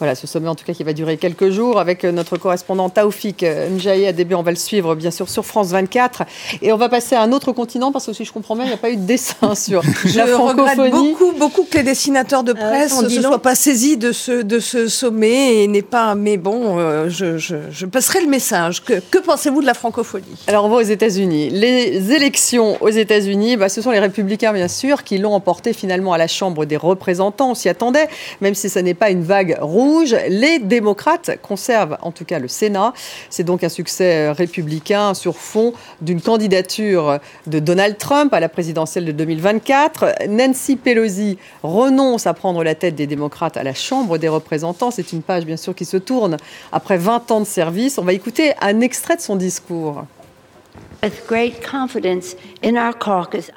Voilà, 0.02 0.16
ce 0.16 0.26
sommet 0.26 0.48
en 0.48 0.56
tout 0.56 0.66
cas 0.66 0.74
qui 0.74 0.84
va 0.84 0.94
durer 0.94 1.18
quelques 1.18 1.52
jours 1.52 1.80
avec 1.80 2.04
euh, 2.04 2.12
notre 2.12 2.36
correspondant 2.36 2.90
Taoufik 2.90 3.44
euh, 3.44 3.70
Njaye 3.70 4.08
à 4.08 4.14
début. 4.14 4.34
On 4.34 4.42
va 4.42 4.50
le 4.50 4.58
suivre 4.58 4.96
bien 4.96 5.12
sûr 5.12 5.30
sur 5.30 5.46
France 5.46 5.68
24. 5.68 6.24
Et 6.64 6.74
on 6.74 6.78
va 6.78 6.90
passer 6.90 7.14
à 7.14 7.22
un 7.22 7.32
autre 7.32 7.52
continent 7.52 7.92
parce 7.92 8.08
que 8.08 8.14
si 8.14 8.26
je 8.26 8.34
comprends 8.34 8.56
bien, 8.56 8.66
il 8.66 8.70
n'y 8.70 8.74
a 8.74 8.78
pas 8.78 8.90
eu 8.90 8.96
de 8.96 9.04
dessin 9.04 9.54
sur 9.54 9.84
la 10.16 10.26
francophonie. 10.26 10.90
regrette 10.90 10.92
beaucoup, 10.92 11.32
beaucoup 11.38 11.68
que 11.70 11.78
les 11.78 11.84
dessinateurs 11.84 12.44
de 12.44 12.54
euh, 12.54 12.56
presse 12.56 13.00
ne 13.00 13.10
se 13.10 13.22
soient 13.22 13.44
pas 13.44 13.54
saisis 13.54 13.96
de 13.96 14.12
ce, 14.12 14.42
de 14.42 14.60
ce 14.60 14.88
sommet 14.88 15.58
et 15.58 15.68
n'est 15.68 15.84
pas. 15.84 16.16
Mais 16.16 16.38
bon, 16.38 16.80
je, 17.08 17.38
je, 17.38 17.86
passerai 17.86 18.22
le 18.22 18.28
message. 18.28 18.84
Que, 18.84 18.94
que 19.12 19.20
pensez-vous 19.20 19.62
de 19.62 19.68
la 19.68 19.76
francophonie? 19.76 20.26
Alors 20.48 20.66
on 20.66 20.70
va 20.70 20.78
aux 20.78 20.82
États-Unis. 20.82 21.52
Les 21.52 22.12
élections 22.12 22.82
aux 22.82 22.90
États-Unis, 22.90 23.56
bah, 23.56 23.70
ce 23.70 23.84
sont 23.84 23.92
les 23.92 24.00
républicains 24.00 24.52
bien 24.52 24.68
sûr 24.68 25.04
qui 25.04 25.20
l'ont 25.20 25.36
emporté 25.36 25.74
finalement 25.74 26.14
à 26.14 26.18
la 26.18 26.28
Chambre 26.28 26.66
des 26.66 26.78
représentants. 26.78 27.52
On 27.52 27.56
s'y 27.56 27.70
attendait, 27.70 28.08
même 28.42 28.56
si 28.56 28.68
ce 28.68 28.80
n'est 28.80 28.96
pas 28.96 29.12
une 29.12 29.22
vague 29.22 29.60
rouge 29.62 29.91
les 30.00 30.60
démocrates 30.60 31.32
conservent 31.42 31.98
en 32.02 32.12
tout 32.12 32.26
cas 32.26 32.40
le 32.40 32.48
Sénat. 32.48 32.94
C'est 33.30 33.44
donc 33.44 33.64
un 33.64 33.70
succès 33.70 34.28
euh, 34.28 34.34
républicain 34.34 35.14
sur 35.14 35.38
fond 35.38 35.74
d'une 36.02 36.22
candidature 36.22 37.20
de 37.48 37.60
Donald 37.60 37.98
Trump 37.98 38.34
à 38.34 38.40
la 38.40 38.50
présidentielle 38.50 39.06
de 39.06 39.12
2024. 39.12 40.28
Nancy 40.30 40.76
Pelosi 40.76 41.38
renonce 41.64 42.28
à 42.28 42.34
prendre 42.34 42.64
la 42.64 42.76
tête 42.76 42.96
des 42.96 43.08
démocrates 43.08 43.58
à 43.58 43.64
la 43.64 43.74
Chambre 43.74 44.18
des 44.18 44.28
représentants. 44.28 44.92
C'est 44.92 45.12
une 45.12 45.22
page 45.22 45.46
bien 45.46 45.58
sûr 45.58 45.76
qui 45.76 45.86
se 45.86 45.98
tourne 45.98 46.38
après 46.72 46.98
20 46.98 47.32
ans 47.32 47.40
de 47.40 47.46
service. 47.46 47.98
On 47.98 48.04
va 48.04 48.14
écouter 48.14 48.54
un 48.62 48.82
extrait 48.82 49.16
de 49.16 49.22
son 49.22 49.36
discours. 49.36 50.06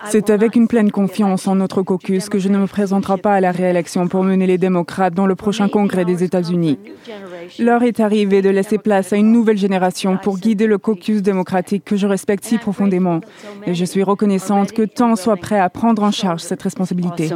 C'est 0.07 0.31
avec 0.31 0.57
une 0.57 0.67
pleine 0.67 0.91
confiance 0.91 1.47
en 1.47 1.57
notre 1.57 1.83
caucus 1.83 2.29
que 2.31 2.39
je 2.39 2.49
ne 2.49 2.59
me 2.59 2.67
présenterai 2.67 3.19
pas 3.19 3.35
à 3.35 3.41
la 3.41 3.53
réélection 3.53 4.09
pour 4.09 4.25
mener 4.25 4.47
les 4.47 4.57
démocrates 4.57 5.13
dans 5.13 5.27
le 5.27 5.35
prochain 5.35 5.69
congrès 5.69 6.07
des 6.07 6.25
États-Unis. 6.25 6.79
L'heure 7.59 7.83
est 7.83 8.01
arrivée 8.01 8.41
de 8.41 8.49
laisser 8.49 8.79
place 8.79 9.13
à 9.13 9.17
une 9.17 9.31
nouvelle 9.31 9.59
génération 9.59 10.17
pour 10.17 10.39
guider 10.39 10.67
le 10.67 10.79
caucus 10.79 11.21
démocratique 11.21 11.85
que 11.85 11.97
je 11.97 12.07
respecte 12.07 12.45
si 12.45 12.57
profondément. 12.57 13.21
Et 13.67 13.75
je 13.75 13.85
suis 13.85 14.03
reconnaissante 14.03 14.73
que 14.73 14.83
tant 14.83 15.15
soit 15.15 15.37
prêt 15.37 15.61
à 15.61 15.69
prendre 15.69 16.03
en 16.03 16.11
charge 16.11 16.41
cette 16.41 16.63
responsabilité. 16.63 17.31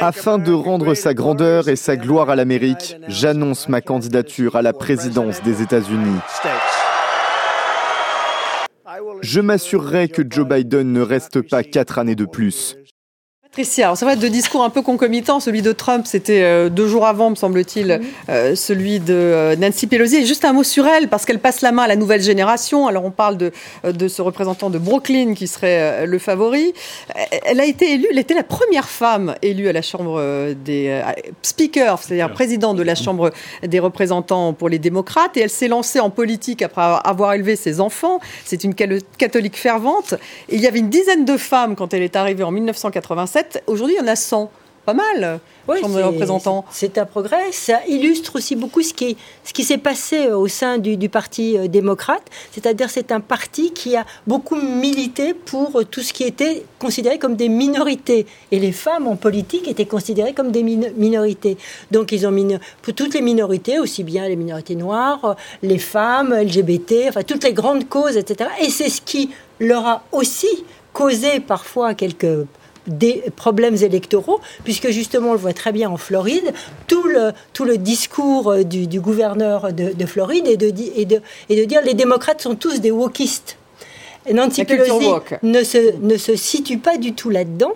Afin 0.00 0.38
de 0.38 0.52
rendre 0.52 0.94
sa 0.94 1.14
grandeur 1.14 1.68
et 1.68 1.76
sa 1.76 1.96
gloire 1.96 2.30
à 2.30 2.36
l'Amérique, 2.36 2.96
j'annonce 3.08 3.68
ma 3.68 3.80
candidature 3.80 4.56
à 4.56 4.62
la 4.62 4.72
présidence 4.72 5.42
des 5.42 5.62
États-Unis. 5.62 6.18
Je 9.22 9.40
m'assurerai 9.40 10.08
que 10.08 10.22
Joe 10.28 10.46
Biden 10.48 10.92
ne 10.92 11.00
reste 11.00 11.42
pas 11.48 11.62
quatre 11.62 11.98
années 11.98 12.14
de 12.14 12.24
plus. 12.24 12.76
Patricia, 13.58 13.92
c'est 13.96 14.04
vrai, 14.04 14.14
deux 14.14 14.30
discours 14.30 14.62
un 14.62 14.70
peu 14.70 14.82
concomitants. 14.82 15.40
Celui 15.40 15.62
de 15.62 15.72
Trump, 15.72 16.06
c'était 16.06 16.44
euh, 16.44 16.68
deux 16.68 16.86
jours 16.86 17.08
avant, 17.08 17.30
me 17.30 17.34
semble-t-il, 17.34 18.00
euh, 18.28 18.54
celui 18.54 19.00
de 19.00 19.12
euh, 19.14 19.56
Nancy 19.56 19.88
Pelosi. 19.88 20.18
Et 20.18 20.26
juste 20.26 20.44
un 20.44 20.52
mot 20.52 20.62
sur 20.62 20.86
elle, 20.86 21.08
parce 21.08 21.24
qu'elle 21.24 21.40
passe 21.40 21.60
la 21.60 21.72
main 21.72 21.82
à 21.82 21.88
la 21.88 21.96
nouvelle 21.96 22.22
génération. 22.22 22.86
Alors, 22.86 23.04
on 23.04 23.10
parle 23.10 23.36
de, 23.36 23.50
de 23.82 24.06
ce 24.06 24.22
représentant 24.22 24.70
de 24.70 24.78
Brooklyn 24.78 25.34
qui 25.34 25.48
serait 25.48 26.06
le 26.06 26.18
favori. 26.20 26.72
Elle 27.46 27.58
a 27.58 27.64
été 27.64 27.94
élue, 27.94 28.06
elle 28.12 28.20
était 28.20 28.34
la 28.34 28.44
première 28.44 28.88
femme 28.88 29.34
élue 29.42 29.66
à 29.66 29.72
la 29.72 29.82
Chambre 29.82 30.52
des 30.64 31.02
speakers, 31.42 31.98
c'est-à-dire 31.98 32.32
présidente 32.32 32.76
de 32.76 32.84
la 32.84 32.94
Chambre 32.94 33.32
des 33.66 33.80
représentants 33.80 34.52
pour 34.52 34.68
les 34.68 34.78
démocrates. 34.78 35.36
Et 35.36 35.40
elle 35.40 35.50
s'est 35.50 35.66
lancée 35.66 35.98
en 35.98 36.10
politique 36.10 36.62
après 36.62 36.82
avoir 37.02 37.32
élevé 37.32 37.56
ses 37.56 37.80
enfants. 37.80 38.20
C'est 38.44 38.62
une 38.62 38.74
catholique 38.74 39.56
fervente. 39.56 40.14
Et 40.48 40.54
il 40.54 40.60
y 40.60 40.68
avait 40.68 40.78
une 40.78 40.90
dizaine 40.90 41.24
de 41.24 41.36
femmes 41.36 41.74
quand 41.74 41.92
elle 41.92 42.02
est 42.02 42.14
arrivée 42.14 42.44
en 42.44 42.52
1987 42.52 43.47
aujourd'hui, 43.66 43.96
il 43.98 44.04
y 44.04 44.04
en 44.04 44.10
a 44.10 44.16
100. 44.16 44.50
Pas 44.88 44.94
mal, 44.94 45.38
oui, 45.68 45.80
représentants. 45.82 46.64
C'est 46.70 46.96
un 46.96 47.04
progrès. 47.04 47.52
Ça 47.52 47.80
illustre 47.86 48.36
aussi 48.36 48.56
beaucoup 48.56 48.80
ce 48.80 48.94
qui, 48.94 49.18
ce 49.44 49.52
qui 49.52 49.62
s'est 49.62 49.76
passé 49.76 50.28
au 50.28 50.48
sein 50.48 50.78
du, 50.78 51.10
Parti 51.10 51.58
euh, 51.58 51.68
démocrate. 51.68 52.22
C'est-à-dire 52.52 52.88
c'est 52.88 53.12
un 53.12 53.20
parti 53.20 53.72
qui 53.72 53.96
a 53.96 54.06
beaucoup 54.26 54.56
milité 54.56 55.34
pour 55.34 55.82
tout 55.90 56.00
ce 56.00 56.14
qui 56.14 56.24
était 56.24 56.64
considéré 56.78 57.18
comme 57.18 57.36
des 57.36 57.50
minorités. 57.50 58.24
Et 58.50 58.58
les 58.58 58.72
femmes 58.72 59.06
en 59.08 59.16
politique 59.16 59.68
étaient 59.68 59.84
considérées 59.84 60.32
comme 60.32 60.52
des 60.52 60.62
minorités. 60.62 61.58
Donc 61.90 62.10
ils 62.10 62.26
ont 62.26 62.30
mis 62.30 62.56
pour 62.80 62.94
toutes 62.94 63.12
les 63.12 63.20
minorités, 63.20 63.78
aussi 63.78 64.04
bien 64.04 64.26
les 64.26 64.36
minorités 64.36 64.74
noires, 64.74 65.36
les 65.62 65.76
femmes, 65.76 66.34
LGBT, 66.34 67.08
enfin 67.08 67.24
toutes 67.24 67.44
les 67.44 67.52
grandes 67.52 67.90
causes, 67.90 68.16
etc. 68.16 68.48
Et 68.62 68.70
c'est 68.70 68.88
ce 68.88 69.02
qui 69.02 69.28
leur 69.60 69.86
a 69.86 70.02
aussi 70.12 70.64
causé 70.94 71.40
parfois 71.40 71.92
quelques 71.92 72.46
des 72.88 73.22
problèmes 73.36 73.76
électoraux, 73.76 74.40
puisque 74.64 74.90
justement, 74.90 75.30
on 75.30 75.32
le 75.32 75.38
voit 75.38 75.52
très 75.52 75.72
bien 75.72 75.90
en 75.90 75.96
Floride, 75.96 76.52
tout 76.86 77.06
le, 77.06 77.32
tout 77.52 77.64
le 77.64 77.78
discours 77.78 78.52
euh, 78.52 78.64
du, 78.64 79.00
gouverneur 79.00 79.72
de, 79.72 80.06
Floride 80.06 80.46
est 80.46 80.56
de, 80.56 80.72
et 80.96 81.04
de, 81.04 81.20
et 81.48 81.56
de 81.56 81.64
dire 81.64 81.82
les 81.82 81.94
démocrates 81.94 82.42
sont 82.42 82.54
tous 82.54 82.80
des 82.80 82.90
wokistes. 82.90 83.56
Nancy 84.32 84.64
Pelosi 84.64 85.06
ne 85.42 85.62
se, 85.62 85.96
ne 86.00 86.16
se 86.16 86.36
situe 86.36 86.78
pas 86.78 86.98
du 86.98 87.14
tout 87.14 87.30
là-dedans. 87.30 87.74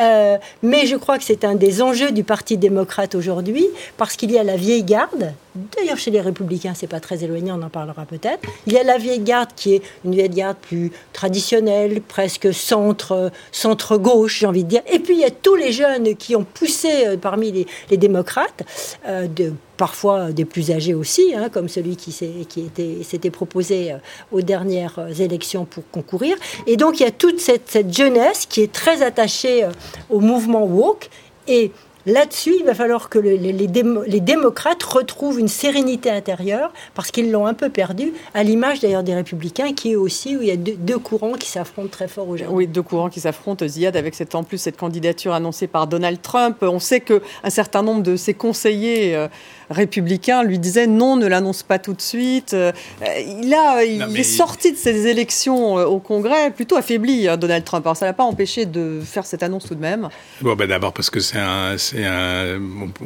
Euh, 0.00 0.36
mais 0.62 0.86
je 0.86 0.96
crois 0.96 1.18
que 1.18 1.24
c'est 1.24 1.44
un 1.44 1.54
des 1.54 1.82
enjeux 1.82 2.12
du 2.12 2.22
Parti 2.22 2.56
démocrate 2.56 3.14
aujourd'hui, 3.14 3.66
parce 3.96 4.16
qu'il 4.16 4.30
y 4.30 4.38
a 4.38 4.44
la 4.44 4.56
vieille 4.56 4.84
garde. 4.84 5.32
D'ailleurs, 5.76 5.98
chez 5.98 6.10
les 6.10 6.20
républicains, 6.20 6.72
c'est 6.74 6.86
pas 6.86 7.00
très 7.00 7.24
éloigné, 7.24 7.52
on 7.52 7.62
en 7.62 7.68
parlera 7.68 8.04
peut-être. 8.04 8.40
Il 8.66 8.72
y 8.72 8.78
a 8.78 8.82
la 8.84 8.98
vieille 8.98 9.20
garde 9.20 9.50
qui 9.56 9.74
est 9.74 9.82
une 10.04 10.14
vieille 10.14 10.28
garde 10.28 10.56
plus 10.56 10.92
traditionnelle, 11.12 12.00
presque 12.00 12.52
centre, 12.52 13.30
centre 13.52 13.96
gauche, 13.96 14.40
j'ai 14.40 14.46
envie 14.46 14.64
de 14.64 14.68
dire. 14.68 14.82
Et 14.92 14.98
puis 14.98 15.14
il 15.14 15.20
y 15.20 15.24
a 15.24 15.30
tous 15.30 15.56
les 15.56 15.72
jeunes 15.72 16.16
qui 16.16 16.36
ont 16.36 16.44
poussé 16.44 17.06
euh, 17.06 17.16
parmi 17.16 17.66
les, 17.90 17.96
démocrates 17.96 18.62
euh, 19.06 19.26
de 19.26 19.52
parfois 19.76 20.32
des 20.32 20.44
plus 20.44 20.70
âgés 20.70 20.94
aussi, 20.94 21.34
hein, 21.34 21.48
comme 21.48 21.68
celui 21.68 21.96
qui 21.96 22.12
s'était 22.12 23.30
proposé 23.30 23.92
euh, 23.92 23.96
aux 24.32 24.42
dernières 24.42 24.98
élections 25.20 25.64
pour 25.64 25.84
concourir. 25.90 26.36
Et 26.66 26.76
donc 26.76 27.00
il 27.00 27.04
y 27.04 27.06
a 27.06 27.10
toute 27.10 27.40
cette, 27.40 27.68
cette 27.70 27.96
jeunesse 27.96 28.46
qui 28.46 28.62
est 28.62 28.72
très 28.72 29.02
attachée 29.02 29.66
au 30.10 30.20
mouvement 30.20 30.64
woke 30.64 31.08
et 31.46 31.72
Là-dessus, 32.08 32.54
il 32.58 32.64
va 32.64 32.72
falloir 32.72 33.10
que 33.10 33.18
les, 33.18 34.20
démocrates 34.20 34.82
retrouvent 34.82 35.38
une 35.38 35.48
sérénité 35.48 36.10
intérieure 36.10 36.72
parce 36.94 37.10
qu'ils 37.10 37.30
l'ont 37.30 37.44
un 37.44 37.52
peu 37.52 37.68
perdu, 37.68 38.14
à 38.32 38.42
l'image 38.42 38.80
d'ailleurs 38.80 39.02
des 39.02 39.14
républicains, 39.14 39.74
qui 39.74 39.92
est 39.92 39.96
aussi 39.96 40.34
où 40.34 40.40
il 40.40 40.48
y 40.48 40.50
a 40.50 40.56
deux, 40.56 40.98
courants 40.98 41.34
qui 41.34 41.50
s'affrontent 41.50 41.90
très 41.90 42.08
fort 42.08 42.26
aujourd'hui. 42.26 42.56
Oui, 42.56 42.66
deux 42.66 42.80
courants 42.80 43.10
qui 43.10 43.20
s'affrontent, 43.20 43.68
Ziad, 43.68 43.94
avec 43.94 44.14
en 44.32 44.42
plus 44.42 44.56
cette 44.56 44.78
candidature 44.78 45.34
annoncée 45.34 45.66
par 45.66 45.86
Donald 45.86 46.22
Trump. 46.22 46.56
On 46.62 46.78
sait 46.78 47.00
qu'un 47.00 47.50
certain 47.50 47.82
nombre 47.82 48.02
de 48.02 48.16
ses 48.16 48.32
conseillers 48.32 49.14
euh, 49.14 49.28
républicains 49.70 50.42
lui 50.42 50.58
disaient 50.58 50.86
non, 50.86 51.16
ne 51.16 51.26
l'annonce 51.26 51.62
pas 51.62 51.78
tout 51.78 51.94
de 51.94 52.00
suite. 52.00 52.54
Euh, 52.54 52.72
il, 53.02 53.52
a, 53.54 53.84
il 53.84 54.18
est 54.18 54.22
sorti 54.22 54.72
de 54.72 54.76
ces 54.76 55.06
élections 55.06 55.78
euh, 55.78 55.84
au 55.84 55.98
Congrès 55.98 56.50
plutôt 56.50 56.76
affaibli, 56.76 57.28
hein, 57.28 57.36
Donald 57.36 57.64
Trump. 57.64 57.86
Alors 57.86 57.96
ça 57.96 58.06
l'a 58.06 58.12
pas 58.12 58.24
empêché 58.24 58.66
de 58.66 59.00
faire 59.04 59.26
cette 59.26 59.42
annonce 59.42 59.66
tout 59.66 59.74
de 59.74 59.80
même. 59.80 60.08
Bon, 60.40 60.54
ben 60.54 60.68
d'abord 60.68 60.92
parce 60.92 61.10
que 61.10 61.20
c'est 61.20 61.38
un 61.38 61.76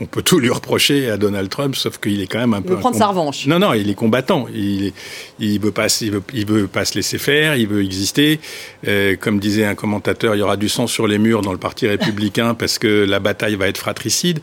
on 0.01 0.07
peut 0.07 0.23
tout 0.23 0.39
lui 0.39 0.51
reprocher 0.51 1.11
à 1.11 1.17
Donald 1.17 1.49
Trump, 1.49 1.77
sauf 1.77 1.99
qu'il 1.99 2.21
est 2.21 2.27
quand 2.27 2.39
même 2.39 2.55
un 2.55 2.63
peu. 2.63 2.71
Il 2.71 2.75
veut 2.75 2.81
prendre 2.81 2.97
sa 2.97 3.07
revanche. 3.07 3.47
Non, 3.47 3.59
non, 3.59 3.73
il 3.75 3.89
est 3.91 3.95
combattant. 3.95 4.47
Il, 4.55 4.93
il 5.39 5.61
veut 5.61 5.71
pas, 5.71 5.87
il 6.01 6.47
veut, 6.47 6.67
pas 6.67 6.85
se 6.85 6.95
laisser 6.95 7.19
faire. 7.19 7.57
Il 7.57 7.69
veut 7.69 7.83
exister. 7.83 8.41
Euh, 8.87 9.17
comme 9.17 9.39
disait 9.39 9.65
un 9.65 9.75
commentateur, 9.75 10.35
il 10.35 10.39
y 10.39 10.43
aura 10.43 10.57
du 10.57 10.69
sang 10.69 10.87
sur 10.87 11.07
les 11.07 11.19
murs 11.19 11.43
dans 11.43 11.53
le 11.53 11.59
Parti 11.59 11.87
républicain 11.87 12.55
parce 12.55 12.79
que 12.79 13.05
la 13.05 13.21
bataille 13.21 13.57
va 13.57 13.69
être 13.69 13.79
fratricide. 13.79 14.41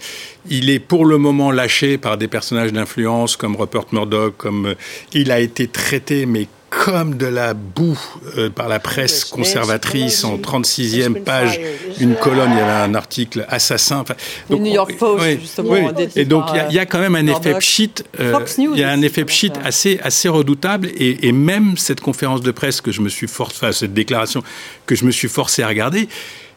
Il 0.50 0.70
est 0.70 0.80
pour 0.80 1.06
le 1.06 1.18
moment 1.18 1.52
lâché 1.52 1.98
par 1.98 2.09
des 2.18 2.28
personnages 2.28 2.74
d'influence 2.74 3.36
comme 3.36 3.56
Rupert 3.56 3.86
Murdoch, 3.92 4.36
comme 4.38 4.76
il 5.14 5.32
a 5.32 5.40
été 5.40 5.68
traité, 5.68 6.26
mais 6.26 6.48
comme 6.70 7.16
de 7.18 7.26
la 7.26 7.54
boue 7.54 8.00
euh, 8.38 8.50
par 8.50 8.68
la 8.68 8.80
presse 8.80 9.26
conservatrice 9.26 10.24
en 10.24 10.38
36e 10.38 11.24
page, 11.24 11.60
une 12.00 12.16
colonne, 12.16 12.52
il 12.52 12.58
y 12.58 12.62
avait 12.62 12.72
un 12.72 12.96
article 12.96 13.46
assassin. 13.50 14.04
donc, 14.50 14.62
New 14.62 14.74
York 14.74 14.96
Post, 14.98 15.40
justement. 15.42 15.76
Et 16.16 16.26
donc, 16.26 16.46
il 16.70 16.76
y, 16.76 16.80
a 16.80 16.86
quand 16.86 17.00
même 17.00 17.16
un 17.16 17.28
effet 17.28 17.56
pchit, 17.56 17.92
euh, 18.20 18.40
il 18.58 18.80
y 18.80 18.84
a 18.84 18.90
un 18.90 19.02
effet 19.02 19.26
pchit 19.26 19.52
assez, 19.64 20.00
assez 20.04 20.30
redoutable. 20.30 20.90
Et, 20.96 21.28
et, 21.28 21.32
même 21.32 21.76
cette 21.78 22.02
conférence 22.02 22.42
de 22.42 22.52
presse 22.52 22.82
que 22.82 22.92
je 22.92 23.02
me 23.02 23.10
suis 23.10 23.28
forcé, 23.28 23.58
enfin, 23.58 23.72
cette 23.72 23.94
déclaration 23.94 24.44
que 24.86 24.96
je 24.96 25.06
me 25.06 25.12
suis 25.12 25.30
forcé 25.30 25.64
à 25.64 25.68
regarder, 25.68 26.08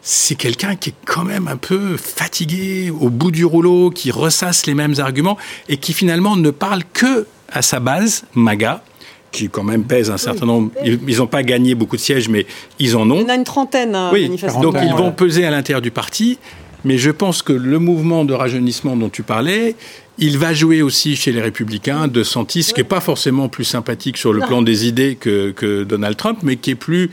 c'est 0.03 0.35
quelqu'un 0.35 0.75
qui 0.75 0.89
est 0.89 0.95
quand 1.05 1.23
même 1.23 1.47
un 1.47 1.55
peu 1.55 1.95
fatigué, 1.97 2.91
au 2.91 3.09
bout 3.09 3.31
du 3.31 3.45
rouleau, 3.45 3.89
qui 3.89 4.11
ressasse 4.11 4.65
les 4.65 4.73
mêmes 4.73 4.95
arguments 4.97 5.37
et 5.69 5.77
qui 5.77 5.93
finalement 5.93 6.35
ne 6.35 6.51
parle 6.51 6.83
que 6.91 7.25
à 7.49 7.61
sa 7.61 7.79
base, 7.79 8.25
MAGA, 8.35 8.83
qui 9.31 9.49
quand 9.49 9.63
même 9.63 9.85
pèse 9.85 10.11
un 10.11 10.17
certain 10.17 10.45
nombre. 10.45 10.71
Ils 10.83 11.17
n'ont 11.17 11.27
pas 11.27 11.43
gagné 11.43 11.73
beaucoup 11.73 11.95
de 11.95 12.01
sièges, 12.01 12.27
mais 12.27 12.45
ils 12.79 12.97
en 12.97 13.09
ont. 13.09 13.15
Il 13.15 13.21
y 13.21 13.25
en 13.25 13.29
a 13.29 13.35
une 13.35 13.43
trentaine, 13.45 13.95
hein, 13.95 14.09
oui. 14.11 14.29
Donc 14.61 14.75
ils 14.83 14.93
vont 14.93 15.11
peser 15.11 15.45
à 15.45 15.51
l'intérieur 15.51 15.81
du 15.81 15.91
parti. 15.91 16.37
Mais 16.85 16.97
je 16.97 17.11
pense 17.11 17.41
que 17.41 17.53
le 17.53 17.79
mouvement 17.79 18.25
de 18.25 18.33
rajeunissement 18.33 18.97
dont 18.97 19.07
tu 19.07 19.23
parlais, 19.23 19.77
il 20.17 20.37
va 20.37 20.53
jouer 20.53 20.81
aussi 20.81 21.15
chez 21.15 21.31
les 21.31 21.41
républicains 21.41 22.09
de 22.09 22.23
Santis, 22.23 22.71
qui 22.75 22.81
n'est 22.81 22.83
pas 22.83 22.99
forcément 22.99 23.47
plus 23.47 23.63
sympathique 23.63 24.17
sur 24.17 24.33
le 24.33 24.41
plan 24.41 24.61
des 24.61 24.85
idées 24.85 25.15
que, 25.15 25.51
que, 25.51 25.83
Donald 25.83 26.17
Trump, 26.17 26.39
mais 26.43 26.57
qui 26.57 26.71
est 26.71 26.75
plus... 26.75 27.09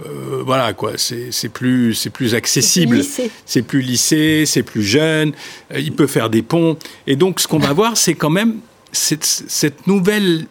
Euh, 0.00 0.42
voilà 0.44 0.72
quoi, 0.72 0.94
c'est 0.96 1.48
plus 1.50 1.94
c'est 1.94 2.10
plus 2.10 2.34
accessible, 2.34 3.02
c'est 3.46 3.62
plus 3.62 3.80
lycée, 3.80 4.44
c'est 4.44 4.64
plus 4.64 4.82
jeune, 4.82 5.32
euh, 5.72 5.78
il 5.78 5.92
peut 5.92 6.08
faire 6.08 6.30
des 6.30 6.42
ponts 6.42 6.76
et 7.06 7.14
donc 7.14 7.38
ce 7.38 7.46
qu'on 7.46 7.60
va 7.60 7.72
voir 7.72 7.96
c'est 7.96 8.14
quand 8.14 8.30
même 8.30 8.56
cette, 8.90 9.24
cette 9.24 9.86
nouvelle 9.86 10.46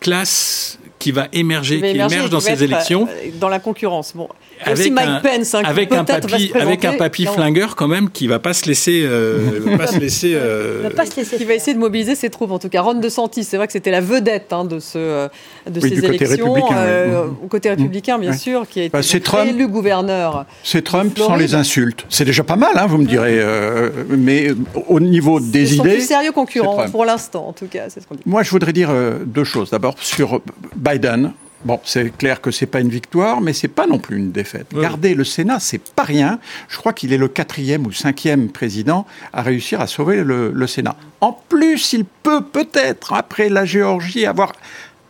classe 0.00 0.78
qui 0.98 1.12
va 1.12 1.28
émerger, 1.34 1.78
qui, 1.78 1.88
émerge 1.88 2.30
dans 2.30 2.40
ces 2.40 2.64
élections. 2.64 3.06
Euh, 3.10 3.30
dans 3.38 3.50
la 3.50 3.58
concurrence. 3.58 4.12
Bon. 4.14 4.30
Avec 4.60 4.78
aussi 4.78 4.90
Mike 4.90 5.08
un, 5.08 5.20
Pence, 5.20 5.54
hein, 5.54 5.62
avec, 5.64 5.92
un 5.92 6.04
papy, 6.04 6.52
avec 6.54 6.84
un 6.84 6.92
papy 6.94 7.26
flingueur 7.26 7.76
quand 7.76 7.88
même 7.88 8.10
qui 8.10 8.26
va 8.26 8.38
pas 8.38 8.52
se 8.52 8.66
laisser, 8.66 9.02
euh, 9.04 9.60
va 9.64 9.78
pas 9.78 9.86
se 9.86 9.98
laisser, 9.98 10.32
euh... 10.34 10.80
va 10.82 10.90
pas 10.90 11.06
se 11.06 11.16
laisser, 11.16 11.36
qui 11.36 11.44
va 11.44 11.54
essayer 11.54 11.74
de 11.74 11.78
mobiliser 11.78 12.14
ses 12.14 12.30
troupes. 12.30 12.50
En 12.50 12.58
tout 12.58 12.68
cas, 12.68 12.82
Ron 12.82 12.94
DeSantis, 12.94 13.44
c'est 13.44 13.56
vrai 13.56 13.66
que 13.66 13.72
c'était 13.72 13.90
la 13.90 14.00
vedette 14.00 14.52
hein, 14.52 14.64
de 14.64 14.78
ce, 14.78 14.98
euh, 14.98 15.28
de 15.68 15.80
ces 15.80 16.04
élections 16.04 16.54
euh, 16.72 17.26
au 17.42 17.46
côté 17.46 17.70
républicain, 17.70 18.18
bien 18.18 18.32
mmh. 18.32 18.38
sûr, 18.38 18.68
qui 18.68 18.80
a 18.80 18.84
été 18.84 18.92
bah, 18.96 19.20
Trump, 19.22 19.48
élu 19.48 19.68
gouverneur. 19.68 20.46
C'est 20.62 20.82
Trump 20.82 21.16
sans 21.18 21.36
les 21.36 21.54
insultes. 21.54 22.06
C'est 22.08 22.24
déjà 22.24 22.44
pas 22.44 22.56
mal, 22.56 22.72
hein, 22.76 22.86
vous 22.86 22.98
me 22.98 23.06
direz, 23.06 23.38
euh, 23.38 23.90
mais 24.08 24.48
au 24.88 25.00
niveau 25.00 25.40
des 25.40 25.74
idées, 25.74 25.94
plus 25.94 26.06
sérieux 26.06 26.32
concurrent 26.32 26.86
pour 26.90 27.04
l'instant, 27.04 27.48
en 27.48 27.52
tout 27.52 27.66
cas, 27.66 27.84
c'est 27.88 28.00
ce 28.00 28.06
qu'on 28.06 28.14
dit. 28.14 28.22
Moi, 28.26 28.42
je 28.42 28.50
voudrais 28.50 28.72
dire 28.72 28.90
deux 29.26 29.44
choses. 29.44 29.70
D'abord 29.70 29.96
sur 30.00 30.40
Biden. 30.76 31.32
Bon, 31.64 31.80
c'est 31.84 32.14
clair 32.16 32.40
que 32.42 32.50
c'est 32.50 32.66
pas 32.66 32.80
une 32.80 32.90
victoire, 32.90 33.40
mais 33.40 33.54
c'est 33.54 33.68
pas 33.68 33.86
non 33.86 33.98
plus 33.98 34.18
une 34.18 34.32
défaite. 34.32 34.66
Garder 34.74 35.14
le 35.14 35.24
Sénat, 35.24 35.60
c'est 35.60 35.80
pas 35.92 36.02
rien. 36.02 36.38
Je 36.68 36.76
crois 36.76 36.92
qu'il 36.92 37.12
est 37.12 37.18
le 37.18 37.28
quatrième 37.28 37.86
ou 37.86 37.92
cinquième 37.92 38.50
président 38.50 39.06
à 39.32 39.40
réussir 39.40 39.80
à 39.80 39.86
sauver 39.86 40.22
le, 40.22 40.52
le 40.52 40.66
Sénat. 40.66 40.96
En 41.22 41.32
plus, 41.32 41.94
il 41.94 42.04
peut 42.04 42.42
peut-être, 42.42 43.14
après 43.14 43.48
la 43.48 43.64
Géorgie, 43.64 44.26
avoir 44.26 44.52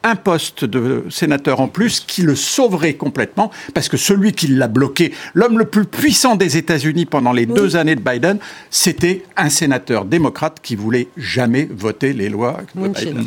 un 0.04 0.16
poste 0.16 0.64
de 0.64 1.04
sénateur 1.10 1.60
en 1.60 1.66
plus 1.66 2.00
qui 2.00 2.22
le 2.22 2.36
sauverait 2.36 2.94
complètement, 2.94 3.50
parce 3.72 3.88
que 3.88 3.96
celui 3.96 4.32
qui 4.32 4.46
l'a 4.46 4.68
bloqué, 4.68 5.12
l'homme 5.32 5.58
le 5.58 5.64
plus 5.64 5.86
puissant 5.86 6.36
des 6.36 6.56
États-Unis 6.56 7.06
pendant 7.06 7.32
les 7.32 7.46
deux 7.46 7.74
années 7.76 7.96
de 7.96 8.00
Biden, 8.00 8.38
c'était 8.70 9.24
un 9.36 9.48
sénateur 9.48 10.04
démocrate 10.04 10.58
qui 10.62 10.76
voulait 10.76 11.08
jamais 11.16 11.66
voter 11.70 12.12
les 12.12 12.28
lois 12.28 12.58
de 12.74 12.88
Biden. 12.88 13.26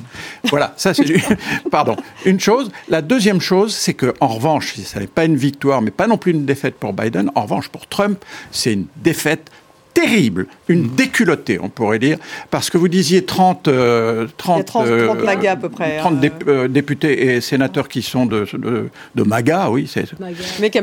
Voilà, 0.50 0.74
ça 0.78 0.94
c'est 0.94 1.04
pardon. 1.72 1.98
Une 2.26 2.40
chose. 2.40 2.72
La 2.90 3.02
deuxième 3.02 3.42
chose, 3.42 3.76
c'est 3.76 3.96
que 3.96 4.14
en 4.20 4.28
revanche, 4.28 4.76
ça 4.76 5.00
n'est 5.00 5.08
pas 5.08 5.26
une 5.26 5.36
victoire, 5.36 5.82
mais 5.82 5.92
pas 5.92 6.08
non 6.08 6.18
plus 6.18 6.32
une 6.32 6.46
défaite 6.46 6.76
pour 6.76 6.94
Biden. 6.94 7.32
En 7.36 7.44
revanche, 7.44 7.70
pour 7.70 7.88
Trump, 7.88 8.24
c'est 8.52 8.74
une 8.74 8.86
défaite 8.98 9.50
terrible, 9.98 10.46
une 10.68 10.84
mhm. 10.84 10.96
déculottée, 10.96 11.58
on 11.60 11.70
pourrait 11.70 11.98
dire, 11.98 12.20
parce 12.52 12.70
que 12.70 12.78
vous 12.78 12.88
disiez 12.88 13.26
30, 13.26 13.64
30, 13.64 13.68
euh, 13.68 14.28
30, 14.38 14.66
30 14.66 14.88
euh, 14.88 15.14
MAGA 15.26 15.54
à 15.54 15.56
peu 15.56 15.70
près. 15.70 15.98
30 15.98 16.24
hein. 16.24 16.30
euh, 16.48 16.68
députés 16.68 17.34
et 17.34 17.42
sénateurs 17.42 17.88
qui 17.88 18.04
sont 18.04 18.28
de, 18.28 18.46
de, 18.54 19.24
MAGA, 19.24 19.72
oui. 19.72 19.92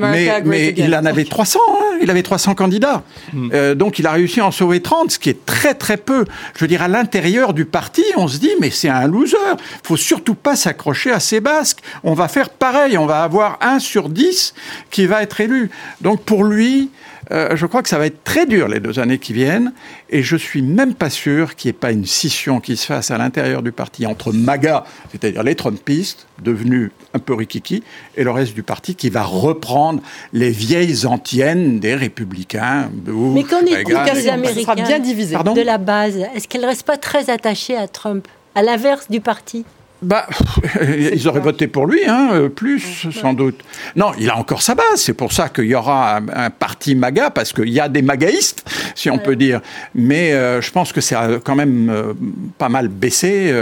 Mais, 0.01 0.43
mais 0.45 0.75
il 0.77 0.93
en 0.97 1.05
avait 1.05 1.25
300, 1.25 1.61
hein, 1.69 1.99
il 2.03 2.11
avait 2.11 2.25
300 2.25 2.57
candidats. 2.57 3.05
Mhm. 3.33 3.75
donc 3.75 4.01
il 4.01 4.07
a 4.09 4.11
réussi 4.11 4.41
à 4.41 4.47
en 4.47 4.51
sauver 4.51 4.83
30, 4.83 5.13
ce 5.13 5.19
qui 5.21 5.31
est 5.31 5.47
très 5.47 5.75
très 5.75 5.97
peu. 5.97 6.25
Je 6.57 6.61
veux 6.61 6.69
dire, 6.69 6.83
à 6.83 6.89
l'intérieur 6.89 7.55
du 7.55 7.67
parti, 7.67 8.03
on 8.17 8.27
se 8.27 8.39
dit, 8.39 8.51
mais 8.61 8.71
c'est 8.71 8.89
un 8.89 9.07
loser. 9.07 9.37
Il 9.55 9.87
faut 9.87 9.97
surtout 9.97 10.35
pas 10.35 10.57
s'accrocher 10.57 11.13
à 11.13 11.21
ces 11.21 11.39
basques. 11.39 11.79
On 12.03 12.15
va 12.15 12.27
faire 12.27 12.51
pareil, 12.51 12.99
on 12.99 13.07
va 13.07 13.23
avoir 13.23 13.59
un 13.61 13.79
sur 13.79 14.09
10 14.09 14.55
qui 14.91 15.07
va 15.07 15.23
être 15.23 15.41
élu. 15.41 15.71
Donc 16.01 16.23
pour 16.23 16.43
lui, 16.43 16.91
euh, 17.31 17.57
je 17.57 17.67
crois 17.67 17.83
que 17.83 17.89
ça 17.89 17.99
va 17.99 18.07
être 18.07 18.25
très 18.25 18.47
dur 18.47 18.69
les 18.69 18.81
deux 18.81 18.99
années 18.99 19.19
qui 19.19 19.33
viennent, 19.33 19.73
et 20.11 20.23
je 20.23 20.37
suis 20.37 20.63
même 20.63 20.95
pas 20.95 21.11
sûr 21.11 21.57
qu'il 21.57 21.69
n'y 21.69 21.77
ait 21.77 21.79
pas 21.79 21.93
une 21.93 22.07
scission 22.07 22.61
qui 22.61 22.77
se 22.77 22.87
fasse 22.87 23.11
à 23.11 23.19
l'intérieur 23.19 23.63
du 23.63 23.73
parti 23.73 24.07
entre 24.07 24.33
MAGA, 24.33 24.85
c'est-à-dire 25.11 25.43
les 25.43 25.55
Trumpistes, 25.55 26.27
devenus 26.43 26.91
un 27.15 27.19
peu 27.19 27.35
rikiki, 27.35 27.83
et 28.17 28.25
le 28.25 28.31
reste 28.31 28.55
du 28.55 28.63
parti 28.63 28.95
qui 28.95 29.11
va 29.11 29.23
reprendre 29.23 30.03
les 30.33 30.51
vieilles 30.51 31.07
antiennes 31.07 31.81
des 31.81 31.95
républicains. 31.95 32.91
Mais 33.07 33.45
quand 33.45 33.63
on 33.63 33.67
écoute 33.67 33.95
les 34.15 34.29
Américains 34.29 34.75
bien 34.75 34.99
divisé. 34.99 35.37
de 35.37 35.63
la 35.63 35.79
base, 35.79 36.17
est-ce 36.35 36.49
qu'elle 36.49 36.63
ne 36.63 36.67
reste 36.67 36.85
pas 36.85 36.97
très 36.97 37.31
attachée 37.31 37.77
à 37.77 37.89
Trump, 37.89 38.27
à 38.55 38.63
l'inverse 38.63 39.11
du 39.11 39.21
parti? 39.21 39.65
Bah, 40.05 40.27
ils 40.99 41.27
auraient 41.29 41.41
voté 41.41 41.67
pour 41.67 41.87
lui, 41.87 42.01
hein, 42.07 42.31
euh, 42.33 42.49
plus 42.49 43.07
sans 43.11 43.33
doute. 43.33 43.61
Non, 43.97 44.13
il 44.19 44.31
a 44.31 44.37
encore 44.37 44.63
sa 44.63 44.75
base. 44.75 44.85
C'est 44.97 45.15
pour 45.15 45.33
ça 45.33 45.49
qu'il 45.49 45.65
y 45.65 45.75
aura 45.75 46.17
un, 46.17 46.51
parti 46.51 46.95
MAGA, 46.95 47.31
parce 47.31 47.53
qu'il 47.53 47.71
y 47.71 47.81
a 47.81 47.89
des 47.89 48.03
MAGAïstes, 48.03 48.65
si 48.95 49.11
on 49.11 49.19
peut 49.19 49.37
dire. 49.37 49.61
Mais 49.95 50.33
euh, 50.33 50.61
je 50.61 50.71
pense 50.71 50.93
que 50.93 51.01
c'est 51.01 51.17
quand 51.43 51.55
même 51.55 51.91
euh, 51.91 52.13
pas 52.59 52.69
mal 52.69 52.89
baissé. 52.89 53.53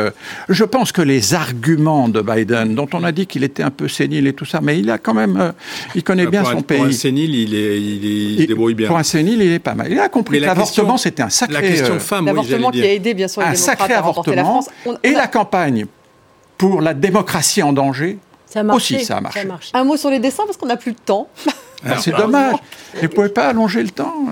je 0.49 0.65
pense 0.65 0.93
que 0.93 1.03
les 1.03 1.35
arguments 1.35 2.09
de 2.09 2.21
Biden, 2.21 2.75
dont 2.75 2.89
on 2.93 3.05
a 3.05 3.13
dit 3.13 3.27
qu'il 3.27 3.45
était 3.45 3.63
un 3.63 3.71
peu 3.71 3.89
sénile 3.89 4.27
et 4.27 4.33
tout 4.33 4.45
ça, 4.45 4.61
mais 4.61 4.79
il 4.79 4.91
a 4.91 4.99
quand 4.99 5.15
même, 5.15 5.53
il 5.95 6.03
connaît 6.03 6.27
bien 6.27 6.45
son 6.45 6.63
pays. 6.63 6.79
Pour 6.79 6.87
un 6.87 6.93
sénile, 6.93 7.35
il, 7.35 7.55
est, 7.55 7.81
il, 7.81 8.47
débrouille 8.47 8.75
bien. 8.75 8.89
Pour 8.89 8.99
un 8.99 9.03
sénile, 9.03 9.41
il 9.43 9.53
est 9.53 9.59
pas 9.59 9.75
mal. 9.75 9.89
Il 9.91 9.99
a 9.99 10.09
compris 10.09 10.41
que 10.41 10.47
l'avortement, 10.47 10.97
c'était 10.97 11.23
un 11.23 11.31
sacré. 11.31 11.55
La 11.55 11.63
question 11.63 11.99
femme, 11.99 12.27
l'avortement 12.27 12.71
qui 12.71 12.83
a 12.83 12.93
aidé 12.93 13.15
bien 13.15 13.29
sûr 13.29 13.43
les 13.43 13.49
un 13.49 13.55
sacré 13.55 13.95
avortement 13.95 14.35
la 14.35 14.45
France. 14.45 14.69
et 15.03 15.13
la 15.13 15.27
campagne 15.27 15.87
pour 16.63 16.81
la 16.81 16.95
démocratie 16.95 17.61
en 17.61 17.73
danger, 17.73 18.21
ça 18.47 18.63
aussi 18.73 19.05
ça 19.05 19.17
a 19.17 19.21
marché. 19.21 19.49
Un 19.75 19.83
mot 19.83 19.97
sur 19.97 20.11
les 20.11 20.21
dessins 20.21 20.45
parce 20.47 20.57
qu'on 20.57 20.67
n'a 20.67 20.77
plus 20.77 20.93
de 20.93 20.99
temps. 21.05 21.29
Ah, 21.85 21.99
c'est 21.99 22.13
dommage. 22.13 22.55
Vous 22.95 23.03
ne 23.03 23.07
pouvez 23.09 23.31
pas 23.31 23.49
allonger 23.49 23.83
le 23.83 23.91
temps. 23.91 24.27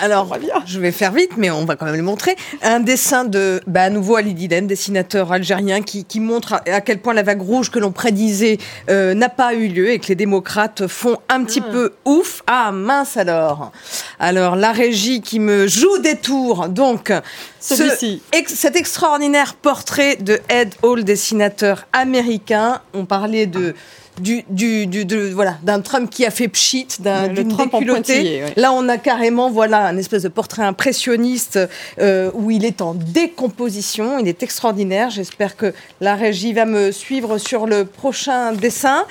Alors, 0.00 0.36
je 0.66 0.80
vais 0.80 0.92
faire 0.92 1.12
vite, 1.12 1.32
mais 1.36 1.50
on 1.50 1.64
va 1.64 1.76
quand 1.76 1.86
même 1.86 1.96
le 1.96 2.02
montrer. 2.02 2.36
Un 2.62 2.80
dessin 2.80 3.24
de, 3.24 3.60
bah, 3.66 3.84
à 3.84 3.90
nouveau 3.90 4.16
Ali 4.16 4.34
Diden, 4.34 4.66
dessinateur 4.66 5.32
algérien, 5.32 5.82
qui, 5.82 6.20
montre 6.20 6.54
à, 6.66 6.80
quel 6.80 6.98
point 6.98 7.14
la 7.14 7.22
vague 7.22 7.42
rouge 7.42 7.70
que 7.70 7.78
l'on 7.78 7.92
prédisait 7.92 8.58
euh, 8.88 9.14
n'a 9.14 9.28
pas 9.28 9.54
eu 9.54 9.68
lieu 9.68 9.90
et 9.90 9.98
que 9.98 10.08
les 10.08 10.14
démocrates 10.14 10.86
font 10.86 11.18
un 11.28 11.44
petit 11.44 11.62
ah. 11.66 11.70
peu 11.70 11.92
ouf. 12.04 12.42
Ah 12.46 12.72
mince 12.72 13.16
alors. 13.16 13.72
Alors 14.18 14.56
la 14.56 14.72
régie 14.72 15.20
qui 15.20 15.38
me 15.38 15.66
joue 15.66 15.98
des 15.98 16.16
tours. 16.16 16.68
Donc, 16.68 17.12
cet 17.60 18.76
extraordinaire 18.76 19.54
portrait 19.54 20.16
de 20.16 20.40
Ed 20.48 20.74
Hall, 20.82 21.04
dessinateur 21.04 21.86
américain. 21.92 22.80
On 22.94 23.04
parlait 23.04 23.46
de 23.46 23.74
du, 24.20 24.42
du, 24.48 24.86
de, 24.86 25.30
voilà, 25.30 25.56
d'un 25.62 25.80
Trump 25.80 26.10
qui 26.10 26.26
a 26.26 26.30
fait 26.30 26.48
pchit, 26.48 26.86
d'un 27.00 27.28
déculotté. 27.28 28.42
Là, 28.56 28.72
on 28.72 28.88
a 28.88 28.98
carrément 28.98 29.50
voilà 29.50 29.86
un 29.86 29.96
espèce 29.96 30.22
de 30.22 30.28
portrait 30.28 30.62
impressionniste 30.62 31.58
euh, 31.98 32.30
où 32.34 32.50
il 32.50 32.64
est 32.64 32.82
en 32.82 32.94
décomposition. 32.94 34.18
Il 34.18 34.28
est 34.28 34.42
extraordinaire. 34.42 35.10
J'espère 35.10 35.56
que 35.56 35.72
la 36.00 36.14
régie 36.14 36.52
va 36.52 36.64
me 36.64 36.92
suivre 36.92 37.38
sur 37.38 37.66
le 37.66 37.84
prochain 37.84 38.52
dessin. 38.52 39.04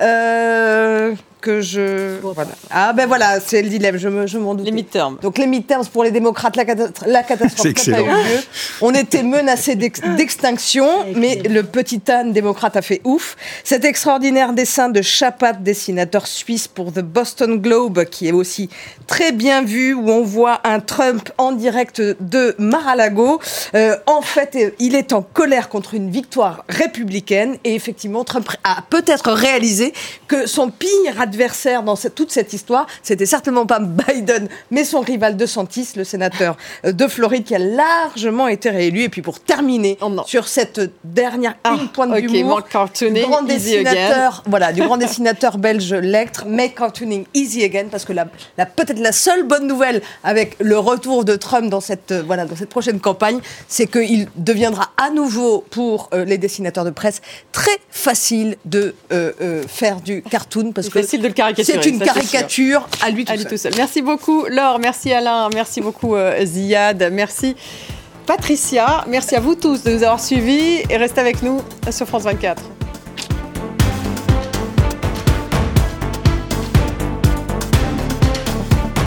Euh, 0.00 1.14
que 1.40 1.60
je. 1.60 2.18
Voilà. 2.20 2.50
Ah 2.70 2.92
ben 2.92 3.06
voilà, 3.06 3.40
c'est 3.40 3.62
le 3.62 3.68
dilemme, 3.68 3.96
je, 3.96 4.08
me, 4.08 4.26
je 4.26 4.38
m'en 4.38 4.54
doute. 4.54 4.66
Les 4.66 4.72
midterms. 4.72 5.18
Donc 5.22 5.38
les 5.38 5.46
midterms 5.46 5.86
pour 5.86 6.04
les 6.04 6.10
démocrates, 6.10 6.56
la, 6.56 6.64
la 7.06 7.22
catastrophe 7.22 7.86
eu 7.86 7.90
lieu. 7.90 8.04
On 8.80 8.94
était 8.94 9.22
menacés 9.22 9.74
d'extinction, 10.16 10.86
mais 11.14 11.36
le 11.48 11.62
petit 11.62 12.00
âne 12.08 12.32
démocrate 12.32 12.76
a 12.76 12.82
fait 12.82 13.00
ouf. 13.04 13.36
Cet 13.64 13.84
extraordinaire 13.84 14.52
dessin 14.52 14.88
de 14.88 15.02
Chapat, 15.02 15.54
dessinateur 15.54 16.26
suisse 16.26 16.68
pour 16.68 16.92
The 16.92 17.00
Boston 17.00 17.58
Globe, 17.58 18.04
qui 18.04 18.28
est 18.28 18.32
aussi 18.32 18.68
très 19.06 19.32
bien 19.32 19.62
vu, 19.62 19.94
où 19.94 20.08
on 20.10 20.22
voit 20.22 20.60
un 20.64 20.80
Trump 20.80 21.30
en 21.38 21.52
direct 21.52 22.00
de 22.00 22.54
Mar-a-Lago. 22.58 23.40
Euh, 23.74 23.96
en 24.06 24.22
fait, 24.22 24.56
il 24.78 24.94
est 24.94 25.12
en 25.12 25.22
colère 25.22 25.68
contre 25.68 25.94
une 25.94 26.10
victoire 26.10 26.64
républicaine, 26.68 27.56
et 27.64 27.74
effectivement, 27.74 28.24
Trump 28.24 28.48
a 28.64 28.82
peut-être 28.88 29.32
réalisé 29.32 29.92
que 30.28 30.46
son 30.46 30.70
pire 30.70 31.20
l'adversaire 31.30 31.84
dans 31.84 31.94
toute 31.96 32.32
cette 32.32 32.52
histoire, 32.52 32.86
c'était 33.02 33.26
certainement 33.26 33.66
pas 33.66 33.78
Biden, 34.08 34.48
mais 34.70 34.84
son 34.84 35.00
rival 35.00 35.36
de 35.36 35.46
Santis, 35.46 35.90
le 35.96 36.04
sénateur 36.04 36.56
euh, 36.84 36.92
de 36.92 37.06
Floride, 37.06 37.44
qui 37.44 37.54
a 37.54 37.58
largement 37.58 38.48
été 38.48 38.70
réélu. 38.70 39.02
Et 39.02 39.08
puis 39.08 39.22
pour 39.22 39.38
terminer 39.38 39.96
oh 40.00 40.10
sur 40.26 40.48
cette 40.48 40.80
dernière 41.04 41.54
ah, 41.62 41.76
une 41.80 41.88
pointe 41.88 42.10
okay, 42.10 42.22
d'humour, 42.22 42.62
du 42.62 43.22
grand 43.22 43.42
dessinateur, 43.42 44.42
voilà, 44.46 44.72
du 44.72 44.82
grand 44.82 44.96
dessinateur 44.96 45.58
belge 45.58 45.92
Lectre, 45.94 46.46
make 46.46 46.74
cartooning 46.74 47.26
easy 47.34 47.62
again, 47.62 47.86
parce 47.90 48.04
que 48.04 48.12
la, 48.12 48.24
peut-être 48.66 48.98
la 48.98 49.12
seule 49.12 49.44
bonne 49.44 49.66
nouvelle 49.66 50.02
avec 50.24 50.56
le 50.58 50.78
retour 50.78 51.24
de 51.24 51.36
Trump 51.36 51.70
dans 51.70 51.80
cette, 51.80 52.10
euh, 52.10 52.22
voilà, 52.26 52.44
dans 52.44 52.56
cette 52.56 52.70
prochaine 52.70 52.98
campagne, 52.98 53.40
c'est 53.68 53.86
qu'il 53.86 54.28
deviendra 54.36 54.90
à 54.96 55.10
nouveau 55.10 55.64
pour 55.70 56.10
euh, 56.12 56.24
les 56.24 56.38
dessinateurs 56.38 56.84
de 56.84 56.90
presse 56.90 57.20
très 57.52 57.70
facile 57.90 58.56
de 58.64 58.94
faire 59.68 60.00
du 60.00 60.22
cartoon 60.22 60.72
parce 60.72 60.88
que 60.88 61.02
de 61.20 61.28
le 61.28 61.34
caricaturer. 61.34 61.82
C'est 61.82 61.88
une 61.88 62.00
caricature 62.00 62.88
à 63.02 63.10
lui, 63.10 63.24
tout, 63.24 63.56
seul. 63.56 63.72
Merci 63.76 64.02
beaucoup 64.02 64.46
Laure, 64.46 64.78
merci 64.78 65.12
Alain, 65.12 65.48
merci 65.54 65.80
beaucoup 65.80 66.16
Ziad, 66.44 67.10
merci 67.12 67.54
Patricia. 68.26 69.04
Merci 69.08 69.34
à 69.34 69.40
vous 69.40 69.56
tous 69.56 69.82
de 69.82 69.90
nous 69.90 70.04
avoir 70.04 70.20
suivis 70.20 70.82
et 70.88 70.96
restez 70.96 71.20
avec 71.20 71.42
nous 71.42 71.60
sur 71.90 72.06
France 72.06 72.22
24. 72.22 72.62